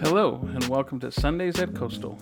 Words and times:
Hello, 0.00 0.46
and 0.52 0.68
welcome 0.68 1.00
to 1.00 1.10
Sundays 1.10 1.58
at 1.58 1.74
Coastal. 1.74 2.18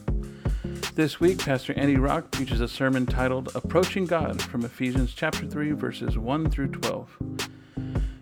This 0.94 1.18
week, 1.18 1.38
Pastor 1.38 1.74
Andy 1.76 1.96
Rock 1.96 2.30
preaches 2.30 2.60
a 2.60 2.68
sermon 2.68 3.04
titled 3.04 3.50
Approaching 3.56 4.06
God 4.06 4.40
from 4.40 4.64
Ephesians 4.64 5.12
chapter 5.12 5.44
3, 5.44 5.72
verses 5.72 6.16
1 6.16 6.50
through 6.50 6.68
12. 6.68 7.18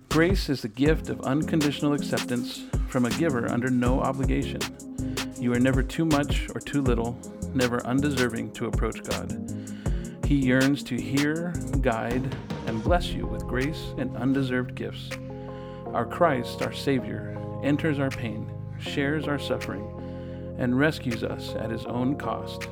Grace 0.08 0.48
is 0.48 0.62
the 0.62 0.68
gift 0.68 1.10
of 1.10 1.20
unconditional 1.20 1.92
acceptance 1.92 2.64
from 2.88 3.04
a 3.04 3.10
giver 3.10 3.50
under 3.50 3.68
no 3.68 4.00
obligation. 4.00 4.60
You 5.38 5.52
are 5.52 5.60
never 5.60 5.82
too 5.82 6.06
much 6.06 6.48
or 6.54 6.60
too 6.60 6.80
little, 6.80 7.18
never 7.54 7.84
undeserving 7.86 8.52
to 8.52 8.66
approach 8.66 9.02
God. 9.02 9.36
He 10.24 10.36
yearns 10.36 10.82
to 10.84 10.96
hear, 10.96 11.52
guide, 11.82 12.34
and 12.66 12.82
bless 12.82 13.08
you 13.08 13.26
with 13.26 13.46
grace 13.46 13.92
and 13.98 14.16
undeserved 14.16 14.74
gifts. 14.74 15.10
Our 15.88 16.06
Christ, 16.06 16.62
our 16.62 16.72
Savior, 16.72 17.36
enters 17.62 17.98
our 17.98 18.10
pain, 18.10 18.51
shares 18.82 19.28
our 19.28 19.38
suffering, 19.38 19.86
and 20.58 20.78
rescues 20.78 21.24
us 21.24 21.54
at 21.54 21.70
his 21.70 21.86
own 21.86 22.16
cost. 22.16 22.68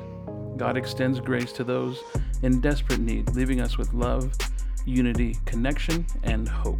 God 0.57 0.77
extends 0.77 1.19
grace 1.19 1.51
to 1.53 1.63
those 1.63 2.03
in 2.43 2.61
desperate 2.61 2.99
need, 2.99 3.29
leaving 3.35 3.61
us 3.61 3.77
with 3.77 3.93
love, 3.93 4.33
unity, 4.85 5.37
connection, 5.45 6.05
and 6.23 6.47
hope. 6.47 6.79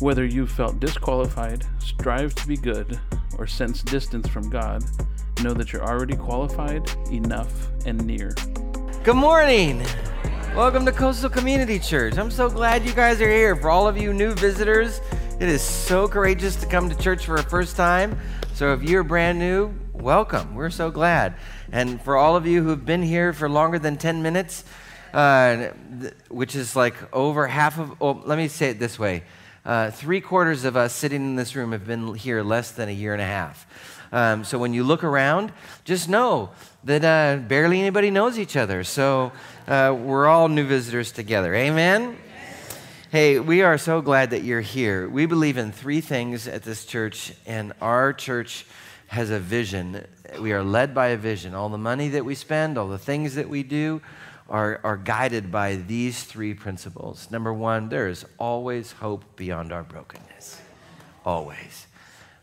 Whether 0.00 0.24
you've 0.24 0.50
felt 0.50 0.80
disqualified, 0.80 1.64
strive 1.78 2.34
to 2.36 2.46
be 2.46 2.56
good, 2.56 2.98
or 3.36 3.46
sense 3.46 3.82
distance 3.82 4.28
from 4.28 4.48
God, 4.48 4.84
know 5.42 5.52
that 5.54 5.72
you're 5.72 5.84
already 5.84 6.16
qualified, 6.16 6.90
enough, 7.10 7.68
and 7.86 8.04
near. 8.06 8.34
Good 9.04 9.16
morning. 9.16 9.84
Welcome 10.54 10.84
to 10.86 10.92
Coastal 10.92 11.30
Community 11.30 11.78
Church. 11.78 12.18
I'm 12.18 12.30
so 12.30 12.48
glad 12.48 12.84
you 12.84 12.92
guys 12.92 13.20
are 13.20 13.30
here. 13.30 13.54
For 13.54 13.70
all 13.70 13.86
of 13.86 13.96
you 13.96 14.12
new 14.12 14.32
visitors, 14.32 15.00
it 15.40 15.48
is 15.48 15.62
so 15.62 16.08
courageous 16.08 16.56
to 16.56 16.66
come 16.66 16.90
to 16.90 16.96
church 16.96 17.24
for 17.24 17.36
a 17.36 17.42
first 17.44 17.76
time. 17.76 18.18
So 18.54 18.72
if 18.72 18.82
you're 18.82 19.04
brand 19.04 19.38
new, 19.38 19.72
welcome. 19.92 20.56
We're 20.56 20.70
so 20.70 20.90
glad. 20.90 21.34
And 21.70 22.02
for 22.02 22.16
all 22.16 22.34
of 22.34 22.44
you 22.44 22.64
who've 22.64 22.84
been 22.84 23.04
here 23.04 23.32
for 23.32 23.48
longer 23.48 23.78
than 23.78 23.98
10 23.98 24.20
minutes, 24.20 24.64
uh, 25.14 25.70
th- 26.00 26.14
which 26.28 26.56
is 26.56 26.74
like 26.74 26.96
over 27.14 27.46
half 27.46 27.78
of, 27.78 28.02
oh, 28.02 28.20
let 28.24 28.36
me 28.36 28.48
say 28.48 28.70
it 28.70 28.80
this 28.80 28.98
way. 28.98 29.22
Uh, 29.64 29.92
three 29.92 30.20
quarters 30.20 30.64
of 30.64 30.76
us 30.76 30.92
sitting 30.92 31.22
in 31.22 31.36
this 31.36 31.54
room 31.54 31.70
have 31.70 31.86
been 31.86 32.14
here 32.14 32.42
less 32.42 32.72
than 32.72 32.88
a 32.88 32.92
year 32.92 33.12
and 33.12 33.22
a 33.22 33.26
half. 33.26 33.64
Um, 34.10 34.42
so 34.42 34.58
when 34.58 34.74
you 34.74 34.82
look 34.82 35.04
around, 35.04 35.52
just 35.84 36.08
know 36.08 36.50
that 36.82 37.04
uh, 37.04 37.40
barely 37.46 37.78
anybody 37.78 38.10
knows 38.10 38.40
each 38.40 38.56
other. 38.56 38.82
So 38.82 39.30
uh, 39.68 39.96
we're 39.96 40.26
all 40.26 40.48
new 40.48 40.66
visitors 40.66 41.12
together. 41.12 41.54
Amen? 41.54 42.16
Hey, 43.10 43.38
we 43.40 43.62
are 43.62 43.78
so 43.78 44.02
glad 44.02 44.32
that 44.32 44.44
you're 44.44 44.60
here. 44.60 45.08
We 45.08 45.24
believe 45.24 45.56
in 45.56 45.72
three 45.72 46.02
things 46.02 46.46
at 46.46 46.62
this 46.62 46.84
church, 46.84 47.32
and 47.46 47.72
our 47.80 48.12
church 48.12 48.66
has 49.06 49.30
a 49.30 49.38
vision. 49.38 50.04
We 50.38 50.52
are 50.52 50.62
led 50.62 50.94
by 50.94 51.06
a 51.06 51.16
vision. 51.16 51.54
All 51.54 51.70
the 51.70 51.78
money 51.78 52.10
that 52.10 52.26
we 52.26 52.34
spend, 52.34 52.76
all 52.76 52.86
the 52.86 52.98
things 52.98 53.36
that 53.36 53.48
we 53.48 53.62
do, 53.62 54.02
are, 54.50 54.78
are 54.84 54.98
guided 54.98 55.50
by 55.50 55.76
these 55.76 56.22
three 56.24 56.52
principles. 56.52 57.30
Number 57.30 57.50
one, 57.50 57.88
there 57.88 58.08
is 58.08 58.26
always 58.36 58.92
hope 58.92 59.24
beyond 59.36 59.72
our 59.72 59.84
brokenness. 59.84 60.60
Always. 61.24 61.86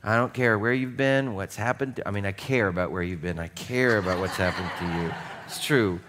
I 0.03 0.15
don't 0.15 0.33
care 0.33 0.57
where 0.57 0.73
you've 0.73 0.97
been, 0.97 1.35
what's 1.35 1.57
happened. 1.57 2.01
I 2.07 2.09
mean, 2.09 2.25
I 2.25 2.31
care 2.31 2.69
about 2.69 2.91
where 2.91 3.03
you've 3.03 3.21
been. 3.21 3.37
I 3.37 3.49
care 3.49 3.99
about 3.99 4.17
what's 4.17 4.37
happened 4.37 4.71
to 4.79 5.03
you. 5.03 5.13
It's 5.45 5.63
true. 5.63 5.99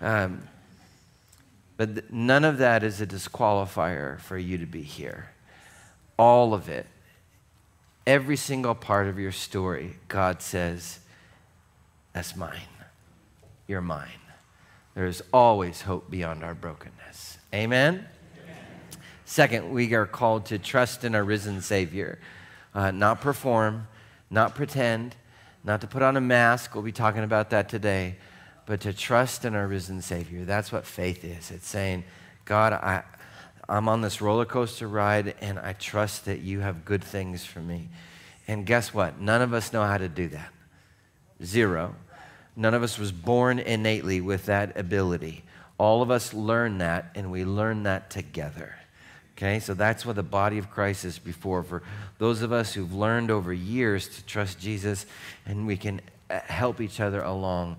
Um, 0.00 0.40
but 1.78 2.12
none 2.12 2.44
of 2.44 2.58
that 2.58 2.82
is 2.82 3.00
a 3.00 3.06
disqualifier 3.06 4.20
for 4.20 4.36
you 4.36 4.58
to 4.58 4.66
be 4.66 4.82
here. 4.82 5.30
All 6.18 6.52
of 6.52 6.68
it, 6.68 6.86
every 8.04 8.36
single 8.36 8.74
part 8.74 9.06
of 9.06 9.18
your 9.18 9.30
story, 9.30 9.96
God 10.08 10.42
says, 10.42 10.98
That's 12.12 12.36
mine. 12.36 12.58
You're 13.68 13.80
mine. 13.80 14.08
There's 14.94 15.22
always 15.32 15.82
hope 15.82 16.10
beyond 16.10 16.42
our 16.42 16.54
brokenness. 16.54 17.38
Amen? 17.54 18.06
Second, 19.24 19.70
we 19.70 19.94
are 19.94 20.06
called 20.06 20.46
to 20.46 20.58
trust 20.58 21.04
in 21.04 21.14
our 21.14 21.22
risen 21.22 21.60
Savior, 21.60 22.18
uh, 22.74 22.90
not 22.90 23.20
perform, 23.20 23.86
not 24.30 24.56
pretend, 24.56 25.14
not 25.62 25.80
to 25.82 25.86
put 25.86 26.02
on 26.02 26.16
a 26.16 26.20
mask. 26.20 26.74
We'll 26.74 26.82
be 26.82 26.90
talking 26.90 27.22
about 27.22 27.50
that 27.50 27.68
today, 27.68 28.16
but 28.68 28.82
to 28.82 28.92
trust 28.92 29.46
in 29.46 29.54
our 29.54 29.66
risen 29.66 30.02
Savior. 30.02 30.44
That's 30.44 30.70
what 30.70 30.84
faith 30.84 31.24
is. 31.24 31.50
It's 31.50 31.66
saying, 31.66 32.04
God, 32.44 32.74
I, 32.74 33.02
I'm 33.66 33.88
on 33.88 34.02
this 34.02 34.20
roller 34.20 34.44
coaster 34.44 34.86
ride, 34.86 35.34
and 35.40 35.58
I 35.58 35.72
trust 35.72 36.26
that 36.26 36.40
you 36.40 36.60
have 36.60 36.84
good 36.84 37.02
things 37.02 37.46
for 37.46 37.60
me. 37.60 37.88
And 38.46 38.66
guess 38.66 38.92
what? 38.92 39.18
None 39.18 39.40
of 39.40 39.54
us 39.54 39.72
know 39.72 39.84
how 39.84 39.96
to 39.96 40.06
do 40.06 40.28
that. 40.28 40.52
Zero. 41.42 41.94
None 42.56 42.74
of 42.74 42.82
us 42.82 42.98
was 42.98 43.10
born 43.10 43.58
innately 43.58 44.20
with 44.20 44.44
that 44.46 44.76
ability. 44.76 45.44
All 45.78 46.02
of 46.02 46.10
us 46.10 46.34
learn 46.34 46.76
that, 46.76 47.12
and 47.14 47.32
we 47.32 47.46
learn 47.46 47.84
that 47.84 48.10
together. 48.10 48.74
Okay, 49.34 49.60
so 49.60 49.72
that's 49.72 50.04
what 50.04 50.16
the 50.16 50.22
body 50.22 50.58
of 50.58 50.70
Christ 50.70 51.06
is 51.06 51.18
before. 51.18 51.62
For 51.62 51.82
those 52.18 52.42
of 52.42 52.52
us 52.52 52.74
who've 52.74 52.92
learned 52.92 53.30
over 53.30 53.50
years 53.50 54.08
to 54.08 54.24
trust 54.26 54.60
Jesus, 54.60 55.06
and 55.46 55.66
we 55.66 55.78
can 55.78 56.02
uh, 56.28 56.40
help 56.40 56.82
each 56.82 57.00
other 57.00 57.22
along. 57.22 57.78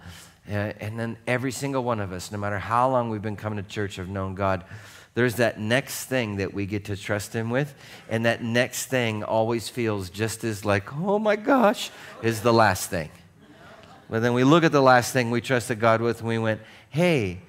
Uh, 0.50 0.74
and 0.80 1.00
then 1.00 1.16
every 1.28 1.52
single 1.52 1.84
one 1.84 2.00
of 2.00 2.12
us, 2.12 2.32
no 2.32 2.38
matter 2.38 2.58
how 2.58 2.90
long 2.90 3.10
we've 3.10 3.22
been 3.22 3.36
coming 3.36 3.64
to 3.64 3.70
church, 3.70 3.98
have 3.98 4.10
known 4.10 4.34
God. 4.34 4.64
There's 5.14 5.36
that 5.36 5.60
next 5.60 6.06
thing 6.06 6.38
that 6.38 6.54
we 6.54 6.66
get 6.66 6.86
to 6.86 6.96
trust 6.96 7.34
Him 7.34 7.50
with, 7.50 7.76
and 8.10 8.26
that 8.26 8.44
next 8.44 8.88
thing 8.88 9.24
always 9.24 9.70
feels 9.70 10.10
just 10.10 10.44
as 10.44 10.66
like, 10.66 10.96
oh 10.96 11.20
my 11.20 11.36
gosh, 11.36 11.92
is 12.24 12.42
the 12.42 12.54
last 12.54 12.90
thing. 12.90 13.12
But 14.10 14.22
then 14.22 14.34
we 14.34 14.44
look 14.44 14.64
at 14.64 14.72
the 14.72 14.82
last 14.82 15.14
thing 15.14 15.30
we 15.30 15.42
trusted 15.42 15.80
God 15.80 16.02
with, 16.02 16.20
and 16.20 16.28
we 16.28 16.40
went, 16.40 16.62
hey, 16.90 17.42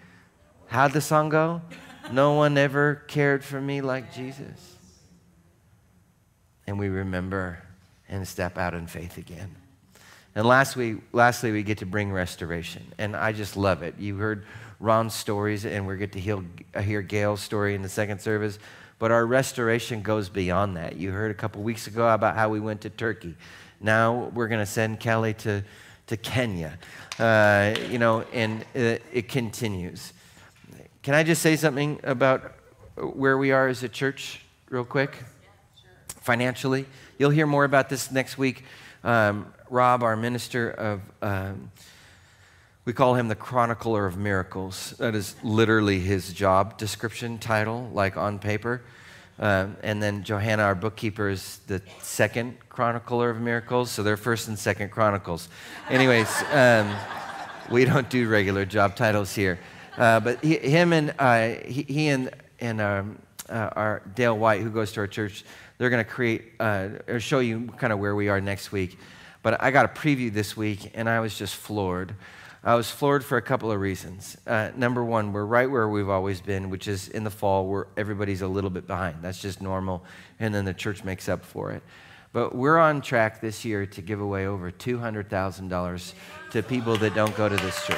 how'd 0.66 0.92
the 0.92 1.00
song 1.00 1.30
go? 1.30 1.62
No 2.12 2.34
one 2.34 2.58
ever 2.58 2.96
cared 3.06 3.42
for 3.44 3.60
me 3.60 3.80
like 3.80 4.12
Jesus. 4.12 4.76
And 6.66 6.78
we 6.78 6.88
remember 6.88 7.62
and 8.08 8.26
step 8.28 8.58
out 8.58 8.74
in 8.74 8.86
faith 8.86 9.16
again. 9.16 9.56
And 10.34 10.46
last 10.46 10.76
week, 10.76 10.98
lastly, 11.12 11.50
we 11.50 11.62
get 11.62 11.78
to 11.78 11.86
bring 11.86 12.12
restoration. 12.12 12.84
And 12.98 13.16
I 13.16 13.32
just 13.32 13.56
love 13.56 13.82
it. 13.82 13.94
You 13.98 14.16
heard 14.16 14.44
Ron's 14.78 15.14
stories, 15.14 15.66
and 15.66 15.86
we 15.86 15.96
get 15.96 16.12
to 16.12 16.20
hear, 16.20 16.42
hear 16.80 17.02
Gail's 17.02 17.40
story 17.40 17.74
in 17.74 17.82
the 17.82 17.88
second 17.88 18.20
service. 18.20 18.58
But 18.98 19.10
our 19.10 19.26
restoration 19.26 20.02
goes 20.02 20.28
beyond 20.28 20.76
that. 20.76 20.96
You 20.96 21.10
heard 21.10 21.30
a 21.30 21.34
couple 21.34 21.62
weeks 21.62 21.86
ago 21.86 22.08
about 22.08 22.36
how 22.36 22.48
we 22.48 22.60
went 22.60 22.82
to 22.82 22.90
Turkey. 22.90 23.34
Now 23.80 24.30
we're 24.34 24.48
going 24.48 24.60
to 24.60 24.66
send 24.66 25.00
Kelly 25.00 25.34
to, 25.34 25.64
to 26.06 26.16
Kenya. 26.16 26.78
Uh, 27.18 27.74
you 27.90 27.98
know, 27.98 28.24
and 28.32 28.64
it, 28.74 29.02
it 29.12 29.28
continues. 29.28 30.12
Can 31.02 31.14
I 31.14 31.22
just 31.22 31.42
say 31.42 31.56
something 31.56 31.98
about 32.02 32.52
where 32.96 33.38
we 33.38 33.52
are 33.52 33.68
as 33.68 33.82
a 33.82 33.88
church, 33.88 34.42
real 34.68 34.84
quick? 34.84 35.16
Financially, 36.20 36.86
you'll 37.18 37.30
hear 37.30 37.46
more 37.46 37.64
about 37.64 37.88
this 37.88 38.10
next 38.12 38.36
week. 38.36 38.64
Um, 39.02 39.52
Rob, 39.68 40.02
our 40.02 40.16
minister 40.16 40.70
of, 40.70 41.00
um, 41.22 41.70
we 42.84 42.92
call 42.92 43.14
him 43.14 43.28
the 43.28 43.34
chronicler 43.34 44.06
of 44.06 44.16
miracles. 44.16 44.94
That 44.98 45.14
is 45.14 45.36
literally 45.42 46.00
his 46.00 46.32
job 46.32 46.76
description 46.76 47.38
title, 47.38 47.88
like 47.92 48.16
on 48.16 48.38
paper. 48.38 48.82
Um, 49.38 49.76
and 49.82 50.02
then 50.02 50.22
Johanna, 50.22 50.64
our 50.64 50.74
bookkeeper, 50.74 51.30
is 51.30 51.60
the 51.66 51.80
second 52.02 52.58
chronicler 52.68 53.30
of 53.30 53.40
miracles. 53.40 53.90
So 53.90 54.02
they're 54.02 54.18
first 54.18 54.48
and 54.48 54.58
second 54.58 54.90
chronicles. 54.90 55.48
Anyways, 55.88 56.28
um, 56.52 56.94
we 57.70 57.84
don't 57.84 58.10
do 58.10 58.28
regular 58.28 58.66
job 58.66 58.96
titles 58.96 59.34
here. 59.34 59.58
Uh, 59.96 60.20
but 60.20 60.44
he, 60.44 60.56
him 60.56 60.92
and 60.92 61.14
uh, 61.18 61.48
he, 61.64 61.82
he, 61.82 62.08
and, 62.08 62.30
and 62.60 62.80
um, 62.80 63.18
uh, 63.48 63.70
our 63.76 64.02
Dale 64.14 64.36
White, 64.36 64.60
who 64.60 64.70
goes 64.70 64.92
to 64.92 65.00
our 65.00 65.06
church, 65.06 65.44
they're 65.80 65.88
going 65.88 66.04
to 66.04 66.10
create 66.10 66.52
uh, 66.60 66.88
or 67.08 67.20
show 67.20 67.38
you 67.38 67.68
kind 67.78 67.90
of 67.90 67.98
where 67.98 68.14
we 68.14 68.28
are 68.28 68.38
next 68.38 68.70
week. 68.70 68.98
But 69.42 69.62
I 69.62 69.70
got 69.70 69.86
a 69.86 69.88
preview 69.88 70.30
this 70.30 70.54
week, 70.54 70.90
and 70.92 71.08
I 71.08 71.20
was 71.20 71.38
just 71.38 71.56
floored. 71.56 72.14
I 72.62 72.74
was 72.74 72.90
floored 72.90 73.24
for 73.24 73.38
a 73.38 73.42
couple 73.42 73.72
of 73.72 73.80
reasons. 73.80 74.36
Uh, 74.46 74.72
number 74.76 75.02
one, 75.02 75.32
we're 75.32 75.46
right 75.46 75.70
where 75.70 75.88
we've 75.88 76.10
always 76.10 76.42
been, 76.42 76.68
which 76.68 76.86
is 76.86 77.08
in 77.08 77.24
the 77.24 77.30
fall 77.30 77.66
where 77.66 77.86
everybody's 77.96 78.42
a 78.42 78.46
little 78.46 78.68
bit 78.68 78.86
behind. 78.86 79.22
That's 79.22 79.40
just 79.40 79.62
normal, 79.62 80.04
and 80.38 80.54
then 80.54 80.66
the 80.66 80.74
church 80.74 81.02
makes 81.02 81.30
up 81.30 81.46
for 81.46 81.72
it. 81.72 81.82
But 82.34 82.54
we're 82.54 82.76
on 82.76 83.00
track 83.00 83.40
this 83.40 83.64
year 83.64 83.86
to 83.86 84.02
give 84.02 84.20
away 84.20 84.46
over 84.46 84.70
$200,000 84.70 86.12
to 86.50 86.62
people 86.62 86.98
that 86.98 87.14
don't 87.14 87.34
go 87.38 87.48
to 87.48 87.56
this 87.56 87.86
church. 87.86 87.96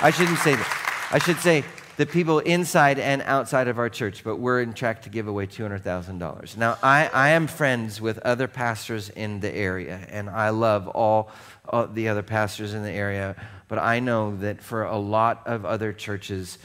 I 0.00 0.10
shouldn't 0.10 0.38
say 0.38 0.56
that. 0.56 1.08
I 1.12 1.18
should 1.18 1.36
say 1.36 1.64
the 1.96 2.04
people 2.06 2.40
inside 2.40 2.98
and 2.98 3.22
outside 3.22 3.68
of 3.68 3.78
our 3.78 3.88
church, 3.88 4.22
but 4.22 4.36
we're 4.36 4.60
in 4.60 4.74
track 4.74 5.02
to 5.02 5.08
give 5.08 5.28
away 5.28 5.46
$200,000. 5.46 6.56
Now, 6.56 6.76
I, 6.82 7.08
I 7.12 7.30
am 7.30 7.46
friends 7.46 8.00
with 8.00 8.18
other 8.18 8.48
pastors 8.48 9.08
in 9.08 9.40
the 9.40 9.54
area, 9.54 10.06
and 10.10 10.28
I 10.28 10.50
love 10.50 10.88
all, 10.88 11.30
all 11.66 11.86
the 11.86 12.08
other 12.08 12.22
pastors 12.22 12.74
in 12.74 12.82
the 12.82 12.90
area, 12.90 13.34
but 13.68 13.78
I 13.78 14.00
know 14.00 14.36
that 14.38 14.60
for 14.60 14.84
a 14.84 14.98
lot 14.98 15.42
of 15.46 15.64
other 15.64 15.94
churches, 15.94 16.58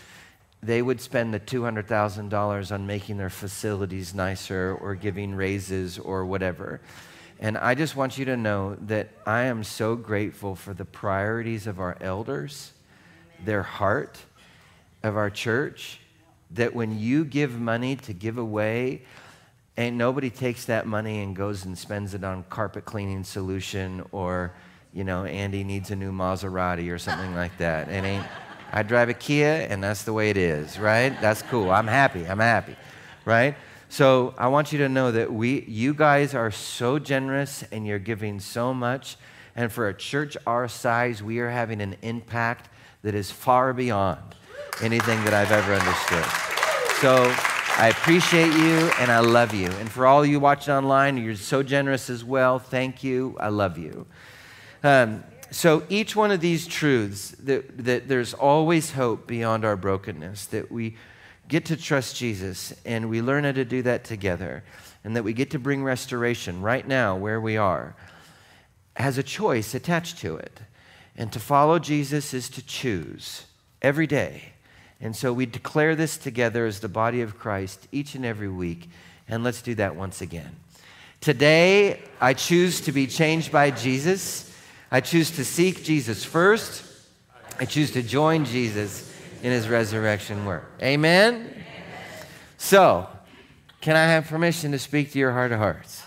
they 0.61 0.81
would 0.81 0.99
spend 0.99 1.33
the 1.33 1.39
$200,000 1.39 2.71
on 2.71 2.85
making 2.85 3.17
their 3.17 3.29
facilities 3.29 4.13
nicer 4.13 4.77
or 4.81 4.95
giving 4.95 5.33
raises 5.33 5.97
or 5.97 6.25
whatever. 6.25 6.81
And 7.39 7.57
I 7.57 7.73
just 7.73 7.95
want 7.95 8.17
you 8.17 8.25
to 8.25 8.37
know 8.37 8.75
that 8.81 9.09
I 9.25 9.43
am 9.43 9.63
so 9.63 9.95
grateful 9.95 10.55
for 10.55 10.73
the 10.73 10.85
priorities 10.85 11.67
of 11.67 11.79
our 11.79 11.97
elders, 12.01 12.73
their 13.43 13.63
heart 13.63 14.19
of 15.03 15.17
our 15.17 15.29
church, 15.29 15.99
that 16.51 16.75
when 16.75 16.99
you 16.99 17.23
give 17.23 17.59
money 17.59 17.95
to 17.95 18.13
give 18.13 18.37
away, 18.37 19.01
ain't 19.77 19.95
nobody 19.95 20.29
takes 20.29 20.65
that 20.65 20.85
money 20.85 21.21
and 21.23 21.35
goes 21.35 21.65
and 21.65 21.77
spends 21.77 22.13
it 22.13 22.23
on 22.23 22.43
carpet 22.49 22.85
cleaning 22.85 23.23
solution 23.23 24.03
or, 24.11 24.53
you 24.93 25.03
know, 25.03 25.25
Andy 25.25 25.63
needs 25.63 25.91
a 25.91 25.95
new 25.95 26.11
Maserati 26.11 26.91
or 26.91 26.97
something 26.97 27.33
like 27.35 27.57
that. 27.57 27.87
It 27.89 28.03
ain't. 28.03 28.25
I 28.73 28.83
drive 28.83 29.09
a 29.09 29.13
Kia 29.13 29.67
and 29.69 29.83
that's 29.83 30.03
the 30.03 30.13
way 30.13 30.29
it 30.29 30.37
is, 30.37 30.79
right? 30.79 31.19
That's 31.21 31.41
cool. 31.41 31.71
I'm 31.71 31.87
happy. 31.87 32.25
I'm 32.25 32.39
happy, 32.39 32.75
right? 33.25 33.55
So 33.89 34.33
I 34.37 34.47
want 34.47 34.71
you 34.71 34.79
to 34.79 34.89
know 34.89 35.11
that 35.11 35.31
we, 35.33 35.63
you 35.63 35.93
guys 35.93 36.33
are 36.33 36.51
so 36.51 36.97
generous 36.97 37.63
and 37.71 37.85
you're 37.85 37.99
giving 37.99 38.39
so 38.39 38.73
much. 38.73 39.17
And 39.55 39.69
for 39.71 39.89
a 39.89 39.93
church 39.93 40.37
our 40.47 40.69
size, 40.69 41.21
we 41.21 41.39
are 41.39 41.49
having 41.49 41.81
an 41.81 41.97
impact 42.01 42.69
that 43.01 43.15
is 43.15 43.31
far 43.31 43.73
beyond 43.73 44.35
anything 44.81 45.23
that 45.23 45.33
I've 45.33 45.51
ever 45.51 45.73
understood. 45.73 46.25
So 47.01 47.33
I 47.77 47.89
appreciate 47.89 48.53
you 48.53 48.91
and 48.99 49.11
I 49.11 49.19
love 49.19 49.53
you. 49.53 49.67
And 49.67 49.89
for 49.89 50.05
all 50.05 50.25
you 50.25 50.39
watching 50.39 50.73
online, 50.73 51.17
you're 51.17 51.35
so 51.35 51.63
generous 51.63 52.09
as 52.09 52.23
well. 52.23 52.59
Thank 52.59 53.03
you. 53.03 53.35
I 53.39 53.49
love 53.49 53.77
you. 53.77 54.05
Um, 54.83 55.23
so 55.51 55.83
each 55.89 56.15
one 56.15 56.31
of 56.31 56.41
these 56.41 56.67
truths 56.67 57.31
that, 57.39 57.83
that 57.85 58.07
there's 58.07 58.33
always 58.33 58.91
hope 58.91 59.27
beyond 59.27 59.65
our 59.65 59.75
brokenness, 59.75 60.45
that 60.47 60.71
we 60.71 60.95
get 61.47 61.65
to 61.65 61.75
trust 61.75 62.15
Jesus 62.15 62.73
and 62.85 63.09
we 63.09 63.21
learn 63.21 63.43
how 63.43 63.51
to 63.51 63.65
do 63.65 63.81
that 63.81 64.03
together, 64.05 64.63
and 65.03 65.15
that 65.15 65.23
we 65.23 65.33
get 65.33 65.51
to 65.51 65.59
bring 65.59 65.83
restoration 65.83 66.61
right 66.61 66.87
now 66.87 67.17
where 67.17 67.41
we 67.41 67.57
are, 67.57 67.95
has 68.95 69.17
a 69.17 69.23
choice 69.23 69.73
attached 69.73 70.19
to 70.19 70.35
it. 70.37 70.61
And 71.17 71.31
to 71.33 71.39
follow 71.39 71.79
Jesus 71.79 72.33
is 72.33 72.47
to 72.49 72.65
choose 72.65 73.45
every 73.81 74.07
day. 74.07 74.53
And 75.01 75.15
so 75.15 75.33
we 75.33 75.45
declare 75.47 75.95
this 75.95 76.17
together 76.17 76.65
as 76.65 76.79
the 76.79 76.87
body 76.87 77.21
of 77.21 77.37
Christ 77.37 77.87
each 77.91 78.13
and 78.13 78.23
every 78.23 78.49
week. 78.49 78.89
And 79.27 79.43
let's 79.43 79.61
do 79.61 79.73
that 79.75 79.95
once 79.95 80.21
again. 80.21 80.55
Today, 81.21 81.99
I 82.19 82.33
choose 82.33 82.81
to 82.81 82.91
be 82.91 83.07
changed 83.07 83.51
by 83.51 83.71
Jesus. 83.71 84.51
I 84.91 85.01
choose 85.01 85.31
to 85.31 85.45
seek 85.45 85.83
Jesus 85.83 86.23
first. 86.23 86.83
I 87.59 87.65
choose 87.65 87.91
to 87.91 88.03
join 88.03 88.45
Jesus 88.45 89.11
in 89.43 89.51
his 89.51 89.67
resurrection 89.67 90.45
work. 90.45 90.71
Amen? 90.81 91.35
Amen? 91.35 91.63
So, 92.57 93.07
can 93.81 93.95
I 93.95 94.05
have 94.05 94.27
permission 94.27 94.71
to 94.71 94.79
speak 94.79 95.11
to 95.13 95.19
your 95.19 95.31
heart 95.31 95.51
of 95.51 95.59
hearts? 95.59 96.03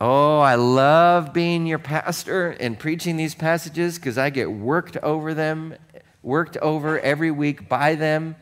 Oh, 0.00 0.38
I 0.38 0.54
love 0.54 1.32
being 1.32 1.66
your 1.66 1.80
pastor 1.80 2.50
and 2.50 2.78
preaching 2.78 3.16
these 3.16 3.34
passages 3.34 3.96
because 3.96 4.16
I 4.16 4.30
get 4.30 4.50
worked 4.50 4.96
over 4.98 5.34
them, 5.34 5.74
worked 6.28 6.58
over 6.58 7.00
every 7.00 7.30
week 7.30 7.70
by 7.70 7.94
them. 7.94 8.36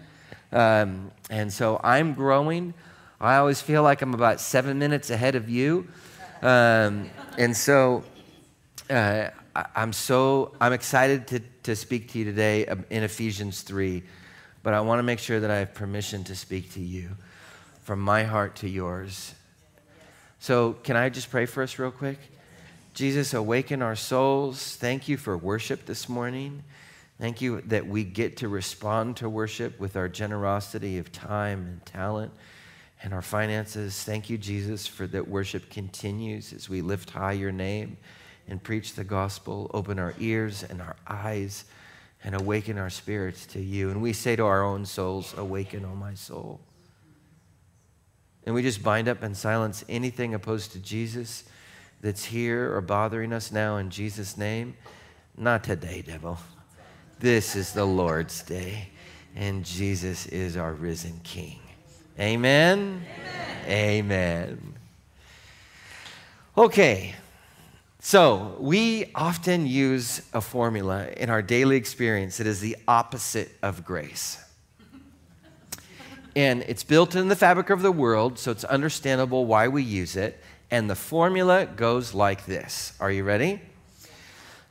Um, 0.51 1.13
and 1.31 1.53
so 1.53 1.81
I'm 1.85 2.15
growing. 2.15 2.75
I 3.21 3.37
always 3.37 3.63
feel 3.63 3.85
like 3.85 4.03
I'm 4.03 4.13
about 4.13 4.41
seven 4.41 4.81
minutes 4.81 5.09
ahead 5.09 5.37
of 5.37 5.49
you. 5.49 5.87
Um, 6.43 7.09
and 7.39 7.57
so 7.57 8.03
uh, 8.91 9.29
I'm 9.75 9.93
so 9.93 10.53
I'm 10.61 10.73
excited 10.73 11.29
to, 11.29 11.41
to 11.63 11.77
speak 11.77 12.11
to 12.11 12.19
you 12.19 12.25
today 12.25 12.67
in 12.91 13.05
Ephesians 13.05 13.63
3, 13.63 14.03
but 14.65 14.75
I 14.75 14.81
want 14.81 14.99
to 14.99 15.05
make 15.05 15.21
sure 15.21 15.39
that 15.39 15.51
I 15.51 15.59
have 15.59 15.73
permission 15.73 16.25
to 16.25 16.35
speak 16.35 16.73
to 16.73 16.81
you 16.81 17.11
from 17.85 18.01
my 18.01 18.25
heart 18.25 18.57
to 18.57 18.69
yours. 18.69 19.33
So, 20.41 20.75
can 20.83 20.97
I 20.97 21.09
just 21.09 21.31
pray 21.31 21.47
for 21.47 21.63
us 21.63 21.79
real 21.79 21.93
quick? 21.93 22.19
Jesus, 22.95 23.33
awaken 23.33 23.81
our 23.81 23.97
souls. 23.97 24.77
Thank 24.77 25.09
you 25.09 25.17
for 25.17 25.37
worship 25.39 25.87
this 25.87 26.09
morning. 26.09 26.65
Thank 27.19 27.41
you 27.41 27.63
that 27.63 27.87
we 27.87 28.05
get 28.05 28.37
to 28.39 28.49
respond 28.49 29.17
to 29.19 29.29
worship 29.29 29.81
with 29.81 29.97
our 29.97 30.09
generosity 30.09 30.99
of 30.99 31.11
time 31.13 31.67
and 31.67 31.87
talent 31.87 32.33
and 33.03 33.15
our 33.15 33.23
finances. 33.23 34.03
Thank 34.03 34.29
you, 34.29 34.37
Jesus, 34.37 34.87
for 34.87 35.07
that 35.07 35.27
worship 35.27 35.71
continues 35.71 36.53
as 36.53 36.69
we 36.69 36.83
lift 36.83 37.11
high 37.11 37.33
your 37.33 37.53
name 37.53 37.97
and 38.49 38.63
preach 38.63 38.93
the 38.95 39.05
gospel, 39.05 39.71
open 39.73 39.99
our 39.99 40.15
ears 40.19 40.63
and 40.63 40.83
our 40.83 40.97
eyes, 41.07 41.65
and 42.23 42.35
awaken 42.35 42.77
our 42.77 42.91
spirits 42.91 43.47
to 43.47 43.61
you. 43.61 43.91
And 43.91 44.03
we 44.03 44.13
say 44.13 44.37
to 44.37 44.45
our 44.45 44.63
own 44.63 44.85
souls, 44.85 45.35
Awaken, 45.39 45.85
O 45.85 45.95
my 45.95 46.15
soul. 46.15 46.61
And 48.45 48.55
we 48.55 48.63
just 48.63 48.83
bind 48.83 49.09
up 49.09 49.23
and 49.23 49.37
silence 49.37 49.85
anything 49.89 50.35
opposed 50.35 50.73
to 50.73 50.79
Jesus 50.79 51.45
that's 52.01 52.25
here 52.25 52.75
or 52.75 52.81
bothering 52.81 53.33
us 53.33 53.51
now 53.51 53.79
in 53.79 53.91
Jesus' 53.91 54.37
name. 54.37 54.77
Not 55.37 55.65
today, 55.65 56.03
devil. 56.03 56.39
This 57.19 57.57
is 57.57 57.73
the 57.73 57.87
Lord's 57.87 58.43
day, 58.43 58.91
and 59.35 59.65
Jesus 59.65 60.27
is 60.27 60.55
our 60.59 60.75
risen 60.75 61.19
King. 61.25 61.61
Amen. 62.21 63.03
Amen. 63.67 63.67
Amen. 63.67 64.75
Okay. 66.59 67.15
So, 68.01 68.55
we 68.61 69.13
often 69.15 69.67
use 69.67 70.21
a 70.35 70.43
formula 70.43 71.09
in 71.17 71.31
our 71.31 71.41
daily 71.41 71.77
experience 71.77 72.37
that 72.37 72.47
is 72.47 72.61
the 72.61 72.77
opposite 72.87 73.51
of 73.63 73.83
grace. 73.83 74.39
And 76.37 76.65
it's 76.65 76.85
built 76.85 77.17
in 77.17 77.29
the 77.29 77.37
fabric 77.37 77.71
of 77.71 77.81
the 77.81 77.93
world, 77.93 78.39
so 78.39 78.51
it's 78.51 78.65
understandable 78.65 79.47
why 79.47 79.69
we 79.69 79.83
use 79.83 80.17
it. 80.17 80.39
And 80.71 80.91
the 80.91 80.95
formula 80.95 81.65
goes 81.65 82.13
like 82.13 82.45
this 82.45 82.93
Are 83.01 83.11
you 83.11 83.25
ready? 83.25 83.63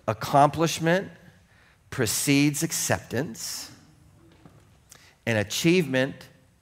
Accomplishment 0.07 1.09
precedes 1.95 2.61
acceptance, 2.61 3.71
and 5.25 5.37
achievement 5.37 6.13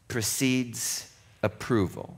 precedes 0.08 1.12
approval. 1.42 2.16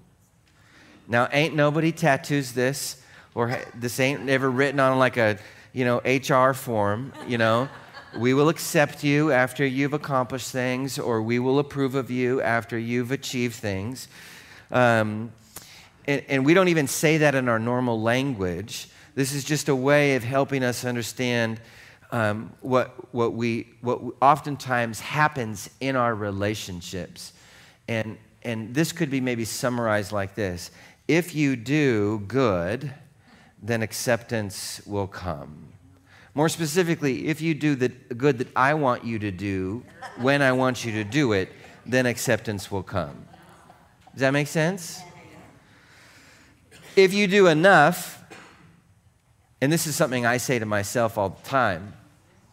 Now, 1.07 1.29
ain't 1.31 1.55
nobody 1.55 1.93
tattoos 1.93 2.51
this 2.51 3.01
or 3.33 3.57
this 3.73 4.01
ain't 4.01 4.27
ever 4.27 4.51
written 4.51 4.81
on 4.81 4.99
like 4.99 5.15
a, 5.15 5.37
you 5.71 5.85
know, 5.85 5.99
HR 5.99 6.51
form, 6.51 7.13
you 7.25 7.37
know. 7.37 7.69
we 8.17 8.33
will 8.33 8.49
accept 8.49 9.01
you 9.01 9.31
after 9.31 9.65
you've 9.65 9.93
accomplished 9.93 10.51
things, 10.51 10.99
or 10.99 11.21
we 11.21 11.39
will 11.39 11.59
approve 11.59 11.95
of 11.95 12.11
you 12.11 12.41
after 12.41 12.77
you've 12.77 13.13
achieved 13.13 13.55
things. 13.55 14.09
Um, 14.71 15.31
and, 16.05 16.21
and 16.27 16.45
we 16.45 16.53
don't 16.53 16.67
even 16.67 16.87
say 16.87 17.19
that 17.19 17.33
in 17.33 17.47
our 17.47 17.59
normal 17.59 18.01
language. 18.01 18.89
This 19.15 19.33
is 19.33 19.45
just 19.45 19.69
a 19.69 19.75
way 19.75 20.17
of 20.17 20.25
helping 20.25 20.65
us 20.65 20.83
understand 20.83 21.61
um, 22.11 22.53
what, 22.61 23.13
what, 23.13 23.33
we, 23.33 23.67
what 23.81 24.01
oftentimes 24.21 24.99
happens 24.99 25.69
in 25.79 25.95
our 25.95 26.15
relationships. 26.15 27.33
And, 27.87 28.17
and 28.43 28.73
this 28.73 28.91
could 28.91 29.09
be 29.09 29.21
maybe 29.21 29.45
summarized 29.45 30.11
like 30.11 30.35
this 30.35 30.71
If 31.07 31.35
you 31.35 31.55
do 31.55 32.19
good, 32.27 32.93
then 33.61 33.81
acceptance 33.81 34.81
will 34.85 35.07
come. 35.07 35.69
More 36.33 36.49
specifically, 36.49 37.27
if 37.27 37.41
you 37.41 37.53
do 37.53 37.75
the 37.75 37.89
good 37.89 38.37
that 38.39 38.49
I 38.55 38.73
want 38.73 39.05
you 39.05 39.19
to 39.19 39.31
do 39.31 39.83
when 40.17 40.41
I 40.41 40.51
want 40.51 40.83
you 40.83 40.91
to 40.91 41.03
do 41.03 41.31
it, 41.31 41.49
then 41.85 42.05
acceptance 42.05 42.69
will 42.69 42.83
come. 42.83 43.25
Does 44.13 44.21
that 44.21 44.31
make 44.31 44.47
sense? 44.47 45.01
If 46.95 47.13
you 47.13 47.27
do 47.27 47.47
enough, 47.47 48.14
and 49.61 49.71
this 49.71 49.87
is 49.87 49.95
something 49.95 50.25
I 50.25 50.37
say 50.37 50.59
to 50.59 50.65
myself 50.65 51.17
all 51.17 51.29
the 51.29 51.49
time. 51.49 51.93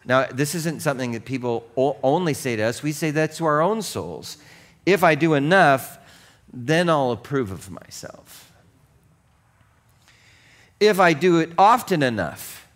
Now, 0.05 0.25
this 0.25 0.53
isn't 0.55 0.81
something 0.81 1.13
that 1.13 1.25
people 1.25 1.65
only 1.77 2.33
say 2.33 2.55
to 2.55 2.63
us, 2.63 2.83
we 2.83 2.91
say 2.91 3.11
that 3.11 3.33
to 3.35 3.45
our 3.45 3.61
own 3.61 3.81
souls. 3.81 4.37
If 4.85 5.03
I 5.03 5.15
do 5.15 5.33
enough, 5.33 5.97
then 6.51 6.89
I'll 6.89 7.11
approve 7.11 7.51
of 7.51 7.71
myself 7.71 8.43
if 10.89 10.99
I 10.99 11.13
do 11.13 11.39
it 11.39 11.51
often 11.57 12.03
enough, 12.03 12.67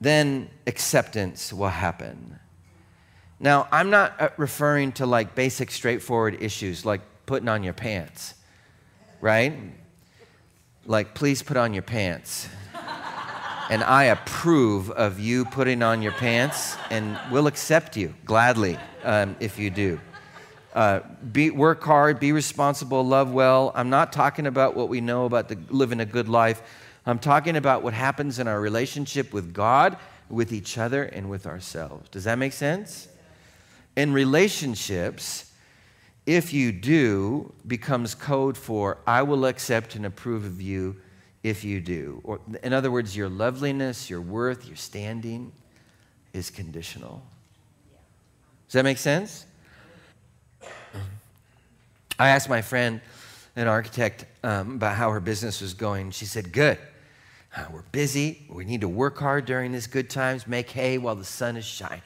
then 0.00 0.48
acceptance 0.66 1.52
will 1.52 1.68
happen. 1.68 2.38
Now, 3.40 3.68
I'm 3.70 3.90
not 3.90 4.20
uh, 4.20 4.28
referring 4.36 4.92
to 4.92 5.06
like 5.06 5.34
basic, 5.34 5.70
straightforward 5.70 6.42
issues 6.42 6.84
like 6.84 7.00
putting 7.26 7.48
on 7.48 7.62
your 7.62 7.72
pants, 7.72 8.34
right? 9.20 9.54
Like, 10.88 11.12
please 11.12 11.42
put 11.42 11.58
on 11.58 11.74
your 11.74 11.82
pants. 11.82 12.48
and 13.68 13.84
I 13.84 14.04
approve 14.04 14.90
of 14.90 15.20
you 15.20 15.44
putting 15.44 15.82
on 15.82 16.00
your 16.00 16.12
pants 16.12 16.78
and 16.88 17.20
we'll 17.30 17.46
accept 17.46 17.94
you 17.94 18.14
gladly 18.24 18.78
um, 19.04 19.36
if 19.38 19.58
you 19.58 19.68
do. 19.68 20.00
Uh, 20.72 21.00
be, 21.30 21.50
work 21.50 21.84
hard, 21.84 22.18
be 22.18 22.32
responsible, 22.32 23.06
love 23.06 23.30
well. 23.30 23.70
I'm 23.74 23.90
not 23.90 24.14
talking 24.14 24.46
about 24.46 24.76
what 24.76 24.88
we 24.88 25.02
know 25.02 25.26
about 25.26 25.50
the, 25.50 25.58
living 25.68 26.00
a 26.00 26.06
good 26.06 26.26
life. 26.26 26.62
I'm 27.04 27.18
talking 27.18 27.56
about 27.56 27.82
what 27.82 27.92
happens 27.92 28.38
in 28.38 28.48
our 28.48 28.58
relationship 28.58 29.34
with 29.34 29.52
God, 29.52 29.98
with 30.30 30.54
each 30.54 30.78
other, 30.78 31.04
and 31.04 31.28
with 31.28 31.46
ourselves. 31.46 32.08
Does 32.08 32.24
that 32.24 32.38
make 32.38 32.54
sense? 32.54 33.08
In 33.94 34.14
relationships, 34.14 35.47
if 36.28 36.52
you 36.52 36.70
do 36.72 37.50
becomes 37.66 38.14
code 38.14 38.54
for 38.54 38.98
I 39.06 39.22
will 39.22 39.46
accept 39.46 39.94
and 39.94 40.04
approve 40.04 40.44
of 40.44 40.60
you 40.60 40.96
if 41.42 41.64
you 41.64 41.80
do. 41.80 42.20
Or, 42.22 42.38
in 42.62 42.74
other 42.74 42.90
words, 42.90 43.16
your 43.16 43.30
loveliness, 43.30 44.10
your 44.10 44.20
worth, 44.20 44.66
your 44.66 44.76
standing 44.76 45.52
is 46.34 46.50
conditional. 46.50 47.22
Does 48.66 48.74
that 48.74 48.82
make 48.82 48.98
sense? 48.98 49.46
I 52.18 52.28
asked 52.28 52.50
my 52.50 52.60
friend, 52.60 53.00
an 53.56 53.66
architect, 53.66 54.26
um, 54.44 54.74
about 54.74 54.96
how 54.96 55.10
her 55.10 55.20
business 55.20 55.62
was 55.62 55.72
going. 55.72 56.10
She 56.10 56.26
said, 56.26 56.52
Good. 56.52 56.76
Uh, 57.56 57.64
we're 57.72 57.80
busy. 57.90 58.44
We 58.50 58.66
need 58.66 58.82
to 58.82 58.88
work 58.88 59.16
hard 59.16 59.46
during 59.46 59.72
these 59.72 59.86
good 59.86 60.10
times, 60.10 60.46
make 60.46 60.68
hay 60.68 60.98
while 60.98 61.14
the 61.14 61.24
sun 61.24 61.56
is 61.56 61.64
shining. 61.64 62.02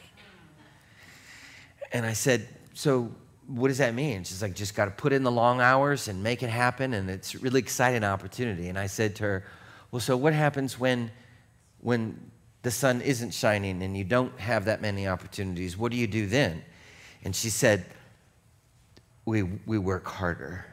And 1.93 2.07
I 2.07 2.13
said, 2.13 2.47
So 2.75 3.11
what 3.55 3.69
does 3.69 3.79
that 3.79 3.95
mean? 3.95 4.25
She's 4.25 4.41
like, 4.41 4.55
just 4.55 4.75
got 4.75 4.87
to 4.87 4.91
put 4.91 5.13
in 5.13 5.23
the 5.23 5.31
long 5.31 5.61
hours 5.61 6.09
and 6.09 6.23
make 6.23 6.43
it 6.43 6.49
happen, 6.49 6.95
and 6.95 7.11
it's 7.11 7.35
a 7.35 7.39
really 7.39 7.61
exciting 7.61 8.03
opportunity. 8.03 8.69
And 8.69 8.79
I 8.79 8.87
said 8.87 9.17
to 9.17 9.25
her, 9.25 9.45
well, 9.91 10.01
so 10.01 10.17
what 10.17 10.33
happens 10.33 10.81
when, 10.81 11.11
when 11.81 12.31
the 12.63 12.71
sun 12.71 13.03
isn't 13.03 13.33
shining 13.33 13.83
and 13.83 13.95
you 13.97 14.05
don't 14.05 14.39
have 14.41 14.65
that 14.65 14.81
many 14.81 15.07
opportunities? 15.07 15.77
What 15.77 15.93
do 15.93 15.99
you 15.99 16.07
do 16.07 16.27
then? 16.27 16.65
And 17.25 17.37
she 17.37 17.51
said, 17.51 17.85
we, 19.27 19.43
we 19.43 19.77
work 19.77 20.07
harder. 20.07 20.65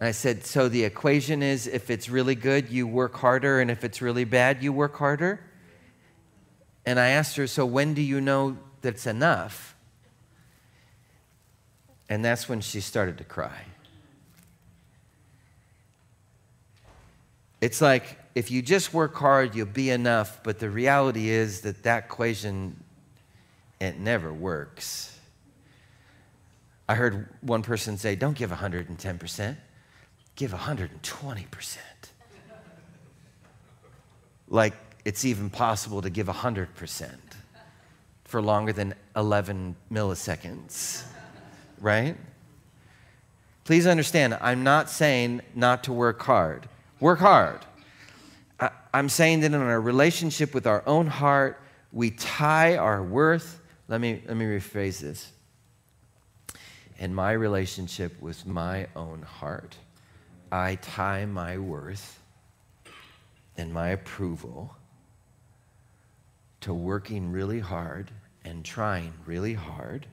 And 0.00 0.06
I 0.06 0.12
said, 0.12 0.44
so 0.44 0.68
the 0.68 0.84
equation 0.84 1.42
is 1.42 1.66
if 1.66 1.90
it's 1.90 2.08
really 2.08 2.34
good, 2.34 2.68
you 2.68 2.86
work 2.86 3.16
harder, 3.16 3.60
and 3.60 3.70
if 3.70 3.82
it's 3.82 4.02
really 4.02 4.24
bad, 4.24 4.62
you 4.62 4.72
work 4.72 4.96
harder? 4.96 5.40
And 6.86 7.00
I 7.00 7.08
asked 7.08 7.36
her, 7.36 7.46
so 7.46 7.66
when 7.66 7.94
do 7.94 8.02
you 8.02 8.20
know 8.20 8.58
that's 8.82 9.06
enough? 9.06 9.74
And 12.08 12.24
that's 12.24 12.48
when 12.48 12.60
she 12.60 12.80
started 12.80 13.18
to 13.18 13.24
cry. 13.24 13.64
It's 17.60 17.80
like 17.80 18.18
if 18.34 18.50
you 18.50 18.62
just 18.62 18.94
work 18.94 19.14
hard, 19.16 19.54
you'll 19.54 19.66
be 19.66 19.90
enough, 19.90 20.40
but 20.42 20.58
the 20.58 20.70
reality 20.70 21.28
is 21.28 21.62
that 21.62 21.82
that 21.82 22.04
equation, 22.04 22.82
it 23.80 23.98
never 23.98 24.32
works. 24.32 25.18
I 26.88 26.94
heard 26.94 27.28
one 27.40 27.62
person 27.62 27.98
say, 27.98 28.14
Don't 28.14 28.36
give 28.36 28.50
110%, 28.50 29.56
give 30.36 30.52
120%. 30.52 31.78
like 34.48 34.74
it's 35.04 35.24
even 35.24 35.50
possible 35.50 36.00
to 36.00 36.10
give 36.10 36.28
100% 36.28 37.10
for 38.24 38.40
longer 38.40 38.72
than 38.72 38.94
11 39.16 39.74
milliseconds 39.90 41.02
right? 41.80 42.16
Please 43.64 43.86
understand, 43.86 44.36
I'm 44.40 44.64
not 44.64 44.88
saying 44.88 45.42
not 45.54 45.84
to 45.84 45.92
work 45.92 46.22
hard. 46.22 46.68
Work 47.00 47.18
hard. 47.18 47.60
I, 48.58 48.70
am 48.94 49.08
saying 49.08 49.40
that 49.40 49.52
in 49.52 49.60
our 49.60 49.80
relationship 49.80 50.54
with 50.54 50.66
our 50.66 50.82
own 50.86 51.06
heart, 51.06 51.60
we 51.92 52.10
tie 52.10 52.76
our 52.76 53.02
worth. 53.02 53.60
Let 53.86 54.00
me, 54.00 54.22
let 54.26 54.36
me 54.36 54.46
rephrase 54.46 55.00
this. 55.00 55.32
In 56.98 57.14
my 57.14 57.32
relationship 57.32 58.20
with 58.20 58.46
my 58.46 58.86
own 58.96 59.22
heart, 59.22 59.76
I 60.50 60.76
tie 60.76 61.26
my 61.26 61.58
worth 61.58 62.20
and 63.56 63.72
my 63.72 63.90
approval 63.90 64.74
to 66.62 66.72
working 66.72 67.30
really 67.30 67.60
hard 67.60 68.10
and 68.44 68.64
trying 68.64 69.12
really 69.26 69.54
hard 69.54 70.06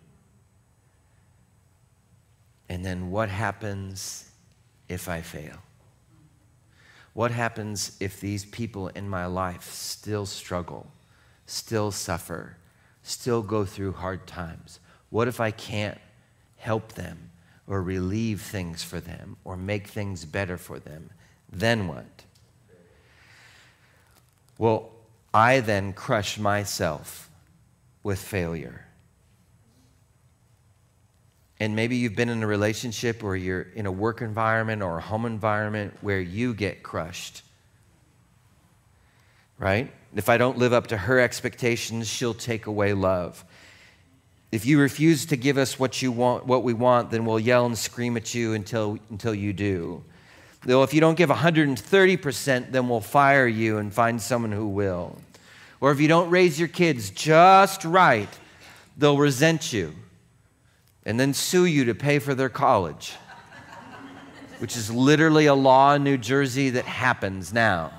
and 2.69 2.83
then 2.83 3.11
what 3.11 3.29
happens 3.29 4.29
if 4.89 5.07
I 5.07 5.21
fail? 5.21 5.57
What 7.13 7.31
happens 7.31 7.95
if 7.99 8.19
these 8.19 8.45
people 8.45 8.89
in 8.89 9.07
my 9.07 9.25
life 9.25 9.71
still 9.71 10.25
struggle, 10.25 10.91
still 11.45 11.91
suffer, 11.91 12.57
still 13.03 13.41
go 13.41 13.65
through 13.65 13.93
hard 13.93 14.27
times? 14.27 14.79
What 15.09 15.27
if 15.27 15.39
I 15.39 15.51
can't 15.51 15.97
help 16.57 16.93
them 16.93 17.31
or 17.67 17.81
relieve 17.81 18.41
things 18.41 18.83
for 18.83 18.99
them 18.99 19.37
or 19.45 19.55
make 19.55 19.87
things 19.87 20.25
better 20.25 20.57
for 20.57 20.79
them? 20.79 21.11
Then 21.49 21.87
what? 21.87 22.25
Well, 24.57 24.91
I 25.33 25.59
then 25.59 25.93
crush 25.93 26.37
myself 26.37 27.29
with 28.03 28.19
failure. 28.19 28.84
And 31.59 31.75
maybe 31.75 31.95
you've 31.95 32.15
been 32.15 32.29
in 32.29 32.43
a 32.43 32.47
relationship 32.47 33.23
or 33.23 33.35
you're 33.35 33.61
in 33.61 33.85
a 33.85 33.91
work 33.91 34.21
environment 34.21 34.81
or 34.81 34.97
a 34.97 35.01
home 35.01 35.25
environment 35.25 35.93
where 36.01 36.19
you 36.19 36.53
get 36.53 36.83
crushed. 36.83 37.43
Right? 39.57 39.91
If 40.15 40.27
I 40.27 40.37
don't 40.37 40.57
live 40.57 40.73
up 40.73 40.87
to 40.87 40.97
her 40.97 41.19
expectations, 41.19 42.07
she'll 42.07 42.33
take 42.33 42.67
away 42.67 42.93
love. 42.93 43.43
If 44.51 44.65
you 44.65 44.79
refuse 44.79 45.25
to 45.27 45.37
give 45.37 45.57
us 45.57 45.79
what 45.79 46.01
you 46.01 46.11
want, 46.11 46.45
what 46.45 46.63
we 46.63 46.73
want, 46.73 47.09
then 47.09 47.25
we'll 47.25 47.39
yell 47.39 47.65
and 47.65 47.77
scream 47.77 48.17
at 48.17 48.33
you 48.33 48.53
until, 48.53 48.97
until 49.09 49.33
you 49.33 49.53
do. 49.53 50.03
Though 50.65 50.83
if 50.83 50.93
you 50.93 50.99
don't 50.99 51.15
give 51.15 51.29
130%, 51.29 52.71
then 52.71 52.89
we'll 52.89 52.99
fire 52.99 53.47
you 53.47 53.77
and 53.77 53.93
find 53.93 54.21
someone 54.21 54.51
who 54.51 54.67
will. 54.67 55.17
Or 55.79 55.91
if 55.91 56.01
you 56.01 56.07
don't 56.07 56.29
raise 56.29 56.59
your 56.59 56.67
kids 56.67 57.11
just 57.11 57.85
right, 57.85 58.29
they'll 58.97 59.17
resent 59.17 59.71
you 59.71 59.93
and 61.05 61.19
then 61.19 61.33
sue 61.33 61.65
you 61.65 61.85
to 61.85 61.95
pay 61.95 62.19
for 62.19 62.33
their 62.33 62.49
college, 62.49 63.13
which 64.59 64.75
is 64.75 64.89
literally 64.89 65.45
a 65.45 65.53
law 65.53 65.93
in 65.93 66.03
New 66.03 66.17
Jersey 66.17 66.71
that 66.71 66.85
happens 66.85 67.53
now. 67.53 67.91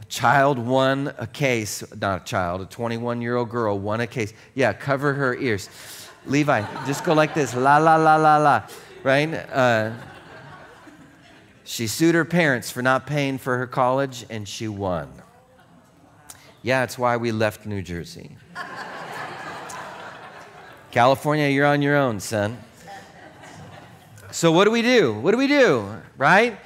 A 0.00 0.04
child 0.06 0.58
won 0.58 1.12
a 1.18 1.26
case, 1.26 1.84
not 2.00 2.22
a 2.22 2.24
child, 2.24 2.62
a 2.62 2.66
21 2.66 3.20
year 3.20 3.36
old 3.36 3.50
girl 3.50 3.78
won 3.78 4.00
a 4.00 4.06
case. 4.06 4.32
Yeah, 4.54 4.72
cover 4.72 5.12
her 5.12 5.34
ears. 5.36 5.68
Levi, 6.24 6.64
just 6.86 7.04
go 7.04 7.12
like 7.12 7.34
this 7.34 7.54
la, 7.54 7.78
la, 7.78 7.96
la, 7.96 8.16
la, 8.16 8.38
la, 8.38 8.62
right? 9.02 9.34
Uh, 9.34 9.92
she 11.64 11.86
sued 11.86 12.14
her 12.14 12.24
parents 12.24 12.70
for 12.70 12.82
not 12.82 13.06
paying 13.06 13.38
for 13.38 13.58
her 13.58 13.66
college 13.66 14.24
and 14.30 14.46
she 14.48 14.68
won. 14.68 15.10
Yeah, 16.62 16.84
it's 16.84 16.96
why 16.96 17.16
we 17.16 17.32
left 17.32 17.66
New 17.66 17.82
Jersey. 17.82 18.36
California, 20.92 21.48
you're 21.48 21.64
on 21.64 21.80
your 21.80 21.96
own, 21.96 22.20
son. 22.20 22.58
So, 24.30 24.52
what 24.52 24.66
do 24.66 24.70
we 24.70 24.82
do? 24.82 25.14
What 25.14 25.30
do 25.30 25.38
we 25.38 25.46
do, 25.46 25.88
right? 26.18 26.58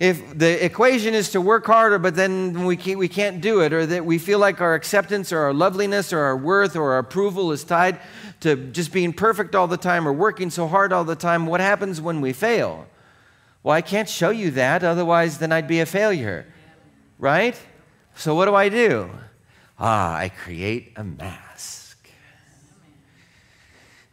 If 0.00 0.38
the 0.38 0.64
equation 0.64 1.12
is 1.12 1.30
to 1.32 1.40
work 1.42 1.66
harder, 1.66 1.98
but 1.98 2.16
then 2.16 2.64
we 2.64 2.78
can't, 2.78 2.98
we 2.98 3.08
can't 3.08 3.42
do 3.42 3.60
it, 3.60 3.74
or 3.74 3.84
that 3.84 4.06
we 4.06 4.16
feel 4.16 4.38
like 4.38 4.62
our 4.62 4.74
acceptance 4.74 5.32
or 5.32 5.40
our 5.40 5.52
loveliness 5.52 6.14
or 6.14 6.20
our 6.20 6.36
worth 6.36 6.76
or 6.76 6.92
our 6.92 6.98
approval 6.98 7.52
is 7.52 7.62
tied 7.62 8.00
to 8.40 8.56
just 8.56 8.90
being 8.90 9.12
perfect 9.12 9.54
all 9.54 9.66
the 9.66 9.76
time 9.76 10.08
or 10.08 10.14
working 10.14 10.48
so 10.48 10.66
hard 10.66 10.90
all 10.90 11.04
the 11.04 11.14
time, 11.14 11.44
what 11.44 11.60
happens 11.60 12.00
when 12.00 12.22
we 12.22 12.32
fail? 12.32 12.86
Well, 13.62 13.76
I 13.76 13.82
can't 13.82 14.08
show 14.08 14.30
you 14.30 14.50
that, 14.52 14.82
otherwise, 14.82 15.38
then 15.38 15.52
I'd 15.52 15.68
be 15.68 15.80
a 15.80 15.86
failure, 15.86 16.46
right? 17.18 17.54
So, 18.14 18.34
what 18.34 18.46
do 18.46 18.54
I 18.54 18.70
do? 18.70 19.10
Ah, 19.78 20.16
I 20.16 20.30
create 20.30 20.94
a 20.96 21.04
mask 21.04 21.53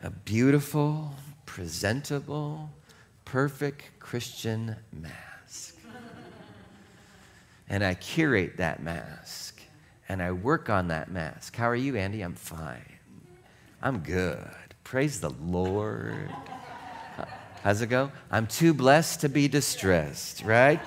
a 0.04 0.10
beautiful, 0.10 1.14
presentable, 1.46 2.70
perfect 3.26 4.00
Christian 4.00 4.76
mask. 4.92 5.76
And 7.70 7.84
I 7.84 7.94
curate 7.94 8.58
that 8.58 8.84
mask 8.84 9.62
and 10.10 10.22
I 10.22 10.32
work 10.32 10.70
on 10.70 10.90
that 10.90 11.10
mask. 11.10 11.56
How 11.56 11.70
are 11.70 11.76
you, 11.76 11.96
Andy? 11.96 12.22
I'm 12.22 12.36
fine. 12.36 13.00
I'm 13.82 14.00
good. 14.00 14.50
Praise 14.84 15.22
the 15.22 15.30
Lord. 15.30 16.30
How's 17.64 17.82
it 17.82 17.88
go? 17.88 18.12
I'm 18.30 18.48
too 18.48 18.74
blessed 18.74 19.22
to 19.22 19.30
be 19.30 19.48
distressed, 19.48 20.44
right? 20.44 20.82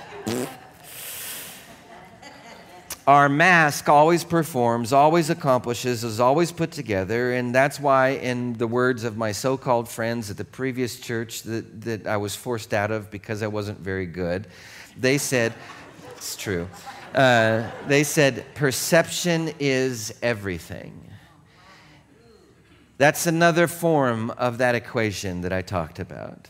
Our 3.06 3.28
mask 3.28 3.88
always 3.88 4.24
performs, 4.24 4.92
always 4.92 5.28
accomplishes, 5.28 6.04
is 6.04 6.20
always 6.20 6.52
put 6.52 6.70
together. 6.70 7.34
And 7.34 7.54
that's 7.54 7.78
why, 7.78 8.10
in 8.10 8.54
the 8.54 8.66
words 8.66 9.04
of 9.04 9.16
my 9.16 9.32
so 9.32 9.56
called 9.56 9.88
friends 9.88 10.30
at 10.30 10.36
the 10.36 10.44
previous 10.44 10.98
church 10.98 11.42
that, 11.42 11.82
that 11.82 12.06
I 12.06 12.16
was 12.16 12.34
forced 12.34 12.72
out 12.72 12.90
of 12.90 13.10
because 13.10 13.42
I 13.42 13.46
wasn't 13.46 13.80
very 13.80 14.06
good, 14.06 14.46
they 14.98 15.18
said, 15.18 15.52
it's 16.16 16.36
true. 16.36 16.68
Uh, 17.14 17.70
they 17.86 18.04
said, 18.04 18.44
perception 18.54 19.52
is 19.60 20.14
everything. 20.22 21.00
That's 22.96 23.26
another 23.26 23.66
form 23.66 24.30
of 24.30 24.58
that 24.58 24.74
equation 24.74 25.42
that 25.42 25.52
I 25.52 25.62
talked 25.62 25.98
about. 25.98 26.48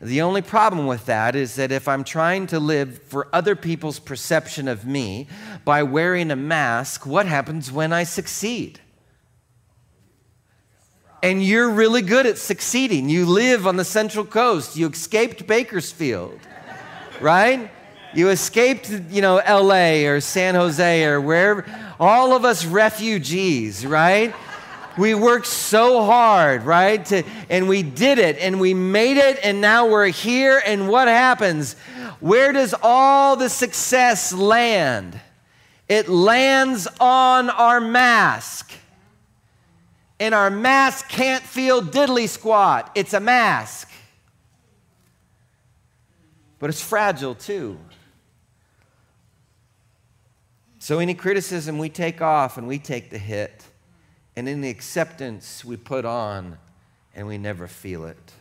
The 0.00 0.20
only 0.22 0.42
problem 0.42 0.86
with 0.86 1.06
that 1.06 1.34
is 1.34 1.56
that 1.56 1.72
if 1.72 1.88
I'm 1.88 2.04
trying 2.04 2.46
to 2.48 2.60
live 2.60 3.02
for 3.02 3.28
other 3.32 3.56
people's 3.56 3.98
perception 3.98 4.68
of 4.68 4.84
me 4.84 5.26
by 5.64 5.82
wearing 5.82 6.30
a 6.30 6.36
mask, 6.36 7.06
what 7.06 7.26
happens 7.26 7.72
when 7.72 7.92
I 7.92 8.04
succeed? 8.04 8.80
and 11.22 11.42
you're 11.42 11.70
really 11.70 12.02
good 12.02 12.24
at 12.24 12.38
succeeding. 12.38 13.08
You 13.08 13.26
live 13.26 13.66
on 13.66 13.76
the 13.76 13.84
Central 13.84 14.24
Coast. 14.24 14.76
You 14.76 14.88
escaped 14.88 15.44
Bakersfield, 15.46 16.38
right? 17.20 17.68
You 18.14 18.28
escaped, 18.28 18.90
you 19.10 19.22
know, 19.22 19.36
LA 19.36 20.06
or 20.06 20.20
San 20.20 20.54
Jose 20.54 21.04
or 21.04 21.20
wherever. 21.20 21.66
All 21.98 22.34
of 22.34 22.44
us 22.44 22.64
refugees, 22.64 23.84
right? 23.84 24.34
We 24.98 25.14
worked 25.14 25.46
so 25.46 26.04
hard, 26.04 26.62
right? 26.62 27.04
To, 27.06 27.22
and 27.50 27.68
we 27.68 27.82
did 27.82 28.18
it 28.18 28.38
and 28.38 28.58
we 28.60 28.72
made 28.72 29.18
it 29.18 29.38
and 29.42 29.60
now 29.60 29.88
we're 29.88 30.08
here. 30.08 30.62
And 30.64 30.88
what 30.88 31.08
happens? 31.08 31.74
Where 32.20 32.52
does 32.52 32.74
all 32.82 33.36
the 33.36 33.48
success 33.48 34.32
land? 34.32 35.20
It 35.88 36.08
lands 36.08 36.88
on 36.98 37.50
our 37.50 37.80
mask. 37.80 38.72
And 40.18 40.34
our 40.34 40.50
mask 40.50 41.08
can't 41.08 41.42
feel 41.42 41.82
diddly 41.82 42.28
squat. 42.28 42.90
It's 42.94 43.12
a 43.12 43.20
mask. 43.20 43.90
But 46.58 46.70
it's 46.70 46.82
fragile 46.82 47.34
too. 47.34 47.78
So, 50.78 51.00
any 51.00 51.14
criticism 51.14 51.78
we 51.78 51.88
take 51.88 52.22
off 52.22 52.56
and 52.58 52.68
we 52.68 52.78
take 52.78 53.10
the 53.10 53.18
hit, 53.18 53.65
and 54.36 54.48
in 54.48 54.60
the 54.60 54.68
acceptance 54.68 55.64
we 55.64 55.76
put 55.76 56.04
on 56.04 56.58
and 57.14 57.26
we 57.26 57.38
never 57.38 57.66
feel 57.66 58.04
it. 58.04 58.32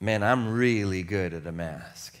Man, 0.00 0.24
I'm 0.24 0.52
really 0.52 1.04
good 1.04 1.32
at 1.32 1.46
a 1.46 1.52
mask. 1.52 2.18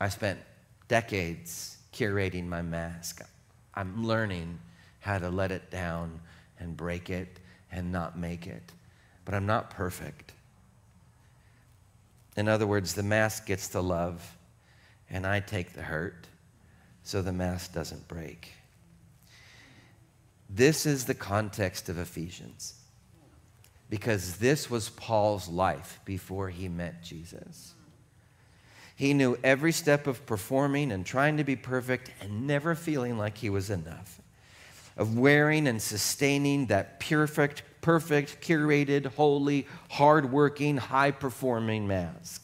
I 0.00 0.08
spent 0.08 0.40
decades 0.88 1.76
curating 1.92 2.48
my 2.48 2.62
mask. 2.62 3.22
I'm 3.74 4.04
learning 4.04 4.58
how 4.98 5.18
to 5.18 5.28
let 5.28 5.52
it 5.52 5.70
down 5.70 6.20
and 6.58 6.76
break 6.76 7.10
it 7.10 7.38
and 7.70 7.92
not 7.92 8.18
make 8.18 8.48
it. 8.48 8.72
But 9.24 9.34
I'm 9.34 9.46
not 9.46 9.70
perfect. 9.70 10.32
In 12.36 12.48
other 12.48 12.66
words, 12.66 12.94
the 12.94 13.04
mask 13.04 13.46
gets 13.46 13.68
the 13.68 13.82
love, 13.82 14.36
and 15.08 15.24
I 15.24 15.38
take 15.38 15.74
the 15.74 15.82
hurt, 15.82 16.26
so 17.02 17.22
the 17.22 17.32
mask 17.32 17.72
doesn't 17.72 18.06
break. 18.08 18.52
This 20.48 20.86
is 20.86 21.06
the 21.06 21.14
context 21.14 21.88
of 21.88 21.98
Ephesians, 21.98 22.74
because 23.88 24.36
this 24.36 24.70
was 24.70 24.90
Paul's 24.90 25.48
life 25.48 26.00
before 26.04 26.50
he 26.50 26.68
met 26.68 27.02
Jesus. 27.02 27.74
He 28.94 29.14
knew 29.14 29.38
every 29.42 29.72
step 29.72 30.06
of 30.06 30.24
performing 30.26 30.92
and 30.92 31.04
trying 31.04 31.38
to 31.38 31.44
be 31.44 31.56
perfect 31.56 32.10
and 32.20 32.46
never 32.46 32.74
feeling 32.74 33.18
like 33.18 33.38
he 33.38 33.50
was 33.50 33.70
enough, 33.70 34.20
of 34.96 35.18
wearing 35.18 35.66
and 35.66 35.80
sustaining 35.80 36.66
that 36.66 37.00
perfect, 37.00 37.62
perfect, 37.80 38.42
curated, 38.42 39.06
holy, 39.06 39.66
hardworking, 39.90 40.76
high 40.76 41.10
performing 41.10 41.88
mask. 41.88 42.41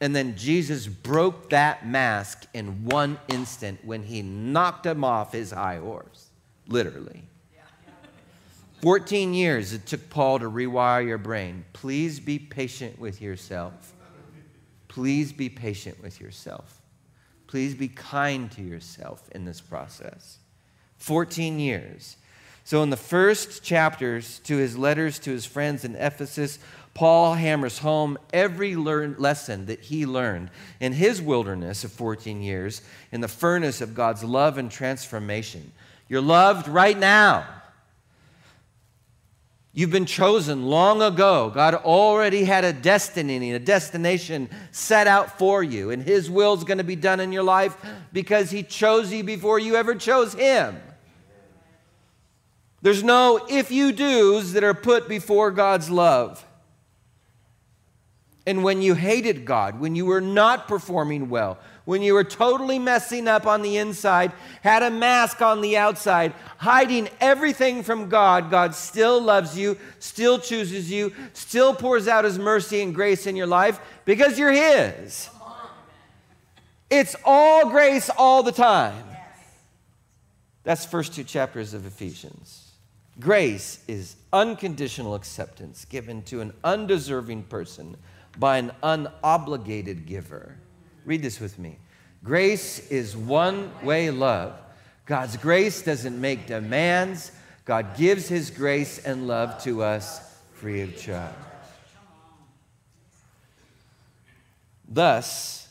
And 0.00 0.14
then 0.14 0.36
Jesus 0.36 0.86
broke 0.86 1.50
that 1.50 1.86
mask 1.86 2.46
in 2.54 2.84
one 2.84 3.18
instant 3.28 3.84
when 3.84 4.02
he 4.02 4.22
knocked 4.22 4.86
him 4.86 5.02
off 5.02 5.32
his 5.32 5.50
high 5.50 5.78
horse, 5.78 6.28
literally. 6.68 7.24
14 8.80 9.34
years 9.34 9.72
it 9.72 9.86
took 9.86 10.08
Paul 10.08 10.38
to 10.38 10.48
rewire 10.48 11.04
your 11.04 11.18
brain. 11.18 11.64
Please 11.72 12.20
be 12.20 12.38
patient 12.38 12.98
with 12.98 13.20
yourself. 13.20 13.92
Please 14.86 15.32
be 15.32 15.48
patient 15.48 16.00
with 16.00 16.20
yourself. 16.20 16.80
Please 17.48 17.74
be 17.74 17.88
kind 17.88 18.50
to 18.52 18.62
yourself 18.62 19.28
in 19.32 19.44
this 19.44 19.60
process. 19.60 20.38
14 20.98 21.58
years. 21.58 22.16
So, 22.64 22.82
in 22.82 22.90
the 22.90 22.98
first 22.98 23.62
chapters 23.62 24.40
to 24.40 24.58
his 24.58 24.76
letters 24.76 25.18
to 25.20 25.30
his 25.30 25.46
friends 25.46 25.84
in 25.84 25.96
Ephesus, 25.96 26.58
Paul 26.98 27.34
hammers 27.34 27.78
home 27.78 28.18
every 28.32 28.74
learn, 28.74 29.14
lesson 29.20 29.66
that 29.66 29.78
he 29.78 30.04
learned 30.04 30.50
in 30.80 30.92
his 30.92 31.22
wilderness 31.22 31.84
of 31.84 31.92
14 31.92 32.42
years 32.42 32.82
in 33.12 33.20
the 33.20 33.28
furnace 33.28 33.80
of 33.80 33.94
God's 33.94 34.24
love 34.24 34.58
and 34.58 34.68
transformation. 34.68 35.70
You're 36.08 36.20
loved 36.20 36.66
right 36.66 36.98
now. 36.98 37.46
You've 39.72 39.92
been 39.92 40.06
chosen 40.06 40.66
long 40.66 41.00
ago. 41.00 41.52
God 41.54 41.76
already 41.76 42.42
had 42.42 42.64
a 42.64 42.72
destiny, 42.72 43.52
a 43.52 43.60
destination 43.60 44.50
set 44.72 45.06
out 45.06 45.38
for 45.38 45.62
you, 45.62 45.92
and 45.92 46.02
His 46.02 46.28
will 46.28 46.54
is 46.54 46.64
going 46.64 46.78
to 46.78 46.84
be 46.84 46.96
done 46.96 47.20
in 47.20 47.30
your 47.30 47.44
life 47.44 47.76
because 48.12 48.50
He 48.50 48.64
chose 48.64 49.12
you 49.12 49.22
before 49.22 49.60
you 49.60 49.76
ever 49.76 49.94
chose 49.94 50.32
Him. 50.32 50.80
There's 52.82 53.04
no 53.04 53.46
if 53.48 53.70
you 53.70 53.92
do's 53.92 54.54
that 54.54 54.64
are 54.64 54.74
put 54.74 55.08
before 55.08 55.52
God's 55.52 55.90
love. 55.90 56.44
And 58.48 58.64
when 58.64 58.80
you 58.80 58.94
hated 58.94 59.44
God, 59.44 59.78
when 59.78 59.94
you 59.94 60.06
were 60.06 60.22
not 60.22 60.68
performing 60.68 61.28
well, 61.28 61.58
when 61.84 62.00
you 62.00 62.14
were 62.14 62.24
totally 62.24 62.78
messing 62.78 63.28
up 63.28 63.46
on 63.46 63.60
the 63.60 63.76
inside, 63.76 64.32
had 64.62 64.82
a 64.82 64.90
mask 64.90 65.42
on 65.42 65.60
the 65.60 65.76
outside, 65.76 66.32
hiding 66.56 67.10
everything 67.20 67.82
from 67.82 68.08
God, 68.08 68.50
God 68.50 68.74
still 68.74 69.20
loves 69.20 69.58
you, 69.58 69.76
still 69.98 70.38
chooses 70.38 70.90
you, 70.90 71.12
still 71.34 71.74
pours 71.74 72.08
out 72.08 72.24
His 72.24 72.38
mercy 72.38 72.80
and 72.80 72.94
grace 72.94 73.26
in 73.26 73.36
your 73.36 73.46
life 73.46 73.80
because 74.06 74.38
you're 74.38 74.50
His. 74.50 75.28
It's 76.88 77.16
all 77.26 77.68
grace 77.68 78.08
all 78.16 78.42
the 78.42 78.50
time. 78.50 79.04
That's 80.64 80.86
first 80.86 81.14
two 81.14 81.24
chapters 81.24 81.74
of 81.74 81.84
Ephesians. 81.84 82.72
Grace 83.20 83.84
is 83.86 84.16
unconditional 84.32 85.14
acceptance 85.14 85.84
given 85.84 86.22
to 86.22 86.40
an 86.40 86.54
undeserving 86.64 87.42
person 87.42 87.98
by 88.38 88.58
an 88.58 88.72
unobligated 88.82 90.06
giver. 90.06 90.56
Read 91.04 91.22
this 91.22 91.40
with 91.40 91.58
me. 91.58 91.78
Grace 92.22 92.90
is 92.90 93.16
one 93.16 93.70
way 93.82 94.10
love. 94.10 94.54
God's 95.06 95.36
grace 95.36 95.82
doesn't 95.82 96.20
make 96.20 96.46
demands, 96.46 97.32
God 97.64 97.96
gives 97.96 98.28
His 98.28 98.50
grace 98.50 98.98
and 98.98 99.26
love 99.26 99.62
to 99.64 99.82
us 99.82 100.20
free 100.54 100.82
of 100.82 100.96
charge. 100.96 101.34
Thus, 104.88 105.68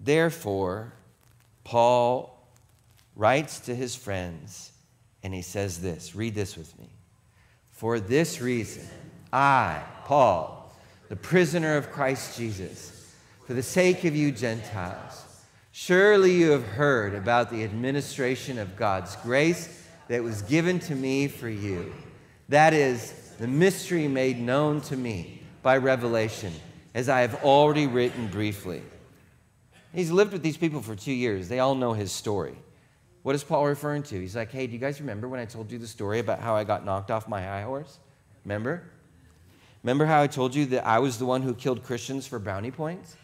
therefore, 0.00 0.92
Paul 1.64 2.48
writes 3.14 3.60
to 3.60 3.74
his 3.74 3.94
friends 3.94 4.72
and 5.22 5.34
he 5.34 5.42
says 5.42 5.80
this 5.80 6.14
read 6.14 6.34
this 6.34 6.56
with 6.56 6.76
me. 6.78 6.88
For 7.72 8.00
this 8.00 8.40
reason, 8.40 8.86
I, 9.32 9.82
Paul, 10.04 10.57
the 11.08 11.16
prisoner 11.16 11.76
of 11.76 11.90
Christ 11.90 12.36
Jesus, 12.36 13.14
for 13.46 13.54
the 13.54 13.62
sake 13.62 14.04
of 14.04 14.14
you 14.14 14.30
Gentiles, 14.30 15.24
surely 15.72 16.32
you 16.32 16.50
have 16.50 16.66
heard 16.66 17.14
about 17.14 17.50
the 17.50 17.64
administration 17.64 18.58
of 18.58 18.76
God's 18.76 19.16
grace 19.16 19.84
that 20.08 20.22
was 20.22 20.42
given 20.42 20.78
to 20.80 20.94
me 20.94 21.28
for 21.28 21.48
you. 21.48 21.92
That 22.48 22.74
is, 22.74 23.12
the 23.38 23.48
mystery 23.48 24.08
made 24.08 24.38
known 24.38 24.80
to 24.82 24.96
me 24.96 25.42
by 25.62 25.78
revelation, 25.78 26.52
as 26.94 27.08
I 27.08 27.20
have 27.20 27.42
already 27.44 27.86
written 27.86 28.28
briefly. 28.28 28.82
He's 29.94 30.10
lived 30.10 30.32
with 30.32 30.42
these 30.42 30.56
people 30.56 30.82
for 30.82 30.94
two 30.94 31.12
years. 31.12 31.48
They 31.48 31.60
all 31.60 31.74
know 31.74 31.92
his 31.94 32.12
story. 32.12 32.56
What 33.22 33.34
is 33.34 33.44
Paul 33.44 33.66
referring 33.66 34.02
to? 34.04 34.20
He's 34.20 34.36
like, 34.36 34.50
hey, 34.50 34.66
do 34.66 34.72
you 34.72 34.78
guys 34.78 35.00
remember 35.00 35.28
when 35.28 35.40
I 35.40 35.44
told 35.44 35.72
you 35.72 35.78
the 35.78 35.86
story 35.86 36.18
about 36.18 36.40
how 36.40 36.54
I 36.54 36.64
got 36.64 36.84
knocked 36.84 37.10
off 37.10 37.28
my 37.28 37.42
high 37.42 37.62
horse? 37.62 37.98
Remember? 38.44 38.82
Remember 39.82 40.06
how 40.06 40.22
I 40.22 40.26
told 40.26 40.54
you 40.54 40.66
that 40.66 40.86
I 40.86 40.98
was 40.98 41.18
the 41.18 41.26
one 41.26 41.42
who 41.42 41.54
killed 41.54 41.84
Christians 41.84 42.26
for 42.26 42.38
bounty 42.38 42.70
points? 42.70 43.16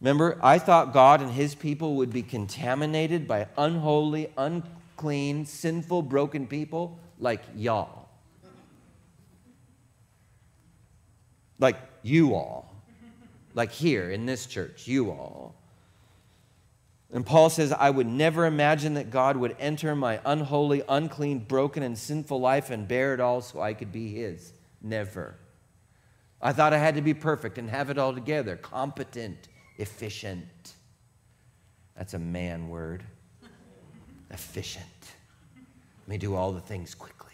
Remember, 0.00 0.38
I 0.42 0.58
thought 0.58 0.92
God 0.92 1.20
and 1.20 1.30
his 1.30 1.54
people 1.54 1.96
would 1.96 2.12
be 2.12 2.22
contaminated 2.22 3.26
by 3.26 3.48
unholy, 3.56 4.32
unclean, 4.36 5.46
sinful, 5.46 6.02
broken 6.02 6.46
people 6.46 6.98
like 7.18 7.42
y'all. 7.54 8.08
Like 11.58 11.78
you 12.02 12.34
all. 12.34 12.74
Like 13.54 13.72
here 13.72 14.10
in 14.10 14.26
this 14.26 14.44
church, 14.46 14.86
you 14.86 15.10
all. 15.10 15.54
And 17.12 17.24
Paul 17.24 17.50
says, 17.50 17.72
I 17.72 17.90
would 17.90 18.06
never 18.06 18.46
imagine 18.46 18.94
that 18.94 19.10
God 19.10 19.36
would 19.36 19.56
enter 19.60 19.94
my 19.94 20.20
unholy, 20.24 20.82
unclean, 20.88 21.40
broken, 21.40 21.82
and 21.82 21.96
sinful 21.96 22.40
life 22.40 22.70
and 22.70 22.88
bear 22.88 23.14
it 23.14 23.20
all 23.20 23.40
so 23.40 23.60
I 23.60 23.74
could 23.74 23.92
be 23.92 24.12
his. 24.12 24.52
Never. 24.82 25.36
I 26.42 26.52
thought 26.52 26.72
I 26.72 26.78
had 26.78 26.96
to 26.96 27.02
be 27.02 27.14
perfect 27.14 27.58
and 27.58 27.70
have 27.70 27.90
it 27.90 27.98
all 27.98 28.12
together, 28.12 28.56
competent, 28.56 29.48
efficient. 29.78 30.74
That's 31.96 32.14
a 32.14 32.18
man 32.18 32.68
word. 32.68 33.04
Efficient. 34.30 34.84
Let 36.00 36.08
me 36.08 36.18
do 36.18 36.34
all 36.34 36.52
the 36.52 36.60
things 36.60 36.94
quickly, 36.94 37.32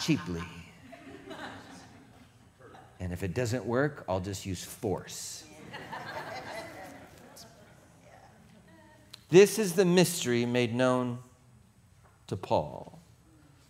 cheaply. 0.00 0.42
And 3.00 3.12
if 3.12 3.22
it 3.22 3.34
doesn't 3.34 3.64
work, 3.64 4.04
I'll 4.08 4.20
just 4.20 4.44
use 4.44 4.62
force. 4.62 5.44
This 9.32 9.58
is 9.58 9.72
the 9.72 9.86
mystery 9.86 10.44
made 10.44 10.74
known 10.74 11.18
to 12.26 12.36
Paul. 12.36 13.00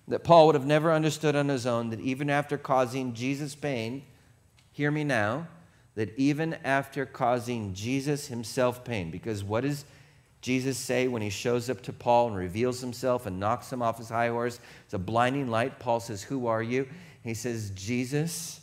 That 0.09 0.25
Paul 0.25 0.47
would 0.47 0.57
have 0.57 0.67
never 0.67 0.93
understood 0.93 1.37
on 1.37 1.49
his 1.49 1.69
own 1.69 1.91
that 1.91 2.01
even 2.01 2.29
after 2.29 2.59
causing 2.59 3.15
Jesus 3.15 3.55
pain, 3.55 4.03
hear 4.73 4.91
me 4.91 5.05
now, 5.05 5.47
that 5.95 6.19
even 6.19 6.55
after 6.65 7.07
causing 7.07 7.75
Jesus 7.75 8.27
himself 8.27 8.83
pain, 8.83 9.13
because 9.13 9.45
what 9.45 9.61
does 9.61 9.85
Jesus 10.41 10.77
say 10.79 11.07
when 11.07 11.23
he 11.23 11.31
shows 11.31 11.71
up 11.71 11.81
to 11.83 11.93
Paul 11.93 12.27
and 12.27 12.37
reveals 12.37 12.81
himself 12.81 13.27
and 13.27 13.39
knocks 13.39 13.73
him 13.73 13.83
off 13.83 13.99
his 13.99 14.09
high 14.09 14.31
horse? 14.31 14.59
It's 14.87 14.95
a 14.95 14.99
blinding 14.99 15.49
light. 15.49 15.79
Paul 15.79 16.01
says, 16.01 16.25
Who 16.25 16.49
are 16.49 16.63
you? 16.65 16.89
He 17.23 17.35
says, 17.35 17.71
Jesus, 17.77 18.63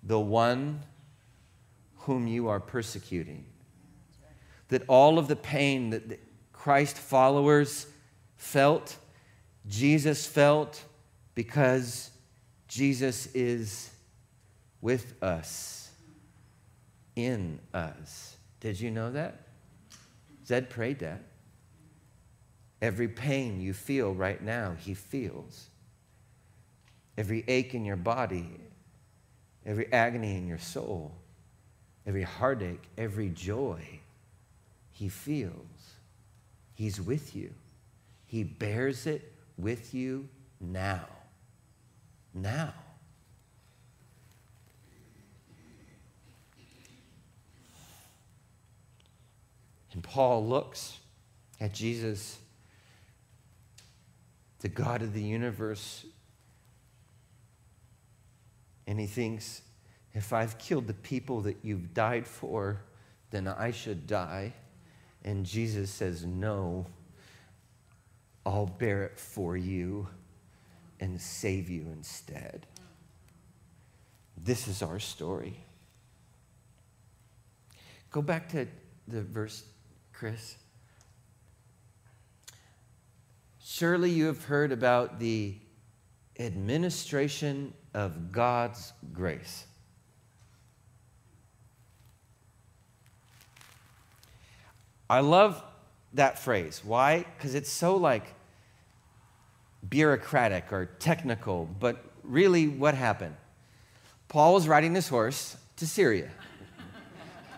the 0.00 0.20
one 0.20 0.84
whom 1.96 2.28
you 2.28 2.46
are 2.46 2.60
persecuting. 2.60 3.46
That 4.68 4.82
all 4.88 5.18
of 5.18 5.28
the 5.28 5.36
pain 5.36 5.90
that 5.90 6.20
Christ 6.52 6.96
followers 6.96 7.86
felt, 8.36 8.96
Jesus 9.66 10.26
felt 10.26 10.82
because 11.34 12.10
Jesus 12.68 13.26
is 13.34 13.90
with 14.80 15.14
us, 15.22 15.90
in 17.16 17.58
us. 17.72 18.36
Did 18.60 18.80
you 18.80 18.90
know 18.90 19.10
that? 19.12 19.40
Zed 20.46 20.70
prayed 20.70 20.98
that. 21.00 21.22
Every 22.82 23.08
pain 23.08 23.60
you 23.60 23.72
feel 23.72 24.12
right 24.12 24.42
now, 24.42 24.76
he 24.78 24.94
feels. 24.94 25.68
Every 27.16 27.44
ache 27.48 27.74
in 27.74 27.84
your 27.84 27.96
body, 27.96 28.46
every 29.64 29.90
agony 29.92 30.36
in 30.36 30.46
your 30.46 30.58
soul, 30.58 31.12
every 32.06 32.24
heartache, 32.24 32.82
every 32.98 33.30
joy, 33.30 34.00
he 34.94 35.08
feels. 35.08 35.92
He's 36.72 37.00
with 37.00 37.34
you. 37.34 37.52
He 38.26 38.44
bears 38.44 39.06
it 39.06 39.32
with 39.58 39.92
you 39.92 40.28
now. 40.60 41.06
Now. 42.32 42.72
And 49.92 50.02
Paul 50.02 50.46
looks 50.46 50.98
at 51.60 51.72
Jesus, 51.72 52.38
the 54.60 54.68
God 54.68 55.02
of 55.02 55.12
the 55.12 55.22
universe, 55.22 56.06
and 58.86 58.98
he 59.00 59.06
thinks, 59.06 59.62
if 60.12 60.32
I've 60.32 60.58
killed 60.58 60.86
the 60.86 60.94
people 60.94 61.40
that 61.42 61.58
you've 61.62 61.94
died 61.94 62.26
for, 62.26 62.82
then 63.30 63.48
I 63.48 63.72
should 63.72 64.06
die. 64.06 64.52
And 65.24 65.46
Jesus 65.46 65.90
says, 65.90 66.24
No, 66.24 66.86
I'll 68.44 68.66
bear 68.66 69.04
it 69.04 69.18
for 69.18 69.56
you 69.56 70.08
and 71.00 71.20
save 71.20 71.70
you 71.70 71.86
instead. 71.92 72.66
This 74.36 74.68
is 74.68 74.82
our 74.82 74.98
story. 74.98 75.56
Go 78.10 78.22
back 78.22 78.48
to 78.50 78.66
the 79.08 79.22
verse 79.22 79.64
Chris? 80.12 80.56
Surely 83.62 84.10
you 84.10 84.26
have 84.26 84.44
heard 84.44 84.72
about 84.72 85.18
the 85.18 85.56
administration 86.38 87.74
of 87.92 88.30
God's 88.32 88.92
grace. 89.12 89.66
I 95.08 95.20
love 95.20 95.62
that 96.14 96.38
phrase. 96.38 96.80
Why? 96.84 97.24
Because 97.36 97.54
it's 97.54 97.70
so 97.70 97.96
like 97.96 98.24
bureaucratic 99.88 100.72
or 100.72 100.86
technical, 100.98 101.68
but 101.78 102.04
really 102.22 102.68
what 102.68 102.94
happened? 102.94 103.36
Paul 104.28 104.54
was 104.54 104.66
riding 104.66 104.94
his 104.94 105.08
horse 105.08 105.56
to 105.76 105.86
Syria. 105.86 106.30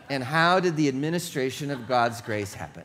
And 0.09 0.23
how 0.23 0.61
did 0.61 0.77
the 0.77 0.89
administration 0.89 1.71
of 1.71 1.89
God's 1.89 2.21
grace 2.21 2.55
happen? 2.55 2.85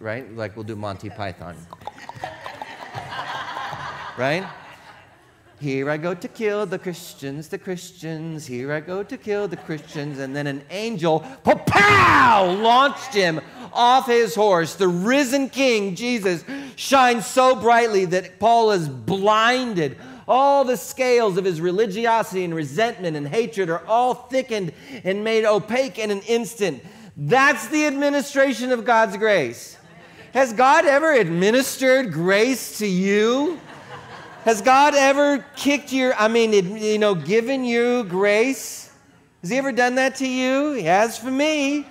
Right? 0.00 0.34
Like 0.34 0.56
we'll 0.56 0.64
do 0.64 0.76
Monty 0.76 1.10
Python. 1.10 1.56
Right? 4.16 4.46
Here 5.60 5.90
I 5.90 5.96
go 5.96 6.14
to 6.14 6.28
kill 6.28 6.66
the 6.66 6.78
Christians, 6.78 7.48
the 7.48 7.58
Christians. 7.58 8.46
Here 8.46 8.72
I 8.72 8.80
go 8.80 9.02
to 9.02 9.16
kill 9.16 9.48
the 9.48 9.56
Christians. 9.56 10.20
And 10.20 10.34
then 10.34 10.46
an 10.46 10.62
angel, 10.70 11.20
pow, 11.42 12.56
launched 12.62 13.12
him 13.12 13.40
off 13.72 14.06
his 14.06 14.34
horse. 14.36 14.76
The 14.76 14.86
risen 14.86 15.48
King, 15.48 15.96
Jesus, 15.96 16.44
shines 16.76 17.26
so 17.26 17.56
brightly 17.56 18.04
that 18.06 18.38
Paul 18.38 18.70
is 18.70 18.88
blinded 18.88 19.96
all 20.28 20.64
the 20.64 20.76
scales 20.76 21.38
of 21.38 21.44
his 21.44 21.60
religiosity 21.60 22.44
and 22.44 22.54
resentment 22.54 23.16
and 23.16 23.26
hatred 23.26 23.70
are 23.70 23.84
all 23.86 24.14
thickened 24.14 24.72
and 25.02 25.24
made 25.24 25.46
opaque 25.46 25.98
in 25.98 26.10
an 26.10 26.20
instant. 26.20 26.84
That's 27.16 27.66
the 27.68 27.86
administration 27.86 28.70
of 28.70 28.84
God's 28.84 29.16
grace. 29.16 29.78
Has 30.34 30.52
God 30.52 30.84
ever 30.84 31.14
administered 31.14 32.12
grace 32.12 32.78
to 32.78 32.86
you? 32.86 33.58
Has 34.44 34.62
God 34.62 34.94
ever 34.94 35.44
kicked 35.56 35.92
your, 35.92 36.14
I 36.14 36.28
mean, 36.28 36.52
you 36.76 36.98
know, 36.98 37.14
given 37.14 37.64
you 37.64 38.04
grace? 38.04 38.92
Has 39.42 39.50
He 39.50 39.58
ever 39.58 39.72
done 39.72 39.96
that 39.96 40.16
to 40.16 40.28
you? 40.28 40.72
He 40.72 40.82
has 40.84 41.18
for 41.18 41.30
me. 41.30 41.86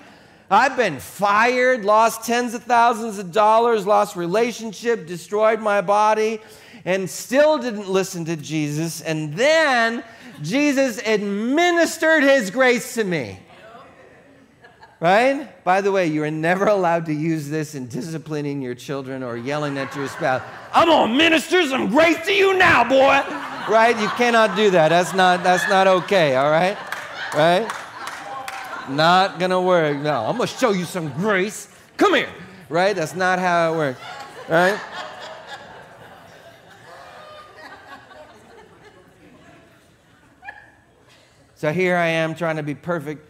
I've 0.50 0.78
been 0.78 1.00
fired, 1.00 1.84
lost 1.84 2.26
tens 2.26 2.54
of 2.54 2.64
thousands 2.64 3.20
of 3.20 3.34
dollars, 3.34 3.86
lost 3.86 4.16
relationship, 4.16 5.06
destroyed 5.06 5.60
my 5.60 5.82
body 5.82 6.40
and 6.86 7.10
still 7.10 7.58
didn't 7.58 7.90
listen 7.90 8.24
to 8.26 8.38
Jesus. 8.38 9.02
And 9.02 9.34
then 9.34 10.06
Jesus 10.42 11.00
administered 11.06 12.24
his 12.24 12.50
grace 12.50 12.94
to 12.94 13.04
me. 13.04 13.40
Right? 15.00 15.64
By 15.64 15.82
the 15.82 15.92
way, 15.92 16.08
you 16.08 16.24
are 16.24 16.32
never 16.32 16.66
allowed 16.66 17.06
to 17.06 17.14
use 17.14 17.50
this 17.50 17.76
in 17.76 17.88
disciplining 17.88 18.64
your 18.64 18.74
children 18.74 19.22
or 19.22 19.38
yelling 19.38 19.78
at 19.78 19.96
your 19.96 20.08
spouse. 20.08 20.42
I'm 20.74 20.88
gonna 20.88 21.14
minister 21.14 21.68
some 21.68 21.90
grace 21.90 22.26
to 22.26 22.34
you 22.34 22.58
now, 22.58 22.84
boy. 22.84 23.22
Right? 23.72 23.96
You 24.00 24.08
cannot 24.10 24.56
do 24.56 24.72
that. 24.72 24.90
That's 24.90 25.14
not 25.14 25.44
that's 25.44 25.70
not 25.70 25.86
okay, 25.86 26.36
all 26.36 26.50
right? 26.50 26.78
Right? 27.36 27.72
Not 28.90 29.40
gonna 29.40 29.62
work. 29.62 29.98
No, 29.98 30.26
I'm 30.26 30.38
gonna 30.38 30.48
show 30.48 30.72
you 30.72 30.86
some 30.86 31.10
grace. 31.14 31.68
Come 31.98 32.16
here. 32.16 32.30
Right? 32.68 32.96
That's 32.96 33.16
not 33.16 33.38
how 33.38 33.74
it 33.74 33.78
works. 33.78 34.00
Right? 34.50 34.80
So 41.58 41.72
here 41.74 41.96
I 41.96 42.08
am 42.08 42.36
trying 42.36 42.58
to 42.58 42.64
be 42.64 42.76
perfect, 42.76 43.28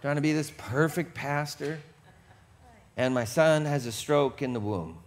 trying 0.00 0.16
to 0.16 0.22
be 0.22 0.32
this 0.32 0.52
perfect 0.56 1.14
pastor, 1.14 1.78
and 2.96 3.14
my 3.14 3.24
son 3.24 3.64
has 3.64 3.86
a 3.86 3.92
stroke 3.92 4.42
in 4.42 4.52
the 4.52 4.60
womb. 4.60 4.98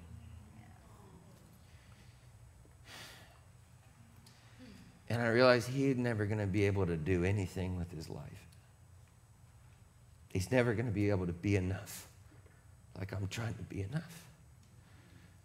And 5.09 5.21
I 5.21 5.27
realized 5.27 5.69
he's 5.69 5.97
never 5.97 6.25
going 6.25 6.39
to 6.39 6.47
be 6.47 6.65
able 6.65 6.87
to 6.87 6.97
do 6.97 7.23
anything 7.23 7.77
with 7.77 7.91
his 7.91 8.09
life. 8.09 8.47
He's 10.29 10.51
never 10.51 10.73
going 10.73 10.87
to 10.87 10.91
be 10.91 11.11
able 11.11 11.27
to 11.27 11.33
be 11.33 11.55
enough 11.55 12.07
like 12.99 13.11
I'm 13.11 13.27
trying 13.27 13.53
to 13.55 13.63
be 13.63 13.81
enough. 13.81 14.25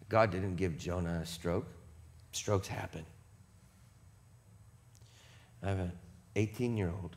God 0.07 0.31
didn't 0.31 0.55
give 0.55 0.77
Jonah 0.77 1.19
a 1.23 1.25
stroke, 1.25 1.67
strokes 2.31 2.67
happen. 2.67 3.05
I 5.61 5.69
have 5.69 5.79
an 5.79 5.91
18 6.35 6.77
year 6.77 6.89
old 6.89 7.15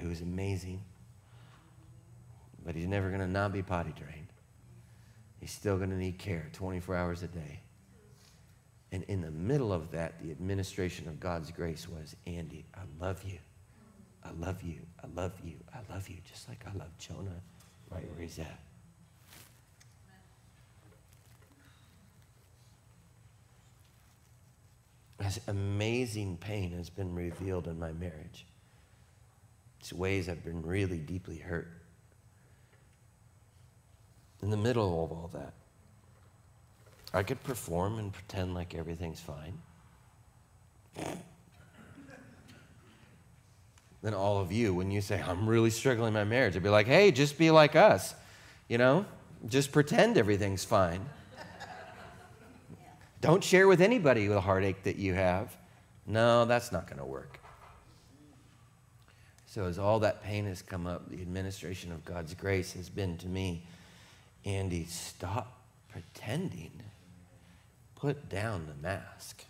who's 0.00 0.20
amazing, 0.20 0.82
but 2.64 2.74
he's 2.74 2.86
never 2.86 3.08
going 3.08 3.20
to 3.20 3.28
not 3.28 3.52
be 3.52 3.62
potty 3.62 3.92
trained. 3.92 4.28
He's 5.40 5.50
still 5.50 5.76
going 5.76 5.90
to 5.90 5.96
need 5.96 6.18
care 6.18 6.48
24 6.52 6.96
hours 6.96 7.22
a 7.22 7.28
day. 7.28 7.60
And 8.92 9.02
in 9.04 9.20
the 9.20 9.30
middle 9.30 9.72
of 9.72 9.90
that, 9.90 10.22
the 10.22 10.30
administration 10.30 11.08
of 11.08 11.18
God's 11.18 11.50
grace 11.50 11.88
was 11.88 12.14
Andy, 12.26 12.64
I 12.74 12.82
love 13.00 13.22
you. 13.24 13.38
I 14.24 14.30
love 14.38 14.62
you. 14.62 14.80
I 15.02 15.08
love 15.14 15.32
you. 15.44 15.54
I 15.74 15.92
love 15.92 16.08
you, 16.08 16.16
just 16.30 16.48
like 16.48 16.64
I 16.66 16.78
love 16.78 16.96
Jonah 16.98 17.42
right 17.90 18.08
where 18.10 18.22
he's 18.22 18.38
at. 18.38 18.60
as 25.24 25.40
amazing 25.48 26.36
pain 26.36 26.72
has 26.72 26.90
been 26.90 27.14
revealed 27.14 27.66
in 27.66 27.78
my 27.78 27.92
marriage. 27.92 28.46
Ways 29.92 30.28
I've 30.28 30.44
been 30.44 30.62
really 30.62 30.98
deeply 30.98 31.38
hurt. 31.38 31.68
In 34.42 34.50
the 34.50 34.56
middle 34.56 35.04
of 35.04 35.12
all 35.12 35.30
that, 35.34 35.54
I 37.12 37.22
could 37.22 37.42
perform 37.44 37.98
and 37.98 38.12
pretend 38.12 38.54
like 38.54 38.74
everything's 38.74 39.20
fine. 39.20 39.58
then 44.04 44.12
all 44.12 44.38
of 44.38 44.52
you 44.52 44.74
when 44.74 44.90
you 44.90 45.00
say, 45.00 45.22
I'm 45.26 45.48
really 45.48 45.70
struggling 45.70 46.08
in 46.08 46.14
my 46.14 46.24
marriage. 46.24 46.54
I'd 46.56 46.62
be 46.62 46.68
like, 46.68 46.86
hey, 46.86 47.10
just 47.10 47.38
be 47.38 47.50
like 47.50 47.74
us. 47.74 48.14
You 48.68 48.76
know, 48.76 49.06
just 49.48 49.72
pretend 49.72 50.18
everything's 50.18 50.62
fine. 50.62 51.00
Don't 53.22 53.42
share 53.42 53.66
with 53.66 53.80
anybody 53.80 54.26
the 54.26 54.42
heartache 54.42 54.82
that 54.82 54.96
you 54.96 55.14
have. 55.14 55.56
No, 56.06 56.44
that's 56.44 56.70
not 56.70 56.86
going 56.86 56.98
to 56.98 57.06
work. 57.06 57.40
So, 59.54 59.66
as 59.66 59.78
all 59.78 60.00
that 60.00 60.24
pain 60.24 60.46
has 60.46 60.62
come 60.62 60.84
up, 60.84 61.08
the 61.08 61.22
administration 61.22 61.92
of 61.92 62.04
God's 62.04 62.34
grace 62.34 62.72
has 62.72 62.88
been 62.88 63.16
to 63.18 63.28
me, 63.28 63.62
Andy, 64.44 64.84
stop 64.86 65.60
pretending. 65.92 66.72
Put 67.94 68.28
down 68.28 68.66
the 68.66 68.74
mask. 68.82 69.44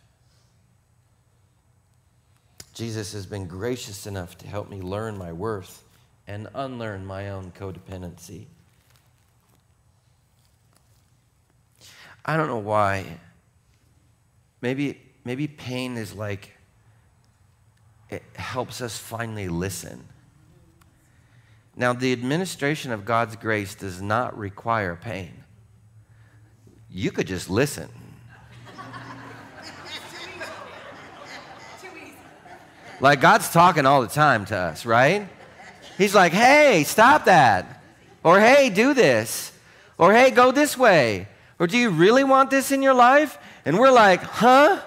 Jesus 2.74 3.14
has 3.14 3.24
been 3.24 3.46
gracious 3.46 4.06
enough 4.06 4.36
to 4.36 4.46
help 4.46 4.68
me 4.68 4.82
learn 4.82 5.16
my 5.16 5.32
worth 5.32 5.82
and 6.26 6.48
unlearn 6.54 7.06
my 7.06 7.30
own 7.30 7.50
codependency. 7.58 8.44
I 12.26 12.36
don't 12.36 12.48
know 12.48 12.58
why. 12.58 13.06
Maybe, 14.60 15.00
maybe 15.24 15.48
pain 15.48 15.96
is 15.96 16.12
like 16.12 16.53
it 18.10 18.22
helps 18.34 18.80
us 18.80 18.98
finally 18.98 19.48
listen. 19.48 20.04
Now, 21.76 21.92
the 21.92 22.12
administration 22.12 22.92
of 22.92 23.04
God's 23.04 23.36
grace 23.36 23.74
does 23.74 24.00
not 24.00 24.38
require 24.38 24.94
pain. 24.96 25.44
You 26.90 27.10
could 27.10 27.26
just 27.26 27.50
listen. 27.50 27.88
Like 33.00 33.20
God's 33.20 33.50
talking 33.50 33.86
all 33.86 34.02
the 34.02 34.08
time 34.08 34.44
to 34.46 34.56
us, 34.56 34.86
right? 34.86 35.28
He's 35.98 36.14
like, 36.14 36.32
hey, 36.32 36.84
stop 36.86 37.24
that. 37.24 37.82
Or 38.22 38.40
hey, 38.40 38.70
do 38.70 38.94
this. 38.94 39.52
Or 39.98 40.12
hey, 40.12 40.30
go 40.30 40.52
this 40.52 40.78
way. 40.78 41.28
Or 41.58 41.66
do 41.66 41.76
you 41.76 41.90
really 41.90 42.24
want 42.24 42.50
this 42.50 42.72
in 42.72 42.82
your 42.82 42.94
life? 42.94 43.36
And 43.64 43.78
we're 43.78 43.90
like, 43.90 44.22
huh? 44.22 44.80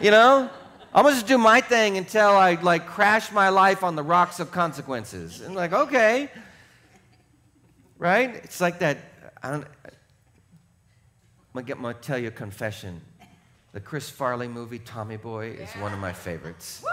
You 0.00 0.10
know? 0.10 0.50
I'm 0.94 1.04
gonna 1.04 1.14
just 1.14 1.26
do 1.26 1.38
my 1.38 1.62
thing 1.62 1.96
until 1.96 2.28
I 2.28 2.54
like 2.56 2.86
crash 2.86 3.32
my 3.32 3.48
life 3.48 3.82
on 3.82 3.96
the 3.96 4.02
rocks 4.02 4.40
of 4.40 4.52
consequences. 4.52 5.40
And 5.40 5.54
like, 5.54 5.72
okay. 5.72 6.30
Right? 7.98 8.34
It's 8.44 8.60
like 8.60 8.80
that. 8.80 8.98
I 9.42 9.50
don't, 9.52 9.64
I'm 9.64 9.90
gonna, 11.54 11.66
get, 11.66 11.76
I'm 11.76 11.82
gonna 11.82 11.94
tell 11.94 12.18
you 12.18 12.28
a 12.28 12.32
confession. 12.32 13.00
The 13.72 13.80
Chris 13.80 14.10
Farley 14.10 14.48
movie, 14.48 14.78
Tommy 14.80 15.16
Boy, 15.16 15.52
is 15.52 15.70
one 15.76 15.94
of 15.94 15.98
my 15.98 16.12
favorites. 16.12 16.84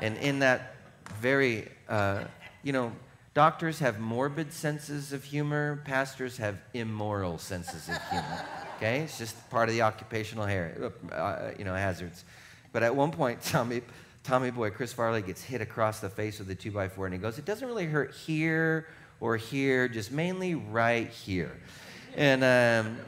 And 0.00 0.16
in 0.16 0.40
that 0.40 0.74
very, 1.20 1.68
uh, 1.88 2.24
you 2.64 2.72
know, 2.72 2.90
doctors 3.32 3.78
have 3.78 4.00
morbid 4.00 4.52
senses 4.52 5.12
of 5.12 5.22
humor, 5.22 5.82
pastors 5.84 6.36
have 6.38 6.60
immoral 6.74 7.38
senses 7.38 7.88
of 7.88 7.96
humor. 8.10 8.44
Okay? 8.76 9.00
It's 9.00 9.16
just 9.16 9.48
part 9.48 9.70
of 9.70 9.74
the 9.74 9.80
occupational 9.80 10.44
hair, 10.44 10.92
uh, 11.10 11.52
you 11.58 11.64
know, 11.64 11.74
hazards. 11.74 12.26
But 12.76 12.82
at 12.82 12.94
one 12.94 13.10
point, 13.10 13.40
Tommy, 13.42 13.80
Tommy 14.22 14.50
Boy, 14.50 14.68
Chris 14.68 14.92
Farley, 14.92 15.22
gets 15.22 15.42
hit 15.42 15.62
across 15.62 16.00
the 16.00 16.10
face 16.10 16.38
with 16.38 16.50
a 16.50 16.54
two 16.54 16.70
by 16.70 16.88
four, 16.88 17.06
and 17.06 17.14
he 17.14 17.18
goes, 17.18 17.38
It 17.38 17.46
doesn't 17.46 17.66
really 17.66 17.86
hurt 17.86 18.12
here 18.12 18.86
or 19.18 19.38
here, 19.38 19.88
just 19.88 20.12
mainly 20.12 20.54
right 20.54 21.08
here. 21.08 21.56
And, 22.14 22.44
um, 22.44 22.98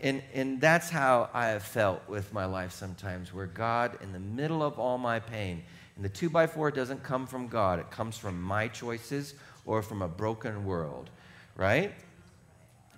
and, 0.00 0.22
and 0.32 0.60
that's 0.60 0.90
how 0.90 1.28
I 1.34 1.48
have 1.48 1.64
felt 1.64 2.08
with 2.08 2.32
my 2.32 2.44
life 2.44 2.70
sometimes, 2.70 3.34
where 3.34 3.46
God, 3.46 3.98
in 4.00 4.12
the 4.12 4.20
middle 4.20 4.62
of 4.62 4.78
all 4.78 4.96
my 4.96 5.18
pain, 5.18 5.64
and 5.96 6.04
the 6.04 6.08
two 6.08 6.30
by 6.30 6.46
four 6.46 6.70
doesn't 6.70 7.02
come 7.02 7.26
from 7.26 7.48
God, 7.48 7.80
it 7.80 7.90
comes 7.90 8.16
from 8.16 8.40
my 8.40 8.68
choices 8.68 9.34
or 9.64 9.82
from 9.82 10.02
a 10.02 10.08
broken 10.08 10.64
world, 10.64 11.10
right? 11.56 11.92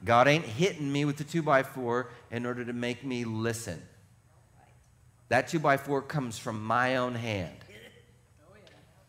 God 0.04 0.28
ain't 0.28 0.44
hitting 0.44 0.92
me 0.92 1.06
with 1.06 1.16
the 1.16 1.24
two 1.24 1.40
by 1.40 1.62
four 1.62 2.10
in 2.30 2.44
order 2.44 2.66
to 2.66 2.74
make 2.74 3.02
me 3.02 3.24
listen. 3.24 3.80
That 5.28 5.48
two 5.48 5.58
by 5.58 5.76
four 5.76 6.02
comes 6.02 6.38
from 6.38 6.62
my 6.62 6.96
own 6.96 7.14
hand 7.14 7.56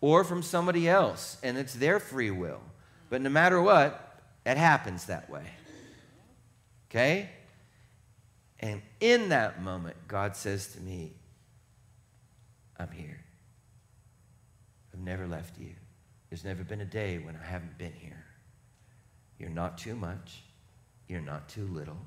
or 0.01 0.23
from 0.23 0.41
somebody 0.41 0.87
else, 0.87 1.37
and 1.43 1.57
it's 1.57 1.73
their 1.73 1.99
free 1.99 2.31
will. 2.31 2.61
But 3.09 3.21
no 3.21 3.29
matter 3.29 3.61
what, 3.61 4.21
it 4.45 4.57
happens 4.57 5.05
that 5.05 5.29
way. 5.29 5.45
Okay? 6.89 7.29
And 8.59 8.81
in 8.99 9.29
that 9.29 9.61
moment, 9.61 9.95
God 10.07 10.35
says 10.35 10.67
to 10.73 10.81
me, 10.81 11.13
I'm 12.77 12.91
here. 12.91 13.19
I've 14.93 14.99
never 14.99 15.27
left 15.27 15.59
you. 15.59 15.71
There's 16.29 16.45
never 16.45 16.63
been 16.63 16.81
a 16.81 16.85
day 16.85 17.17
when 17.17 17.35
I 17.35 17.45
haven't 17.45 17.77
been 17.77 17.93
here. 17.93 18.25
You're 19.37 19.49
not 19.49 19.77
too 19.77 19.95
much. 19.95 20.43
You're 21.07 21.21
not 21.21 21.49
too 21.49 21.67
little. 21.67 21.97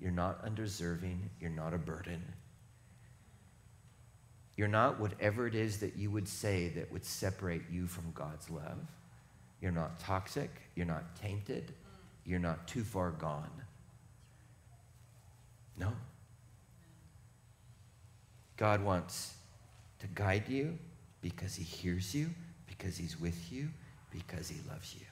You're 0.00 0.10
not 0.10 0.40
undeserving. 0.44 1.30
You're 1.40 1.50
not 1.50 1.74
a 1.74 1.78
burden. 1.78 2.22
You're 4.58 4.66
not 4.66 4.98
whatever 4.98 5.46
it 5.46 5.54
is 5.54 5.78
that 5.78 5.96
you 5.96 6.10
would 6.10 6.26
say 6.26 6.70
that 6.70 6.92
would 6.92 7.04
separate 7.04 7.62
you 7.70 7.86
from 7.86 8.10
God's 8.12 8.50
love. 8.50 8.88
You're 9.62 9.70
not 9.70 10.00
toxic. 10.00 10.50
You're 10.74 10.84
not 10.84 11.14
tainted. 11.14 11.72
You're 12.26 12.40
not 12.40 12.66
too 12.66 12.82
far 12.82 13.12
gone. 13.12 13.52
No. 15.78 15.92
God 18.56 18.82
wants 18.82 19.34
to 20.00 20.08
guide 20.08 20.48
you 20.48 20.76
because 21.20 21.54
he 21.54 21.62
hears 21.62 22.12
you, 22.12 22.28
because 22.66 22.96
he's 22.96 23.18
with 23.20 23.52
you, 23.52 23.68
because 24.10 24.48
he 24.48 24.56
loves 24.68 24.92
you. 24.92 25.06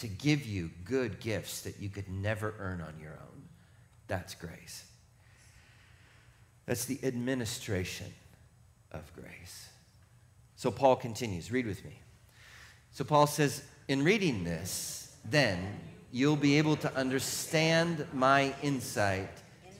To 0.00 0.06
give 0.06 0.44
you 0.44 0.70
good 0.84 1.18
gifts 1.18 1.62
that 1.62 1.80
you 1.80 1.88
could 1.88 2.10
never 2.10 2.54
earn 2.58 2.82
on 2.82 2.92
your 3.00 3.12
own. 3.12 3.42
That's 4.06 4.34
grace. 4.34 4.84
That's 6.66 6.84
the 6.84 6.98
administration 7.02 8.12
of 8.92 9.10
grace. 9.14 9.68
So 10.56 10.70
Paul 10.70 10.96
continues. 10.96 11.52
Read 11.52 11.66
with 11.66 11.84
me. 11.84 12.00
So 12.90 13.04
Paul 13.04 13.26
says, 13.26 13.62
in 13.88 14.02
reading 14.02 14.42
this, 14.42 15.16
then 15.24 15.78
you'll 16.10 16.36
be 16.36 16.58
able 16.58 16.76
to 16.76 16.94
understand 16.96 18.06
my 18.12 18.54
insight 18.62 19.30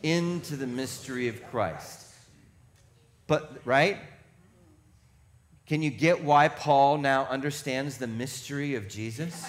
into 0.02 0.56
the 0.56 0.66
mystery 0.66 1.28
of 1.28 1.42
Christ. 1.50 2.06
But, 3.26 3.60
right? 3.64 3.98
Can 5.66 5.82
you 5.82 5.90
get 5.90 6.22
why 6.22 6.48
Paul 6.48 6.98
now 6.98 7.24
understands 7.24 7.98
the 7.98 8.06
mystery 8.06 8.76
of 8.76 8.88
Jesus? 8.88 9.44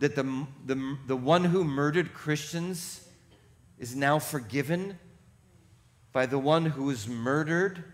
That 0.00 0.14
the, 0.14 0.46
the, 0.66 0.98
the 1.06 1.16
one 1.16 1.44
who 1.44 1.64
murdered 1.64 2.12
Christians 2.12 3.08
is 3.78 3.96
now 3.96 4.18
forgiven 4.18 4.98
by 6.16 6.24
the 6.24 6.38
one 6.38 6.64
who 6.64 6.84
was 6.84 7.06
murdered 7.06 7.84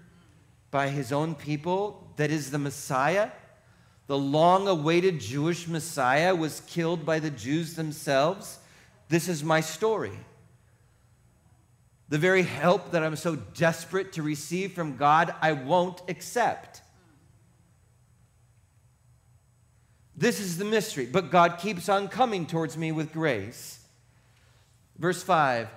by 0.70 0.90
his 0.90 1.11
own 1.11 1.35
people, 1.35 2.08
that 2.14 2.30
is 2.30 2.52
the 2.52 2.58
Messiah. 2.58 3.32
The 4.06 4.16
long 4.16 4.68
awaited 4.68 5.18
Jewish 5.18 5.66
Messiah 5.66 6.32
was 6.32 6.61
killed 6.68 7.04
by 7.04 7.18
the 7.18 7.30
Jews 7.32 7.74
themselves. 7.74 8.61
This 9.08 9.26
is 9.28 9.42
my 9.42 9.61
story. 9.61 10.16
The 12.11 12.18
very 12.18 12.44
help 12.44 12.92
that 12.92 13.02
I'm 13.02 13.16
so 13.16 13.35
desperate 13.35 14.12
to 14.12 14.22
receive 14.22 14.72
from 14.72 14.96
God, 14.96 15.35
I 15.42 15.54
won't 15.54 16.00
accept. 16.08 16.80
This 20.16 20.38
is 20.38 20.58
the 20.58 20.64
mystery, 20.64 21.06
but 21.06 21.32
God 21.32 21.58
keeps 21.58 21.88
on 21.88 22.06
coming 22.06 22.46
towards 22.46 22.76
me 22.76 22.92
with 22.92 23.12
grace. 23.12 23.80
Verse 24.96 25.24
5 25.24 25.68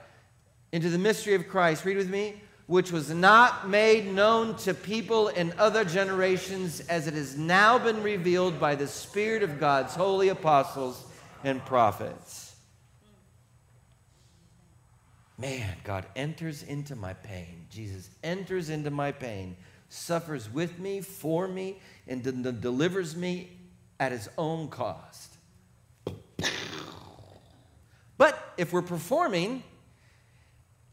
into 0.76 0.90
the 0.90 0.98
mystery 0.98 1.36
of 1.36 1.48
Christ. 1.48 1.86
Read 1.86 1.96
with 1.96 2.10
me. 2.10 2.42
Which 2.68 2.92
was 2.92 3.10
not 3.10 3.70
made 3.70 4.12
known 4.12 4.58
to 4.58 4.74
people 4.74 5.30
in 5.30 5.54
other 5.58 5.86
generations, 5.86 6.82
as 6.82 7.08
it 7.08 7.14
has 7.14 7.38
now 7.38 7.78
been 7.80 8.04
revealed 8.04 8.60
by 8.60 8.76
the 8.76 8.88
Spirit 8.88 9.42
of 9.42 9.58
God's 9.58 9.96
holy 9.96 10.28
apostles 10.28 11.02
and 11.46 11.64
prophets. 11.64 12.56
Man, 15.38 15.78
God 15.86 16.08
enters 16.16 16.62
into 16.62 16.98
my 16.98 17.14
pain. 17.14 17.68
Jesus 17.70 18.10
enters 18.22 18.70
into 18.70 18.90
my 18.90 19.14
pain, 19.14 19.56
suffers 19.88 20.52
with 20.52 20.78
me, 20.78 21.00
for 21.00 21.48
me, 21.48 21.78
and 22.06 22.22
de- 22.22 22.52
delivers 22.52 23.16
me 23.16 23.52
at 23.98 24.12
his 24.12 24.28
own 24.38 24.68
cost. 24.68 25.38
But 28.18 28.54
if 28.58 28.74
we're 28.74 28.82
performing, 28.82 29.64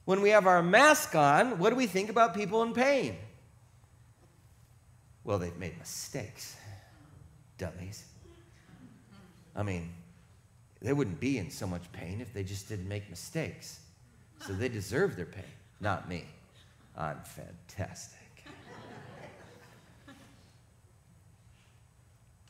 when 0.05 0.21
we 0.21 0.31
have 0.31 0.47
our 0.47 0.63
mask 0.63 1.15
on, 1.15 1.59
what 1.59 1.71
do 1.71 1.77
we 1.77 1.87
think 1.87 2.11
about 2.11 2.35
people 2.35 2.63
in 2.63 2.73
pain? 2.73 3.17
Well, 5.25 5.39
they've 5.39 5.57
made 5.57 5.79
mistakes. 5.79 6.57
Dummies. 7.59 8.05
I 9.55 9.63
mean, 9.63 9.93
they 10.81 10.93
wouldn't 10.93 11.21
be 11.21 11.39
in 11.39 11.51
so 11.51 11.67
much 11.67 11.91
pain 11.93 12.21
if 12.21 12.33
they 12.33 12.43
just 12.43 12.69
didn't 12.69 12.89
make 12.89 13.09
mistakes. 13.09 13.81
So 14.47 14.53
they 14.53 14.69
deserve 14.69 15.15
their 15.15 15.27
pain, 15.27 15.45
not 15.81 16.09
me. 16.09 16.25
I'm 16.97 17.21
fantastic. 17.25 18.19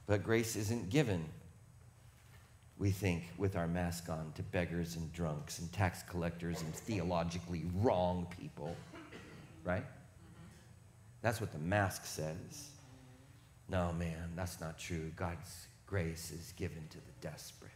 But 0.06 0.22
grace 0.22 0.56
isn't 0.56 0.90
given, 0.90 1.24
we 2.82 2.90
think, 2.90 3.22
with 3.38 3.54
our 3.54 3.68
mask 3.68 4.08
on 4.08 4.32
to 4.34 4.42
beggars 4.42 4.96
and 4.96 5.12
drunks 5.12 5.60
and 5.60 5.72
tax 5.72 6.02
collectors 6.02 6.62
and 6.62 6.74
theologically 6.74 7.62
wrong 7.76 8.26
people, 8.40 8.74
right? 9.62 9.84
That's 11.22 11.40
what 11.40 11.52
the 11.52 11.60
mask 11.60 12.04
says. 12.04 12.70
No, 13.68 13.92
man, 13.92 14.32
that's 14.34 14.60
not 14.60 14.80
true. 14.80 15.12
God's 15.14 15.68
grace 15.86 16.32
is 16.32 16.52
given 16.56 16.84
to 16.90 16.96
the 16.96 17.12
desperate. 17.28 17.70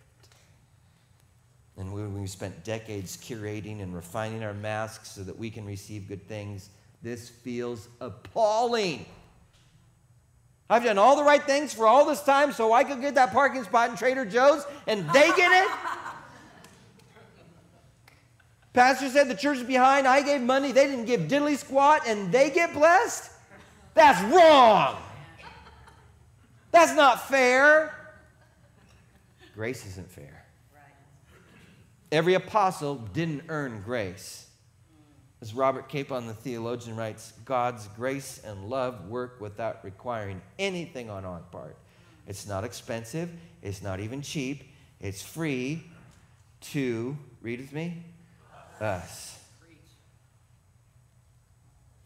And 1.77 1.92
we, 1.92 2.05
we 2.09 2.27
spent 2.27 2.64
decades 2.64 3.16
curating 3.16 3.83
and 3.85 3.95
refining 3.95 4.42
our 4.42 4.55
masks 4.55 5.12
so 5.12 5.23
that 5.23 5.38
we 5.38 5.51
can 5.51 5.64
receive 5.64 6.09
good 6.09 6.27
things. 6.27 6.69
This 7.01 7.29
feels 7.29 7.87
appalling. 8.01 9.07
I've 10.68 10.83
done 10.83 10.98
all 10.98 11.16
the 11.16 11.22
right 11.22 11.42
things 11.42 11.72
for 11.72 11.87
all 11.87 12.05
this 12.05 12.22
time 12.22 12.52
so 12.52 12.72
I 12.72 12.83
could 12.83 13.00
get 13.00 13.14
that 13.14 13.33
parking 13.33 13.62
spot 13.62 13.90
in 13.90 13.96
Trader 13.96 14.24
Joe's 14.24 14.64
and 14.87 15.09
they 15.11 15.29
get 15.29 15.52
it? 15.52 15.70
Pastor 18.72 19.09
said 19.09 19.29
the 19.29 19.35
church 19.35 19.59
is 19.59 19.62
behind. 19.62 20.07
I 20.07 20.22
gave 20.22 20.40
money. 20.42 20.72
They 20.72 20.87
didn't 20.87 21.07
give 21.07 21.22
diddly 21.22 21.57
squat 21.57 22.02
and 22.07 22.31
they 22.33 22.50
get 22.50 22.74
blessed? 22.74 23.31
That's 23.94 24.20
wrong. 24.33 24.96
That's 26.72 26.94
not 26.94 27.29
fair. 27.29 27.94
Grace 29.55 29.87
isn't 29.87 30.11
fair. 30.11 30.44
Every 32.12 32.35
apostle 32.35 32.96
didn't 32.96 33.44
earn 33.48 33.83
grace. 33.83 34.45
As 35.42 35.53
Robert 35.53 35.88
Capon, 35.88 36.27
the 36.27 36.35
theologian, 36.35 36.96
writes, 36.96 37.33
God's 37.44 37.88
grace 37.88 38.40
and 38.44 38.70
love 38.70 39.09
work 39.09 39.40
without 39.40 39.85
requiring 39.85 40.40
anything 40.59 41.11
on 41.11 41.25
our 41.25 41.40
part. 41.53 41.77
It's 42.27 42.46
not 42.46 42.64
expensive, 42.64 43.31
it's 43.62 43.83
not 43.83 44.01
even 44.01 44.22
cheap, 44.22 44.72
it's 45.01 45.22
free 45.22 45.85
to, 46.72 47.16
read 47.42 47.61
with 47.61 47.72
me, 47.72 48.03
us. 48.81 49.38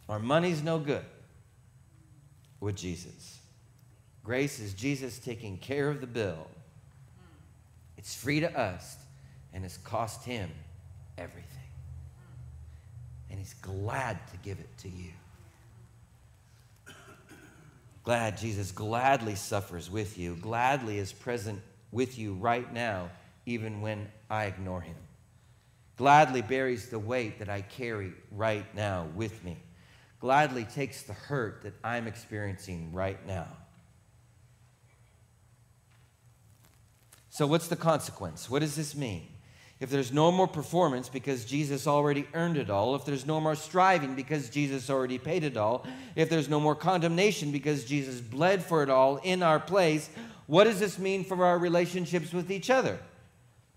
Our 0.08 0.18
money's 0.18 0.60
no 0.60 0.80
good 0.80 1.04
with 2.58 2.74
Jesus. 2.74 3.38
Grace 4.24 4.58
is 4.58 4.74
Jesus 4.74 5.18
taking 5.18 5.56
care 5.56 5.88
of 5.88 6.00
the 6.00 6.06
bill. 6.06 6.48
It's 7.96 8.14
free 8.14 8.40
to 8.40 8.58
us, 8.58 8.96
and 9.54 9.64
it's 9.64 9.76
cost 9.78 10.24
him 10.24 10.50
everything 11.16 11.49
and 13.30 13.38
He's 13.38 13.54
glad 13.54 14.18
to 14.28 14.36
give 14.38 14.58
it 14.58 14.68
to 14.78 14.88
you. 14.88 15.10
Glad 18.02 18.38
Jesus 18.38 18.72
gladly 18.72 19.34
suffers 19.34 19.90
with 19.90 20.18
you, 20.18 20.36
gladly 20.36 20.98
is 20.98 21.12
present 21.12 21.60
with 21.92 22.18
you 22.18 22.34
right 22.34 22.72
now, 22.72 23.10
even 23.46 23.80
when 23.80 24.08
I 24.28 24.46
ignore 24.46 24.80
Him. 24.80 24.96
Gladly 25.96 26.40
bears 26.40 26.88
the 26.88 26.98
weight 26.98 27.38
that 27.40 27.50
I 27.50 27.60
carry 27.60 28.12
right 28.32 28.64
now 28.74 29.08
with 29.14 29.44
me. 29.44 29.58
Gladly 30.18 30.64
takes 30.64 31.02
the 31.02 31.12
hurt 31.12 31.62
that 31.62 31.74
I'm 31.84 32.06
experiencing 32.06 32.92
right 32.92 33.24
now. 33.26 33.48
So, 37.28 37.46
what's 37.46 37.68
the 37.68 37.76
consequence? 37.76 38.50
What 38.50 38.60
does 38.60 38.76
this 38.76 38.94
mean? 38.94 39.28
If 39.80 39.88
there's 39.88 40.12
no 40.12 40.30
more 40.30 40.46
performance 40.46 41.08
because 41.08 41.46
Jesus 41.46 41.86
already 41.86 42.26
earned 42.34 42.58
it 42.58 42.68
all, 42.68 42.94
if 42.94 43.06
there's 43.06 43.24
no 43.24 43.40
more 43.40 43.54
striving 43.54 44.14
because 44.14 44.50
Jesus 44.50 44.90
already 44.90 45.18
paid 45.18 45.42
it 45.42 45.56
all, 45.56 45.86
if 46.14 46.28
there's 46.28 46.50
no 46.50 46.60
more 46.60 46.74
condemnation 46.74 47.50
because 47.50 47.86
Jesus 47.86 48.20
bled 48.20 48.62
for 48.62 48.82
it 48.82 48.90
all 48.90 49.16
in 49.18 49.42
our 49.42 49.58
place, 49.58 50.10
what 50.46 50.64
does 50.64 50.78
this 50.78 50.98
mean 50.98 51.24
for 51.24 51.44
our 51.44 51.58
relationships 51.58 52.32
with 52.32 52.50
each 52.50 52.68
other? 52.68 52.98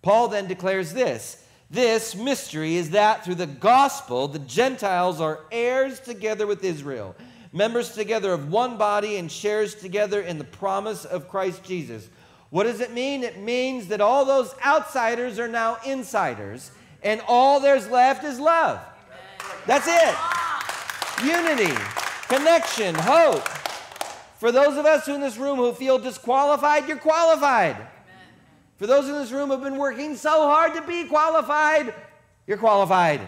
Paul 0.01 0.27
then 0.27 0.47
declares 0.47 0.93
this 0.93 1.43
this 1.73 2.15
mystery 2.15 2.75
is 2.75 2.91
that 2.91 3.25
through 3.25 3.35
the 3.35 3.47
gospel, 3.47 4.27
the 4.27 4.37
Gentiles 4.37 5.19
are 5.19 5.39
heirs 5.51 5.99
together 5.99 6.45
with 6.45 6.63
Israel, 6.63 7.15
members 7.51 7.93
together 7.93 8.31
of 8.31 8.51
one 8.51 8.77
body, 8.77 9.15
and 9.15 9.31
shares 9.31 9.73
together 9.73 10.21
in 10.21 10.37
the 10.37 10.43
promise 10.43 11.03
of 11.03 11.29
Christ 11.29 11.63
Jesus. 11.63 12.09
What 12.53 12.65
does 12.65 12.81
it 12.81 12.93
mean? 12.93 13.23
It 13.23 13.39
means 13.39 13.87
that 13.87 13.99
all 13.99 14.25
those 14.25 14.53
outsiders 14.63 15.39
are 15.39 15.47
now 15.47 15.79
insiders, 15.83 16.69
and 17.01 17.19
all 17.27 17.59
there's 17.59 17.89
left 17.89 18.23
is 18.23 18.39
love. 18.39 18.79
That's 19.65 19.87
it. 19.87 20.15
Unity, 21.25 21.73
connection, 22.27 22.93
hope. 22.93 23.47
For 24.37 24.51
those 24.51 24.77
of 24.77 24.85
us 24.85 25.07
who 25.07 25.15
in 25.15 25.21
this 25.21 25.35
room 25.35 25.57
who 25.57 25.73
feel 25.73 25.97
disqualified, 25.97 26.87
you're 26.87 26.97
qualified. 26.97 27.75
For 28.77 28.85
those 28.85 29.09
in 29.09 29.15
this 29.15 29.31
room 29.31 29.47
who 29.47 29.53
have 29.53 29.63
been 29.63 29.79
working 29.79 30.15
so 30.15 30.47
hard 30.47 30.75
to 30.75 30.83
be 30.83 31.05
qualified, 31.05 31.91
you're 32.45 32.59
qualified. 32.59 33.21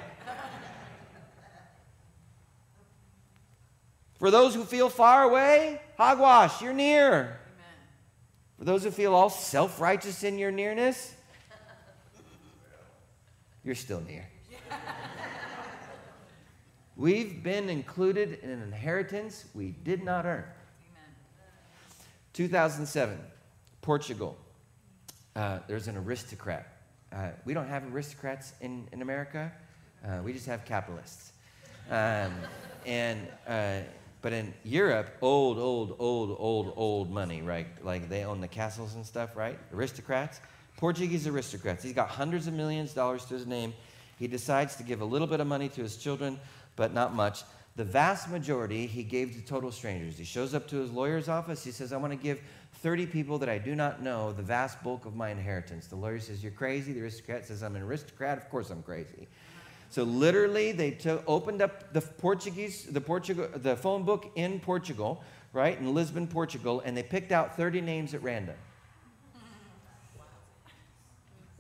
For 4.20 4.30
those 4.30 4.54
who 4.54 4.66
feel 4.66 4.88
far 4.88 5.24
away, 5.24 5.82
hogwash, 5.98 6.62
you're 6.62 6.74
near. 6.74 7.40
For 8.58 8.66
those 8.66 8.84
who 8.84 8.92
feel 8.92 9.14
all 9.14 9.30
self 9.30 9.82
righteous 9.82 10.24
in 10.24 10.38
your 10.38 10.52
nearness, 10.52 11.14
you're 13.64 13.76
still 13.76 14.02
near. 14.02 14.28
We've 16.98 17.44
been 17.44 17.68
included 17.68 18.40
in 18.42 18.50
an 18.50 18.62
inheritance 18.62 19.46
we 19.54 19.72
did 19.84 20.02
not 20.02 20.26
earn. 20.26 20.46
Amen. 20.46 21.12
2007, 22.32 23.20
Portugal. 23.82 24.38
Uh, 25.36 25.60
there's 25.68 25.90
an 25.90 25.98
aristocrat. 25.98 26.78
Uh, 27.12 27.32
we 27.44 27.54
don't 27.54 27.68
have 27.68 27.84
aristocrats 27.94 28.54
in, 28.62 28.88
in 28.94 29.02
America, 29.02 29.52
uh, 30.06 30.22
we 30.24 30.32
just 30.32 30.46
have 30.46 30.64
capitalists. 30.64 31.34
Um, 31.90 32.32
and 32.86 33.28
uh, 33.48 33.80
but 34.26 34.34
in 34.34 34.56
Europe, 34.64 35.16
old, 35.22 35.60
old, 35.60 35.98
old, 36.00 36.36
old, 36.40 36.74
old 36.76 37.12
money, 37.12 37.44
right? 37.44 37.68
Like 37.86 38.10
they 38.10 38.24
own 38.24 38.42
the 38.42 38.48
castles 38.48 38.96
and 38.96 39.06
stuff, 39.06 39.36
right? 39.36 39.60
Aristocrats. 39.72 40.42
Portuguese 40.78 41.28
aristocrats. 41.28 41.84
He's 41.84 41.94
got 41.94 42.10
hundreds 42.10 42.48
of 42.48 42.56
millions 42.56 42.90
of 42.90 42.96
dollars 42.96 43.24
to 43.26 43.36
his 43.36 43.46
name. 43.46 43.76
He 44.18 44.26
decides 44.26 44.78
to 44.78 44.84
give 44.84 45.02
a 45.02 45.06
little 45.06 45.28
bit 45.28 45.42
of 45.42 45.46
money 45.46 45.70
to 45.70 45.84
his 45.84 45.98
children, 45.98 46.40
but 46.76 46.92
not 46.92 47.14
much. 47.14 47.44
The 47.76 47.84
vast 47.84 48.28
majority 48.32 48.88
he 48.88 49.04
gave 49.04 49.36
to 49.36 49.42
total 49.42 49.72
strangers. 49.72 50.18
He 50.18 50.26
shows 50.26 50.56
up 50.56 50.68
to 50.70 50.78
his 50.78 50.90
lawyer's 50.90 51.30
office. 51.30 51.64
He 51.64 51.70
says, 51.70 51.94
I 51.94 51.98
want 51.98 52.12
to 52.12 52.18
give 52.18 52.42
30 52.82 53.06
people 53.06 53.38
that 53.38 53.50
I 53.50 53.60
do 53.60 53.76
not 53.76 54.02
know 54.02 54.34
the 54.34 54.42
vast 54.42 54.82
bulk 54.82 55.06
of 55.06 55.16
my 55.16 55.30
inheritance. 55.30 55.86
The 55.86 55.98
lawyer 55.98 56.20
says, 56.20 56.42
You're 56.42 56.52
crazy. 56.52 56.94
The 56.94 57.02
aristocrat 57.02 57.46
says, 57.46 57.62
I'm 57.62 57.76
an 57.76 57.84
aristocrat. 57.84 58.40
Of 58.40 58.50
course 58.50 58.72
I'm 58.72 58.82
crazy. 58.82 59.28
So 59.96 60.04
literally, 60.04 60.74
they 60.74 60.98
opened 61.26 61.62
up 61.62 61.94
the 61.94 62.02
Portuguese, 62.02 62.84
the 62.84 63.00
Portugal, 63.00 63.48
the 63.56 63.78
phone 63.78 64.04
book 64.04 64.30
in 64.36 64.60
Portugal, 64.60 65.24
right 65.54 65.80
in 65.80 65.94
Lisbon, 65.94 66.28
Portugal, 66.28 66.82
and 66.84 66.98
they 66.98 67.02
picked 67.02 67.32
out 67.32 67.56
30 67.56 67.80
names 67.80 68.14
at 68.14 68.22
random. 68.22 68.58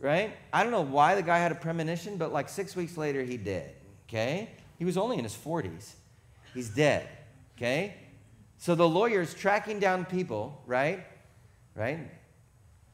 Right? 0.02 0.36
I 0.52 0.64
don't 0.64 0.74
know 0.74 0.82
why 0.82 1.16
the 1.16 1.22
guy 1.22 1.38
had 1.38 1.54
a 1.54 1.56
premonition, 1.56 2.18
but 2.18 2.34
like 2.34 2.50
six 2.50 2.76
weeks 2.76 2.98
later, 2.98 3.24
he 3.24 3.38
did. 3.38 3.72
Okay? 4.10 4.50
He 4.78 4.84
was 4.84 4.98
only 4.98 5.18
in 5.18 5.24
his 5.24 5.34
40s. 5.34 5.94
He's 6.54 6.68
dead. 6.68 7.08
Okay? 7.56 7.96
So 8.58 8.76
the 8.76 8.90
lawyer's 8.90 9.34
tracking 9.34 9.80
down 9.80 10.04
people, 10.04 10.62
right? 10.66 11.08
Right? 11.74 12.00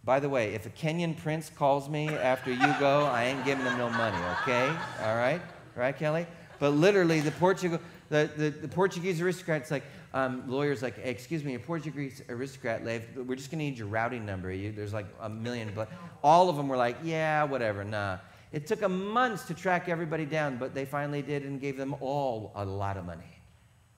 By 0.03 0.19
the 0.19 0.29
way, 0.29 0.55
if 0.55 0.65
a 0.65 0.69
Kenyan 0.69 1.15
prince 1.15 1.51
calls 1.55 1.87
me 1.87 2.09
after 2.09 2.51
you 2.51 2.75
go, 2.79 3.05
I 3.05 3.25
ain't 3.25 3.45
giving 3.45 3.65
him 3.65 3.77
no 3.77 3.89
money, 3.89 4.17
okay? 4.41 4.67
All 5.03 5.15
right? 5.15 5.41
Right, 5.75 5.95
Kelly? 5.95 6.25
But 6.57 6.71
literally, 6.71 7.21
the, 7.21 7.31
Portugal, 7.31 7.79
the, 8.09 8.29
the, 8.35 8.49
the 8.49 8.67
Portuguese 8.67 9.21
aristocrat's 9.21 9.69
like, 9.69 9.83
um, 10.13 10.43
lawyer's 10.47 10.81
like, 10.81 10.97
hey, 10.99 11.11
excuse 11.11 11.43
me, 11.43 11.53
a 11.53 11.59
Portuguese 11.59 12.21
aristocrat, 12.29 12.83
we're 12.83 13.35
just 13.35 13.51
going 13.51 13.59
to 13.59 13.65
need 13.65 13.77
your 13.77 13.87
routing 13.87 14.25
number. 14.25 14.51
You, 14.51 14.71
there's 14.71 14.93
like 14.93 15.05
a 15.21 15.29
million. 15.29 15.71
But 15.73 15.89
all 16.23 16.49
of 16.49 16.57
them 16.57 16.67
were 16.67 16.77
like, 16.77 16.97
yeah, 17.03 17.43
whatever, 17.43 17.83
nah. 17.83 18.17
It 18.51 18.67
took 18.67 18.79
them 18.79 19.07
months 19.07 19.45
to 19.45 19.53
track 19.53 19.87
everybody 19.87 20.25
down, 20.25 20.57
but 20.57 20.73
they 20.73 20.83
finally 20.83 21.21
did 21.21 21.43
and 21.43 21.61
gave 21.61 21.77
them 21.77 21.95
all 22.01 22.51
a 22.55 22.65
lot 22.65 22.97
of 22.97 23.05
money. 23.05 23.39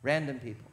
Random 0.04 0.40
people. 0.40 0.70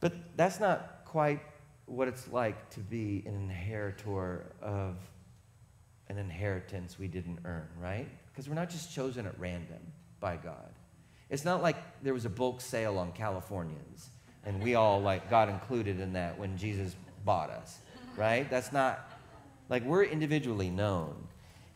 But 0.00 0.12
that's 0.36 0.60
not 0.60 1.02
quite 1.06 1.40
what 1.86 2.08
it's 2.08 2.28
like 2.32 2.68
to 2.70 2.80
be 2.80 3.22
an 3.26 3.34
inheritor 3.34 4.52
of 4.60 4.96
an 6.08 6.18
inheritance 6.18 6.98
we 6.98 7.08
didn't 7.08 7.38
earn, 7.44 7.68
right? 7.80 8.08
Because 8.30 8.48
we're 8.48 8.54
not 8.54 8.70
just 8.70 8.92
chosen 8.94 9.26
at 9.26 9.38
random 9.38 9.80
by 10.20 10.36
God. 10.36 10.72
It's 11.30 11.44
not 11.44 11.62
like 11.62 11.76
there 12.02 12.14
was 12.14 12.24
a 12.24 12.30
bulk 12.30 12.60
sale 12.60 12.98
on 12.98 13.12
Californians 13.12 14.10
and 14.44 14.62
we 14.62 14.76
all 14.76 15.00
like 15.00 15.28
got 15.28 15.48
included 15.48 16.00
in 16.00 16.12
that 16.12 16.38
when 16.38 16.56
Jesus 16.56 16.94
bought 17.24 17.50
us, 17.50 17.80
right? 18.16 18.48
That's 18.48 18.72
not 18.72 19.10
like 19.68 19.84
we're 19.84 20.04
individually 20.04 20.70
known. 20.70 21.14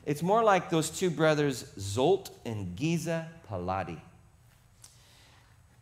It's 0.06 0.22
more 0.22 0.42
like 0.42 0.70
those 0.70 0.88
two 0.88 1.10
brothers, 1.10 1.64
Zsolt 1.78 2.30
and 2.46 2.74
Geza 2.76 3.28
Peladi. 3.50 4.00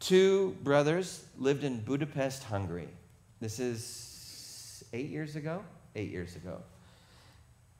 Two 0.00 0.56
brothers 0.62 1.24
lived 1.38 1.64
in 1.64 1.80
Budapest, 1.80 2.44
Hungary. 2.44 2.88
This 3.40 3.58
is 3.58 4.17
eight 4.92 5.08
years 5.10 5.36
ago. 5.36 5.64
Eight 5.94 6.10
years 6.10 6.36
ago. 6.36 6.62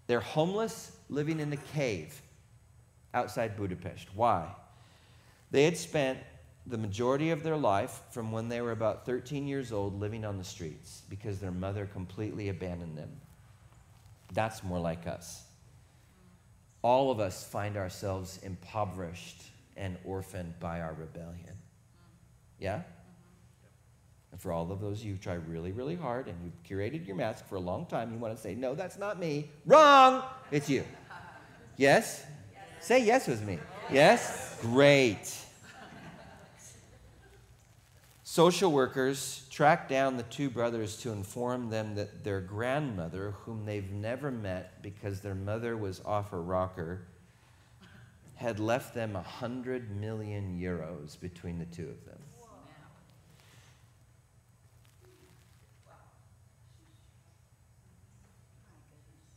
They're 0.06 0.20
homeless, 0.20 0.92
living 1.08 1.40
in 1.40 1.52
a 1.52 1.56
cave 1.56 2.20
outside 3.14 3.56
Budapest. 3.56 4.08
Why? 4.14 4.48
They 5.50 5.64
had 5.64 5.76
spent 5.76 6.18
the 6.66 6.78
majority 6.78 7.30
of 7.30 7.42
their 7.42 7.56
life 7.56 8.02
from 8.10 8.30
when 8.30 8.48
they 8.48 8.60
were 8.60 8.72
about 8.72 9.06
13 9.06 9.46
years 9.46 9.72
old 9.72 9.98
living 9.98 10.24
on 10.24 10.36
the 10.36 10.44
streets 10.44 11.02
because 11.08 11.38
their 11.38 11.50
mother 11.50 11.86
completely 11.86 12.50
abandoned 12.50 12.96
them. 12.96 13.10
That's 14.32 14.62
more 14.62 14.78
like 14.78 15.06
us. 15.06 15.44
All 16.82 17.10
of 17.10 17.20
us 17.20 17.44
find 17.44 17.76
ourselves 17.76 18.38
impoverished 18.42 19.42
and 19.76 19.96
orphaned 20.04 20.58
by 20.60 20.80
our 20.80 20.92
rebellion. 20.92 21.56
Yeah? 22.58 22.82
And 24.32 24.40
for 24.40 24.52
all 24.52 24.70
of 24.70 24.80
those 24.80 25.00
of 25.00 25.06
you 25.06 25.12
who 25.12 25.18
try 25.18 25.34
really, 25.34 25.72
really 25.72 25.96
hard 25.96 26.28
and 26.28 26.36
you've 26.44 26.62
curated 26.62 27.06
your 27.06 27.16
mask 27.16 27.46
for 27.48 27.56
a 27.56 27.60
long 27.60 27.86
time, 27.86 28.12
you 28.12 28.18
want 28.18 28.36
to 28.36 28.40
say, 28.40 28.54
No, 28.54 28.74
that's 28.74 28.98
not 28.98 29.18
me. 29.18 29.50
Wrong! 29.66 30.22
It's 30.50 30.68
you. 30.68 30.84
Yes? 31.76 32.24
yes. 32.52 32.86
Say 32.86 33.04
yes 33.04 33.26
with 33.26 33.42
me. 33.46 33.58
Yes? 33.90 34.58
Great. 34.60 35.34
Social 38.24 38.70
workers 38.70 39.46
track 39.50 39.88
down 39.88 40.16
the 40.16 40.22
two 40.24 40.50
brothers 40.50 40.98
to 40.98 41.10
inform 41.10 41.70
them 41.70 41.94
that 41.94 42.22
their 42.22 42.40
grandmother, 42.40 43.34
whom 43.44 43.64
they've 43.64 43.90
never 43.90 44.30
met 44.30 44.82
because 44.82 45.20
their 45.20 45.34
mother 45.34 45.76
was 45.76 46.00
off 46.04 46.32
a 46.32 46.38
rocker, 46.38 47.00
had 48.36 48.60
left 48.60 48.94
them 48.94 49.16
a 49.16 49.22
hundred 49.22 49.90
million 49.96 50.56
euros 50.60 51.18
between 51.18 51.58
the 51.58 51.64
two 51.64 51.88
of 51.88 52.04
them. 52.04 52.17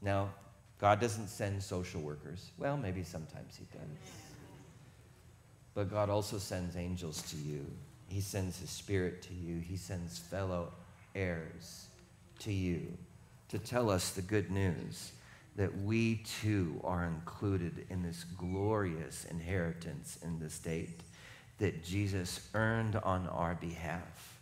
Now, 0.02 0.30
God 0.80 1.00
doesn't 1.00 1.28
send 1.28 1.62
social 1.62 2.02
workers. 2.02 2.52
Well, 2.58 2.78
maybe 2.78 3.04
sometimes 3.04 3.56
He 3.56 3.66
does. 3.72 4.12
But 5.74 5.90
God 5.90 6.10
also 6.10 6.38
sends 6.38 6.76
angels 6.76 7.22
to 7.32 7.38
you 7.38 7.66
he 8.12 8.20
sends 8.20 8.60
His 8.60 8.70
Spirit 8.70 9.22
to 9.24 9.34
you, 9.34 9.60
He 9.60 9.78
sends 9.78 10.20
fellow 10.20 10.74
heirs 11.16 11.88
to 12.40 12.52
you 12.52 12.98
to 13.50 13.58
tell 13.58 13.90
us 13.90 14.12
the 14.12 14.22
good 14.22 14.52
news 14.52 15.14
that 15.56 15.76
we 15.82 16.16
too 16.42 16.80
are 16.84 17.06
included 17.06 17.86
in 17.90 18.04
this 18.04 18.26
glorious 18.38 19.26
inheritance 19.26 20.18
in 20.24 20.40
the 20.40 20.50
state 20.50 21.02
that 21.58 21.84
Jesus 21.84 22.50
earned 22.54 22.96
on 22.98 23.28
our 23.28 23.56
behalf 23.56 24.40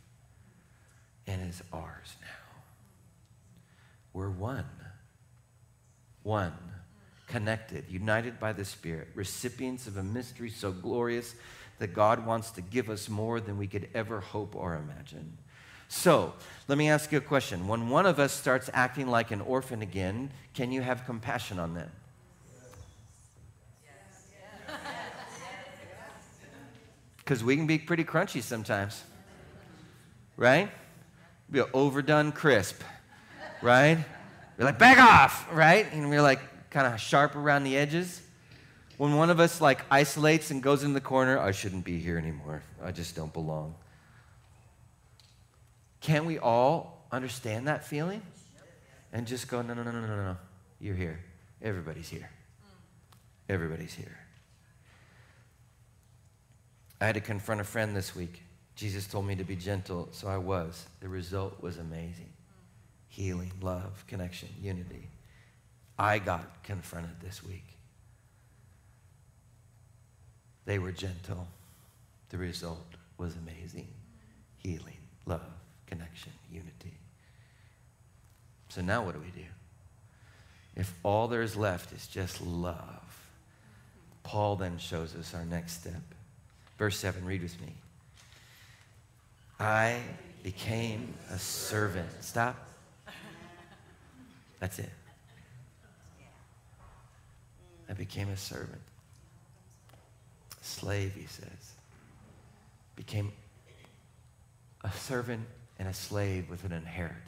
and 1.28 1.48
is 1.48 1.62
ours 1.74 2.16
now. 2.22 2.62
We're 4.14 4.30
one. 4.30 4.66
One. 6.24 6.54
Connected, 7.28 7.86
united 7.90 8.40
by 8.40 8.54
the 8.54 8.66
Spirit, 8.66 9.10
recipients 9.14 9.86
of 9.86 9.98
a 9.98 10.04
mystery 10.04 10.50
so 10.50 10.72
glorious 10.72 11.36
that 11.78 11.94
God 11.94 12.26
wants 12.26 12.52
to 12.52 12.62
give 12.62 12.90
us 12.90 13.08
more 13.08 13.40
than 13.40 13.58
we 13.58 13.68
could 13.68 13.88
ever 13.94 14.20
hope 14.20 14.56
or 14.56 14.76
imagine. 14.76 15.38
So, 15.88 16.34
let 16.68 16.78
me 16.78 16.90
ask 16.90 17.12
you 17.12 17.18
a 17.18 17.22
question. 17.22 17.68
When 17.68 17.90
one 17.90 18.06
of 18.06 18.20
us 18.20 18.32
starts 18.32 18.70
acting 18.74 19.08
like 19.08 19.32
an 19.32 19.42
orphan 19.42 19.82
again, 19.82 20.32
can 20.54 20.72
you 20.72 20.82
have 20.82 21.06
compassion 21.06 21.58
on 21.60 21.74
them? 21.74 21.90
Because 27.18 27.44
we 27.44 27.56
can 27.56 27.68
be 27.68 27.78
pretty 27.78 28.04
crunchy 28.04 28.42
sometimes, 28.42 29.04
right? 30.36 30.72
Be 31.52 31.62
overdone 31.74 32.32
crisp, 32.32 32.82
right? 33.62 34.04
We're 34.60 34.66
like, 34.66 34.78
back 34.78 34.98
off, 34.98 35.48
right? 35.54 35.92
And 35.94 36.10
we're 36.10 36.22
like 36.22 36.42
kind 36.70 36.86
of 36.86 37.00
sharp 37.00 37.38
around 37.38 37.64
the 37.64 37.78
edges 37.78 38.22
when 38.98 39.16
one 39.16 39.30
of 39.30 39.40
us 39.40 39.62
like 39.62 39.80
isolates 39.90 40.52
and 40.52 40.62
goes 40.62 40.84
in 40.84 40.92
the 40.92 41.00
corner, 41.00 41.40
I 41.40 41.52
shouldn't 41.52 41.86
be 41.86 42.00
here 42.00 42.18
anymore. 42.18 42.62
I 42.84 42.92
just 42.92 43.16
don't 43.16 43.32
belong. 43.32 43.74
Can't 46.02 46.26
we 46.26 46.38
all 46.38 47.08
understand 47.10 47.70
that 47.70 47.86
feeling? 47.86 48.22
And 49.14 49.26
just 49.26 49.48
go, 49.48 49.62
no, 49.62 49.74
no, 49.74 49.84
no, 49.84 49.92
no, 49.92 50.02
no, 50.02 50.16
no. 50.18 50.38
You're 50.82 50.96
here. 50.96 51.22
Everybody's 51.62 52.10
here. 52.10 52.30
Everybody's 53.48 53.94
here. 53.94 54.20
I 57.00 57.06
had 57.06 57.16
to 57.16 57.22
confront 57.22 57.62
a 57.62 57.64
friend 57.64 57.96
this 57.96 58.14
week. 58.14 58.44
Jesus 58.76 59.08
told 59.08 59.26
me 59.26 59.36
to 59.36 59.46
be 59.46 59.56
gentle, 59.56 60.10
so 60.12 60.28
I 60.28 60.38
was. 60.38 60.86
The 61.00 61.08
result 61.08 61.62
was 61.64 61.78
amazing 61.78 62.29
healing, 63.10 63.52
love, 63.62 64.06
connection, 64.08 64.50
unity. 64.62 65.10
I 65.98 66.20
got 66.20 66.64
confronted 66.64 67.20
this 67.22 67.44
week. 67.44 67.66
They 70.66 70.80
were 70.80 70.92
gentle. 70.92 71.48
The 72.30 72.38
result 72.38 72.86
was 73.18 73.36
amazing 73.36 73.88
healing, 74.60 74.98
love, 75.26 75.42
connection, 75.88 76.32
unity. 76.52 76.94
So 78.70 78.82
now 78.82 79.04
what 79.04 79.16
do 79.16 79.20
we 79.20 79.32
do? 79.32 79.48
If 80.76 80.94
all 81.04 81.28
there 81.28 81.42
is 81.42 81.56
left 81.56 81.92
is 81.92 82.08
just 82.08 82.42
love, 82.42 83.28
Paul 84.24 84.58
then 84.58 84.78
shows 84.78 85.16
us 85.16 85.34
our 85.34 85.46
next 85.46 85.82
step. 85.82 86.02
Verse 86.78 86.98
7, 86.98 87.26
read 87.26 87.42
with 87.42 87.60
me. 87.62 87.74
I 89.60 90.00
became 90.44 91.14
a 91.32 91.40
servant. 91.40 92.10
Stop. 92.22 92.69
That's 94.60 94.80
it. 94.80 94.90
I 97.90 97.94
became 97.94 98.30
a 98.30 98.38
servant 98.38 98.82
A 100.60 100.64
slave, 100.64 101.14
he 101.16 101.26
says, 101.26 101.74
became 102.96 103.32
a 104.84 104.92
servant 104.92 105.46
and 105.80 105.88
a 105.88 105.94
slave 105.94 106.50
with 106.50 106.64
an 106.66 106.72
inheritance. 106.72 107.26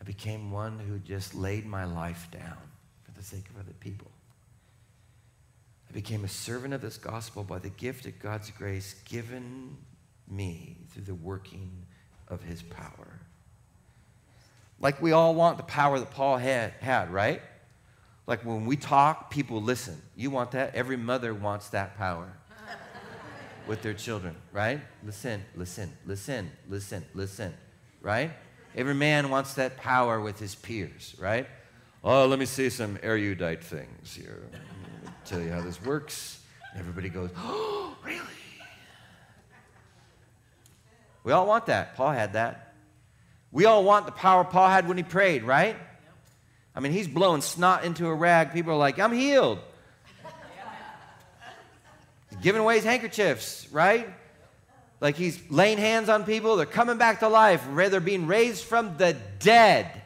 I 0.00 0.04
became 0.04 0.50
one 0.50 0.78
who 0.78 0.98
just 0.98 1.34
laid 1.34 1.64
my 1.64 1.84
life 1.84 2.28
down 2.30 2.58
for 3.04 3.12
the 3.12 3.22
sake 3.22 3.48
of 3.50 3.58
other 3.60 3.74
people. 3.80 4.10
I 5.88 5.92
became 5.92 6.24
a 6.24 6.28
servant 6.28 6.74
of 6.74 6.80
this 6.80 6.98
gospel 6.98 7.44
by 7.44 7.58
the 7.58 7.68
gift 7.70 8.06
of 8.06 8.18
God's 8.18 8.50
grace 8.50 8.94
given 9.04 9.76
me 10.28 10.76
through 10.90 11.04
the 11.04 11.14
working 11.14 11.70
of 12.28 12.42
his 12.42 12.62
power. 12.62 13.20
Like 14.82 15.00
we 15.00 15.12
all 15.12 15.34
want 15.34 15.56
the 15.56 15.62
power 15.62 15.98
that 16.00 16.10
Paul 16.10 16.36
had, 16.36 16.72
had 16.80 17.12
right? 17.12 17.40
Like 18.26 18.44
when 18.44 18.66
we 18.66 18.76
talk, 18.76 19.30
people 19.30 19.62
listen. 19.62 20.02
You 20.16 20.30
want 20.30 20.50
that? 20.50 20.74
Every 20.74 20.96
mother 20.96 21.32
wants 21.32 21.68
that 21.68 21.96
power 21.96 22.32
with 23.68 23.80
their 23.82 23.94
children, 23.94 24.34
right? 24.52 24.80
Listen, 25.04 25.44
listen, 25.54 25.92
listen, 26.04 26.50
listen, 26.68 27.04
listen, 27.14 27.54
right? 28.00 28.32
Every 28.74 28.94
man 28.94 29.30
wants 29.30 29.54
that 29.54 29.76
power 29.76 30.20
with 30.20 30.40
his 30.40 30.56
peers, 30.56 31.14
right? 31.18 31.46
Oh, 32.02 32.26
let 32.26 32.40
me 32.40 32.46
see 32.46 32.68
some 32.68 32.98
erudite 33.02 33.62
things 33.62 34.14
here. 34.14 34.42
tell 35.24 35.40
you 35.40 35.52
how 35.52 35.60
this 35.60 35.80
works. 35.82 36.40
everybody 36.76 37.08
goes, 37.08 37.30
oh, 37.36 37.96
really? 38.04 38.18
We 41.22 41.30
all 41.30 41.46
want 41.46 41.66
that. 41.66 41.94
Paul 41.94 42.10
had 42.10 42.32
that. 42.32 42.71
We 43.52 43.66
all 43.66 43.84
want 43.84 44.06
the 44.06 44.12
power 44.12 44.44
Paul 44.44 44.68
had 44.68 44.88
when 44.88 44.96
he 44.96 45.02
prayed, 45.02 45.44
right? 45.44 45.76
I 46.74 46.80
mean, 46.80 46.92
he's 46.92 47.06
blowing 47.06 47.42
snot 47.42 47.84
into 47.84 48.06
a 48.06 48.14
rag. 48.14 48.52
People 48.52 48.72
are 48.72 48.78
like, 48.78 48.98
I'm 48.98 49.12
healed. 49.12 49.58
He's 52.30 52.38
giving 52.40 52.62
away 52.62 52.76
his 52.76 52.84
handkerchiefs, 52.84 53.68
right? 53.70 54.08
Like 55.00 55.16
he's 55.16 55.38
laying 55.50 55.76
hands 55.76 56.08
on 56.08 56.24
people. 56.24 56.56
They're 56.56 56.64
coming 56.64 56.96
back 56.96 57.20
to 57.20 57.28
life. 57.28 57.62
They're 57.74 58.00
being 58.00 58.26
raised 58.26 58.64
from 58.64 58.96
the 58.96 59.16
dead, 59.38 60.02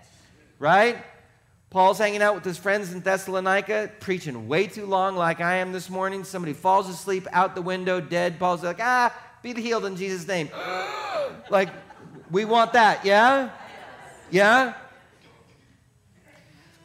right? 0.58 0.96
Paul's 1.70 1.98
hanging 1.98 2.22
out 2.22 2.34
with 2.34 2.44
his 2.44 2.56
friends 2.56 2.92
in 2.92 3.00
Thessalonica, 3.00 3.90
preaching 4.00 4.48
way 4.48 4.66
too 4.66 4.86
long, 4.86 5.14
like 5.14 5.40
I 5.40 5.56
am 5.56 5.72
this 5.72 5.90
morning. 5.90 6.24
Somebody 6.24 6.54
falls 6.54 6.88
asleep 6.88 7.28
out 7.32 7.54
the 7.54 7.62
window, 7.62 8.00
dead. 8.00 8.38
Paul's 8.38 8.64
like, 8.64 8.80
ah, 8.80 9.14
be 9.42 9.52
healed 9.52 9.84
in 9.84 9.96
Jesus' 9.96 10.26
name. 10.26 10.48
like, 11.50 11.68
we 12.30 12.44
want 12.44 12.72
that, 12.72 13.04
yeah? 13.04 13.50
Yeah? 14.30 14.74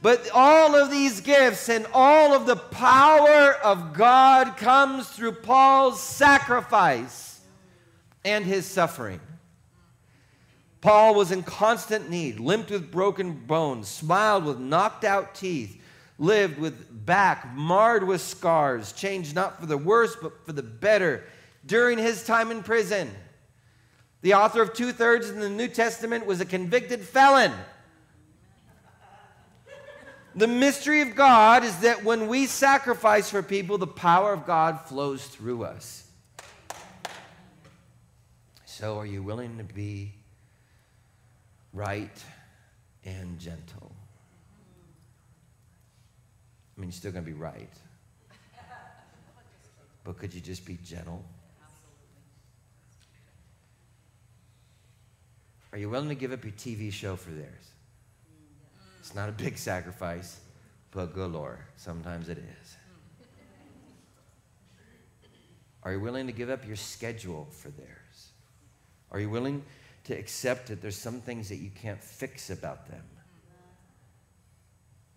But 0.02 0.30
all 0.34 0.76
of 0.76 0.90
these 0.90 1.22
gifts 1.22 1.70
and 1.70 1.86
all 1.94 2.34
of 2.34 2.48
the 2.48 2.56
power 2.56 3.54
of 3.64 3.94
God 3.94 4.58
comes 4.58 5.08
through 5.08 5.34
Paul's 5.34 6.02
sacrifice 6.02 7.40
and 8.26 8.44
his 8.44 8.66
suffering. 8.66 9.20
Paul 10.82 11.14
was 11.14 11.32
in 11.32 11.44
constant 11.44 12.10
need, 12.10 12.40
limped 12.40 12.72
with 12.72 12.92
broken 12.92 13.34
bones, 13.34 13.88
smiled 13.88 14.46
with 14.46 14.58
knocked 14.58 15.04
out 15.04 15.36
teeth, 15.36 15.80
lived 16.18 16.58
with 16.58 17.06
back 17.06 17.56
marred 17.56 18.04
with 18.04 18.22
scars, 18.22 18.92
changed 18.94 19.36
not 19.36 19.60
for 19.60 19.68
the 19.68 19.78
worse, 19.78 20.16
but 20.20 20.46
for 20.46 20.54
the 20.54 20.64
better 20.64 21.24
during 21.68 22.00
his 22.00 22.24
time 22.26 22.50
in 22.50 22.64
prison. 22.64 23.12
The 24.22 24.36
author 24.36 24.62
of 24.62 24.74
two 24.74 24.92
thirds 24.92 25.30
in 25.30 25.40
the 25.40 25.50
New 25.50 25.68
Testament 25.68 26.26
was 26.26 26.42
a 26.42 26.46
convicted 26.46 27.02
felon. 27.02 27.52
The 30.36 30.48
mystery 30.48 31.02
of 31.02 31.16
God 31.16 31.64
is 31.64 31.78
that 31.80 32.04
when 32.04 32.28
we 32.28 32.46
sacrifice 32.46 33.30
for 33.30 33.44
people, 33.44 33.78
the 33.78 33.88
power 33.88 34.32
of 34.32 34.46
God 34.46 34.80
flows 34.82 35.26
through 35.26 35.64
us. 35.64 36.08
So, 38.66 38.98
are 38.98 39.06
you 39.06 39.22
willing 39.22 39.58
to 39.58 39.64
be 39.64 40.14
right 41.74 42.24
and 43.04 43.38
gentle? 43.40 43.92
I 46.78 46.82
mean, 46.82 46.90
you're 46.90 46.94
still 46.94 47.12
going 47.12 47.26
to 47.26 47.30
be 47.30 47.38
right. 47.38 47.70
But 50.04 50.18
could 50.18 50.34
you 50.34 50.42
just 50.42 50.66
be 50.66 50.80
gentle? 50.84 51.24
Are 55.72 55.78
you 55.78 55.90
willing 55.90 56.10
to 56.10 56.16
give 56.16 56.32
up 56.32 56.44
your 56.44 56.54
TV 56.54 56.92
show 56.92 57.16
for 57.16 57.32
theirs? 57.32 57.72
It's 59.00 59.16
not 59.16 59.30
a 59.30 59.32
big 59.32 59.58
sacrifice, 59.58 60.40
but 60.92 61.14
galore. 61.16 61.66
Sometimes 61.78 62.30
it 62.30 62.38
is. 62.38 62.76
Are 65.84 65.94
you 65.94 66.00
willing 66.00 66.28
to 66.28 66.34
give 66.34 66.50
up 66.50 66.68
your 66.68 66.76
schedule 66.76 67.48
for 67.52 67.70
theirs? 67.70 68.32
Are 69.12 69.20
you 69.20 69.30
willing 69.30 69.64
to 70.04 70.14
accept 70.14 70.68
that 70.68 70.82
there's 70.82 70.98
some 70.98 71.22
things 71.22 71.50
that 71.50 71.58
you 71.58 71.72
can't 71.72 72.02
fix 72.02 72.50
about 72.50 72.88
them, 72.88 73.04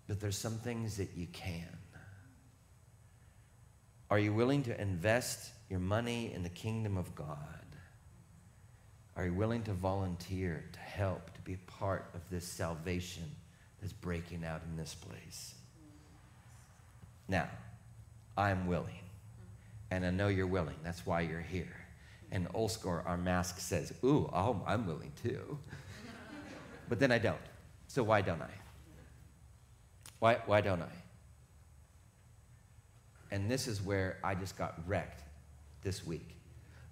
but 0.09 0.21
there's 0.21 0.39
some 0.39 0.59
things 0.59 0.97
that 0.97 1.11
you 1.17 1.27
can? 1.33 1.77
Are 4.11 4.19
you 4.19 4.33
willing 4.33 4.63
to 4.65 4.81
invest 4.81 5.51
your 5.69 5.81
money 5.81 6.33
in 6.33 6.43
the 6.43 6.49
kingdom 6.49 6.97
of 6.97 7.15
God? 7.15 7.39
Are 9.17 9.27
you 9.27 9.33
willing 9.33 9.63
to 9.65 9.73
volunteer, 9.73 10.65
to 10.73 10.79
help, 10.79 11.33
to 11.35 11.41
be 11.43 11.55
a 11.55 11.71
part 11.71 12.11
of 12.15 12.21
this 12.31 12.45
salvation 12.45 13.25
that's 13.81 13.93
breaking 13.93 14.45
out 14.45 14.63
in 14.69 14.77
this 14.77 14.95
place? 14.95 15.55
Now, 17.29 17.49
I'm 18.37 18.67
willing. 18.67 19.01
And 19.91 20.05
I 20.05 20.11
know 20.11 20.29
you're 20.29 20.47
willing. 20.47 20.77
That's 20.83 21.07
why 21.07 21.21
you're 21.21 21.41
here. 21.41 21.77
And 22.33 22.49
old 22.55 22.73
score, 22.73 23.05
our 23.07 23.17
mask 23.17 23.61
says, 23.61 23.93
Ooh, 24.03 24.29
oh, 24.33 24.61
I'm 24.67 24.87
willing 24.87 25.13
too. 25.23 25.59
but 26.89 26.99
then 26.99 27.13
I 27.13 27.19
don't. 27.19 27.39
So 27.87 28.03
why 28.03 28.23
don't 28.23 28.43
I? 28.43 28.51
Why, 30.19 30.39
why 30.47 30.61
don't 30.61 30.83
I? 30.83 30.91
And 33.31 33.51
this 33.51 33.69
is 33.69 33.83
where 33.83 34.19
I 34.25 34.35
just 34.35 34.57
got 34.57 34.81
wrecked 34.87 35.23
this 35.83 36.07
week. 36.07 36.37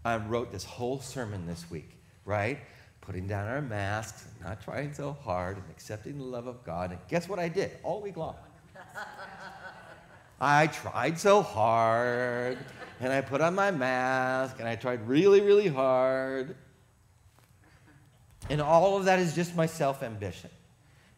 I 0.05 0.17
wrote 0.17 0.53
this 0.53 0.65
whole 0.65 1.01
sermon 1.01 1.47
this 1.47 1.71
week, 1.71 1.91
right? 2.25 2.59
Putting 3.01 3.27
down 3.27 3.49
our 3.49 3.63
masks, 3.63 4.27
not 4.43 4.63
trying 4.63 4.95
so 4.95 5.13
hard, 5.13 5.57
and 5.57 5.65
accepting 5.71 6.19
the 6.19 6.25
love 6.25 6.47
of 6.47 6.65
God. 6.65 6.91
And 6.91 7.01
guess 7.09 7.29
what 7.29 7.39
I 7.39 7.49
did 7.49 7.73
all 7.83 8.01
week 8.01 8.17
long? 8.17 8.37
I 10.41 10.67
tried 10.67 11.19
so 11.19 11.43
hard, 11.43 12.59
and 13.01 13.13
I 13.13 13.21
put 13.21 13.41
on 13.41 13.55
my 13.55 13.71
mask, 13.71 14.57
and 14.59 14.69
I 14.69 14.77
tried 14.77 15.07
really, 15.07 15.41
really 15.41 15.69
hard. 15.69 16.57
And 18.51 18.61
all 18.61 18.97
of 18.97 19.05
that 19.05 19.19
is 19.19 19.35
just 19.35 19.55
my 19.55 19.67
self 19.67 20.03
ambition. 20.03 20.51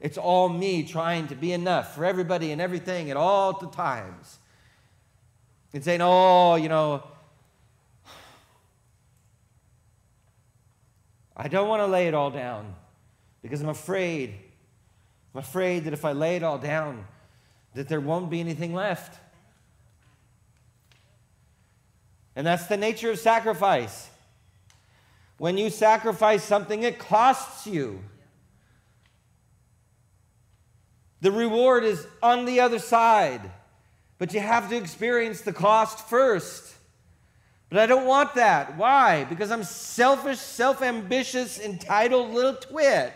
It's 0.00 0.18
all 0.18 0.50
me 0.50 0.82
trying 0.82 1.28
to 1.28 1.34
be 1.34 1.52
enough 1.52 1.94
for 1.94 2.04
everybody 2.04 2.52
and 2.52 2.60
everything 2.60 3.10
at 3.10 3.16
all 3.16 3.58
the 3.58 3.68
times. 3.68 4.38
And 5.72 5.82
saying, 5.82 6.00
oh, 6.02 6.56
you 6.56 6.68
know, 6.68 7.02
I 11.36 11.48
don't 11.48 11.68
want 11.68 11.80
to 11.80 11.86
lay 11.86 12.06
it 12.06 12.14
all 12.14 12.30
down 12.30 12.74
because 13.42 13.60
I'm 13.60 13.68
afraid. 13.68 14.34
I'm 15.34 15.40
afraid 15.40 15.84
that 15.84 15.92
if 15.92 16.04
I 16.04 16.12
lay 16.12 16.36
it 16.36 16.42
all 16.42 16.58
down, 16.58 17.04
that 17.74 17.88
there 17.88 18.00
won't 18.00 18.30
be 18.30 18.40
anything 18.40 18.72
left. 18.72 19.20
And 22.36 22.46
that's 22.46 22.66
the 22.66 22.76
nature 22.76 23.10
of 23.10 23.18
sacrifice. 23.18 24.08
When 25.38 25.58
you 25.58 25.70
sacrifice 25.70 26.44
something, 26.44 26.82
it 26.82 26.98
costs 26.98 27.66
you. 27.66 28.00
The 31.20 31.32
reward 31.32 31.84
is 31.84 32.06
on 32.22 32.44
the 32.44 32.60
other 32.60 32.78
side, 32.78 33.50
but 34.18 34.34
you 34.34 34.40
have 34.40 34.68
to 34.68 34.76
experience 34.76 35.40
the 35.40 35.52
cost 35.52 36.08
first. 36.08 36.73
But 37.74 37.82
I 37.82 37.86
don't 37.86 38.06
want 38.06 38.36
that. 38.36 38.76
Why? 38.76 39.24
Because 39.24 39.50
I'm 39.50 39.64
selfish, 39.64 40.38
self 40.38 40.80
ambitious, 40.80 41.58
entitled 41.58 42.30
little 42.30 42.54
twit. 42.54 43.12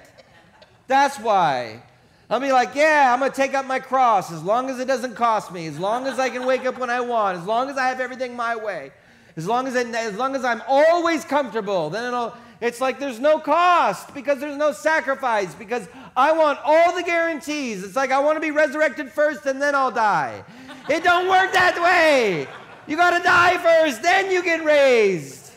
That's 0.88 1.16
why. 1.20 1.80
I'll 2.28 2.40
be 2.40 2.50
like, 2.50 2.74
yeah, 2.74 3.12
I'm 3.12 3.20
going 3.20 3.30
to 3.30 3.36
take 3.36 3.54
up 3.54 3.66
my 3.66 3.78
cross 3.78 4.32
as 4.32 4.42
long 4.42 4.68
as 4.68 4.80
it 4.80 4.88
doesn't 4.88 5.14
cost 5.14 5.52
me, 5.52 5.68
as 5.68 5.78
long 5.78 6.08
as 6.08 6.18
I 6.18 6.28
can 6.28 6.44
wake 6.44 6.66
up 6.66 6.76
when 6.76 6.90
I 6.90 7.00
want, 7.00 7.38
as 7.38 7.46
long 7.46 7.70
as 7.70 7.76
I 7.76 7.86
have 7.86 8.00
everything 8.00 8.34
my 8.34 8.56
way, 8.56 8.90
as 9.36 9.46
long 9.46 9.68
as, 9.68 9.76
as, 9.76 10.16
long 10.16 10.34
as 10.34 10.44
I'm 10.44 10.60
always 10.66 11.24
comfortable. 11.24 11.88
Then 11.88 12.06
it'll, 12.06 12.34
it's 12.60 12.80
like 12.80 12.98
there's 12.98 13.20
no 13.20 13.38
cost 13.38 14.12
because 14.12 14.40
there's 14.40 14.56
no 14.56 14.72
sacrifice 14.72 15.54
because 15.54 15.86
I 16.16 16.32
want 16.32 16.58
all 16.64 16.96
the 16.96 17.04
guarantees. 17.04 17.84
It's 17.84 17.94
like 17.94 18.10
I 18.10 18.18
want 18.18 18.34
to 18.34 18.40
be 18.40 18.50
resurrected 18.50 19.12
first 19.12 19.46
and 19.46 19.62
then 19.62 19.76
I'll 19.76 19.92
die. 19.92 20.42
It 20.90 21.04
don't 21.04 21.28
work 21.28 21.52
that 21.52 21.80
way. 21.80 22.48
You 22.88 22.96
got 22.96 23.16
to 23.16 23.22
die 23.22 23.58
first, 23.58 24.02
then 24.02 24.30
you 24.30 24.42
get 24.42 24.64
raised. 24.64 25.52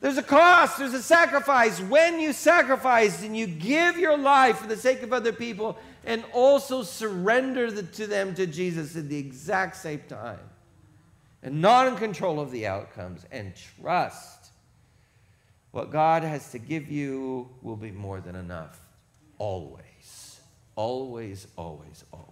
There's 0.00 0.16
a 0.16 0.22
cost, 0.22 0.78
there's 0.78 0.94
a 0.94 1.02
sacrifice. 1.02 1.80
When 1.80 2.18
you 2.18 2.32
sacrifice 2.32 3.22
and 3.22 3.36
you 3.36 3.46
give 3.46 3.98
your 3.98 4.18
life 4.18 4.58
for 4.58 4.66
the 4.66 4.76
sake 4.76 5.02
of 5.02 5.12
other 5.12 5.32
people 5.32 5.78
and 6.04 6.24
also 6.32 6.82
surrender 6.82 7.70
the, 7.70 7.84
to 7.84 8.08
them 8.08 8.34
to 8.34 8.46
Jesus 8.46 8.96
at 8.96 9.08
the 9.08 9.18
exact 9.18 9.76
same 9.76 10.02
time 10.08 10.40
and 11.42 11.60
not 11.60 11.86
in 11.86 11.96
control 11.96 12.40
of 12.40 12.50
the 12.50 12.66
outcomes 12.66 13.24
and 13.30 13.52
trust 13.54 14.50
what 15.72 15.90
God 15.90 16.22
has 16.22 16.50
to 16.52 16.58
give 16.58 16.90
you 16.90 17.48
will 17.62 17.76
be 17.76 17.90
more 17.90 18.20
than 18.20 18.34
enough. 18.34 18.80
Always. 19.38 20.40
Always, 20.74 21.46
always, 21.56 22.04
always. 22.12 22.31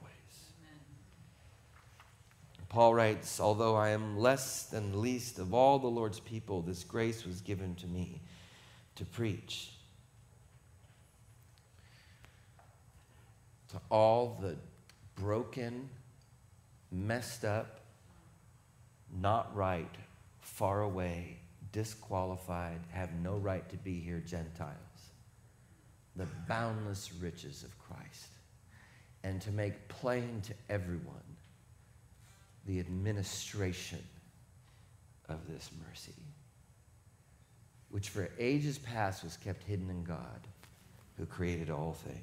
Paul 2.70 2.94
writes, 2.94 3.40
Although 3.40 3.74
I 3.74 3.90
am 3.90 4.16
less 4.16 4.66
than 4.66 5.02
least 5.02 5.40
of 5.40 5.52
all 5.52 5.80
the 5.80 5.88
Lord's 5.88 6.20
people, 6.20 6.62
this 6.62 6.84
grace 6.84 7.26
was 7.26 7.40
given 7.40 7.74
to 7.74 7.86
me 7.86 8.22
to 8.94 9.04
preach 9.04 9.72
to 13.70 13.80
all 13.90 14.38
the 14.40 14.56
broken, 15.16 15.88
messed 16.92 17.44
up, 17.44 17.80
not 19.20 19.54
right, 19.54 19.94
far 20.40 20.82
away, 20.82 21.38
disqualified, 21.72 22.80
have 22.90 23.12
no 23.14 23.36
right 23.36 23.68
to 23.68 23.76
be 23.78 23.98
here 23.98 24.22
Gentiles, 24.24 24.76
the 26.14 26.26
boundless 26.48 27.12
riches 27.20 27.64
of 27.64 27.76
Christ, 27.80 28.28
and 29.24 29.40
to 29.42 29.50
make 29.50 29.88
plain 29.88 30.40
to 30.42 30.54
everyone 30.68 31.29
the 32.70 32.78
administration 32.78 33.98
of 35.28 35.38
this 35.48 35.72
mercy, 35.88 36.14
which 37.90 38.10
for 38.10 38.30
ages 38.38 38.78
past 38.78 39.24
was 39.24 39.36
kept 39.36 39.64
hidden 39.64 39.90
in 39.90 40.04
God, 40.04 40.46
who 41.16 41.26
created 41.26 41.68
all 41.68 41.94
things. 41.94 42.16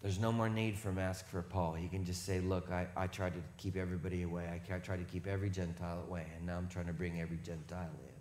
There's 0.00 0.18
no 0.18 0.32
more 0.32 0.48
need 0.48 0.78
for 0.78 0.92
mask 0.92 1.28
for 1.28 1.42
Paul. 1.42 1.74
He 1.74 1.88
can 1.88 2.06
just 2.06 2.24
say, 2.24 2.40
Look, 2.40 2.70
I, 2.70 2.86
I 2.96 3.06
tried 3.06 3.34
to 3.34 3.40
keep 3.58 3.76
everybody 3.76 4.22
away. 4.22 4.44
I, 4.46 4.74
I 4.74 4.78
tried 4.78 5.00
to 5.00 5.04
keep 5.04 5.26
every 5.26 5.50
Gentile 5.50 6.04
away, 6.08 6.24
and 6.36 6.46
now 6.46 6.56
I'm 6.56 6.68
trying 6.68 6.86
to 6.86 6.94
bring 6.94 7.20
every 7.20 7.38
Gentile 7.44 7.90
in. 8.02 8.14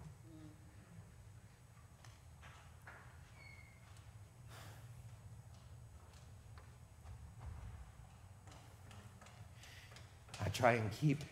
I 10.43 10.43
try 10.54 10.74
and 10.74 10.90
keep 10.92 11.24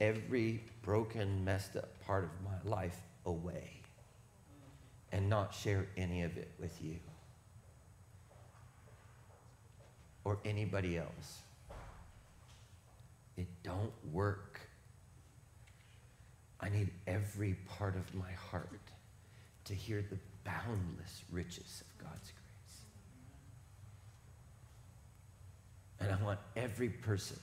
every 0.00 0.62
broken, 0.82 1.44
messed 1.44 1.76
up 1.76 1.88
part 2.04 2.24
of 2.24 2.30
my 2.44 2.70
life 2.70 2.98
away 3.24 3.70
and 5.12 5.28
not 5.28 5.54
share 5.54 5.86
any 5.96 6.22
of 6.22 6.36
it 6.36 6.50
with 6.58 6.82
you 6.82 6.96
or 10.24 10.38
anybody 10.44 10.98
else. 10.98 11.42
It 13.36 13.46
don't 13.62 13.92
work. 14.12 14.60
I 16.60 16.68
need 16.68 16.90
every 17.06 17.56
part 17.78 17.96
of 17.96 18.14
my 18.14 18.30
heart 18.50 18.80
to 19.64 19.74
hear 19.74 20.04
the 20.08 20.18
boundless 20.44 21.22
riches 21.30 21.82
of 21.82 22.04
God's 22.04 22.32
grace. 22.32 22.80
And 26.00 26.12
I 26.12 26.24
want 26.24 26.38
every 26.56 26.88
person 26.88 27.38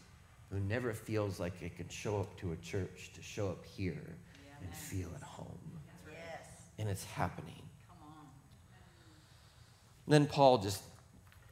who 0.51 0.59
never 0.59 0.93
feels 0.93 1.39
like 1.39 1.61
it 1.61 1.75
can 1.75 1.87
show 1.89 2.19
up 2.19 2.37
to 2.39 2.51
a 2.51 2.55
church 2.57 3.11
to 3.15 3.21
show 3.21 3.49
up 3.49 3.65
here 3.65 4.15
and 4.61 4.73
feel 4.73 5.09
at 5.15 5.21
home. 5.21 5.57
And 6.77 6.89
it's 6.89 7.03
happening. 7.03 7.61
Then 10.07 10.25
Paul 10.25 10.57
just, 10.57 10.81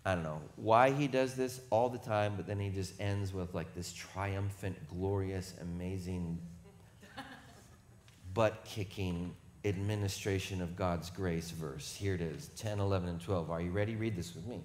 I 0.04 0.16
don't 0.16 0.24
know 0.24 0.42
why 0.56 0.92
he 0.92 1.08
does 1.08 1.36
this 1.36 1.62
all 1.70 1.90
the 1.90 2.00
time, 2.00 2.34
but 2.36 2.48
then 2.48 2.60
he 2.60 2.70
just 2.70 3.00
ends 3.00 3.34
with 3.34 3.54
like 3.54 3.76
this 3.76 3.94
triumphant, 3.94 4.78
glorious, 4.90 5.54
amazing, 5.62 6.40
butt 8.34 8.64
kicking 8.66 9.36
administration 9.64 10.62
of 10.62 10.76
God's 10.76 11.10
grace 11.10 11.52
verse. 11.52 11.96
Here 11.96 12.16
it 12.16 12.22
is 12.22 12.50
10, 12.58 12.80
11, 12.80 13.10
and 13.10 13.22
12. 13.22 13.52
Are 13.52 13.62
you 13.62 13.72
ready? 13.72 13.96
Read 13.96 14.16
this 14.16 14.34
with 14.34 14.48
me. 14.48 14.62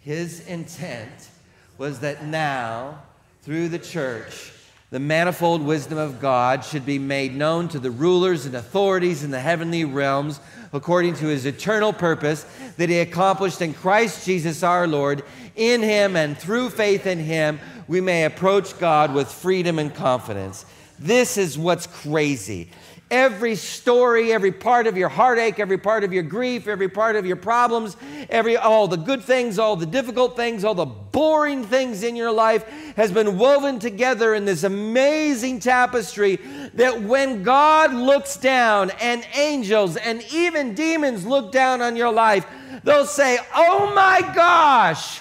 His 0.00 0.46
intent 0.46 1.30
was 1.78 2.00
that 2.00 2.24
now, 2.24 3.02
through 3.42 3.68
the 3.68 3.78
church, 3.78 4.52
the 4.90 5.00
manifold 5.00 5.62
wisdom 5.62 5.96
of 5.96 6.20
God 6.20 6.64
should 6.64 6.84
be 6.84 6.98
made 6.98 7.34
known 7.34 7.68
to 7.68 7.78
the 7.78 7.90
rulers 7.90 8.44
and 8.44 8.54
authorities 8.54 9.24
in 9.24 9.30
the 9.30 9.40
heavenly 9.40 9.84
realms 9.84 10.40
according 10.72 11.14
to 11.14 11.26
his 11.26 11.46
eternal 11.46 11.92
purpose 11.92 12.44
that 12.76 12.88
he 12.88 12.98
accomplished 12.98 13.62
in 13.62 13.72
Christ 13.72 14.26
Jesus 14.26 14.62
our 14.62 14.86
Lord. 14.86 15.22
In 15.56 15.80
him 15.80 16.16
and 16.16 16.36
through 16.36 16.70
faith 16.70 17.06
in 17.06 17.18
him, 17.18 17.60
we 17.88 18.00
may 18.00 18.24
approach 18.24 18.78
God 18.78 19.14
with 19.14 19.30
freedom 19.30 19.78
and 19.78 19.94
confidence. 19.94 20.66
This 20.98 21.38
is 21.38 21.58
what's 21.58 21.86
crazy 21.86 22.68
every 23.10 23.56
story, 23.56 24.32
every 24.32 24.52
part 24.52 24.86
of 24.86 24.96
your 24.96 25.08
heartache, 25.08 25.58
every 25.58 25.78
part 25.78 26.04
of 26.04 26.12
your 26.12 26.22
grief, 26.22 26.68
every 26.68 26.88
part 26.88 27.16
of 27.16 27.26
your 27.26 27.36
problems, 27.36 27.96
every 28.28 28.56
all 28.56 28.86
the 28.86 28.96
good 28.96 29.22
things, 29.22 29.58
all 29.58 29.76
the 29.76 29.86
difficult 29.86 30.36
things, 30.36 30.64
all 30.64 30.74
the 30.74 30.86
boring 30.86 31.64
things 31.64 32.02
in 32.02 32.14
your 32.14 32.30
life 32.30 32.64
has 32.96 33.10
been 33.10 33.36
woven 33.36 33.78
together 33.78 34.34
in 34.34 34.44
this 34.44 34.62
amazing 34.62 35.58
tapestry 35.58 36.36
that 36.74 37.02
when 37.02 37.42
God 37.42 37.92
looks 37.92 38.36
down 38.36 38.90
and 39.00 39.26
angels 39.34 39.96
and 39.96 40.22
even 40.32 40.74
demons 40.74 41.26
look 41.26 41.50
down 41.50 41.82
on 41.82 41.96
your 41.96 42.12
life, 42.12 42.46
they'll 42.84 43.06
say, 43.06 43.38
"Oh 43.54 43.92
my 43.94 44.20
gosh, 44.34 45.20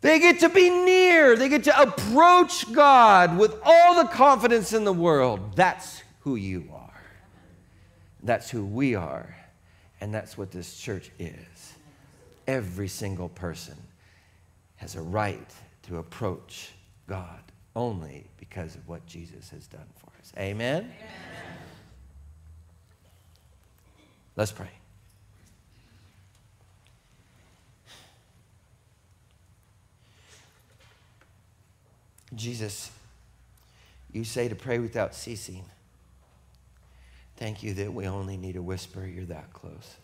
they 0.00 0.18
get 0.18 0.40
to 0.40 0.48
be 0.48 0.70
near. 0.70 1.36
They 1.36 1.48
get 1.48 1.64
to 1.64 1.80
approach 1.80 2.72
God 2.72 3.38
with 3.38 3.54
all 3.64 4.02
the 4.02 4.08
confidence 4.08 4.72
in 4.72 4.84
the 4.84 4.92
world. 4.92 5.56
That's 5.56 6.02
who 6.20 6.36
you 6.36 6.68
are. 6.72 7.02
That's 8.22 8.50
who 8.50 8.64
we 8.64 8.94
are. 8.94 9.34
And 10.00 10.12
that's 10.12 10.36
what 10.36 10.50
this 10.50 10.76
church 10.78 11.10
is. 11.18 11.74
Every 12.46 12.88
single 12.88 13.28
person 13.28 13.76
has 14.76 14.94
a 14.94 15.02
right 15.02 15.50
to 15.84 15.98
approach 15.98 16.72
God 17.08 17.40
only 17.74 18.26
because 18.38 18.74
of 18.74 18.86
what 18.88 19.06
Jesus 19.06 19.50
has 19.50 19.66
done 19.66 19.86
for 19.96 20.10
us. 20.20 20.32
Amen? 20.38 20.82
Amen. 20.84 20.92
Let's 24.36 24.52
pray. 24.52 24.75
Jesus, 32.36 32.90
you 34.12 34.24
say 34.24 34.48
to 34.48 34.54
pray 34.54 34.78
without 34.78 35.14
ceasing. 35.14 35.64
Thank 37.36 37.62
you 37.62 37.74
that 37.74 37.92
we 37.92 38.06
only 38.06 38.36
need 38.36 38.56
a 38.56 38.62
whisper, 38.62 39.06
you're 39.06 39.24
that 39.26 39.52
close. 39.52 39.96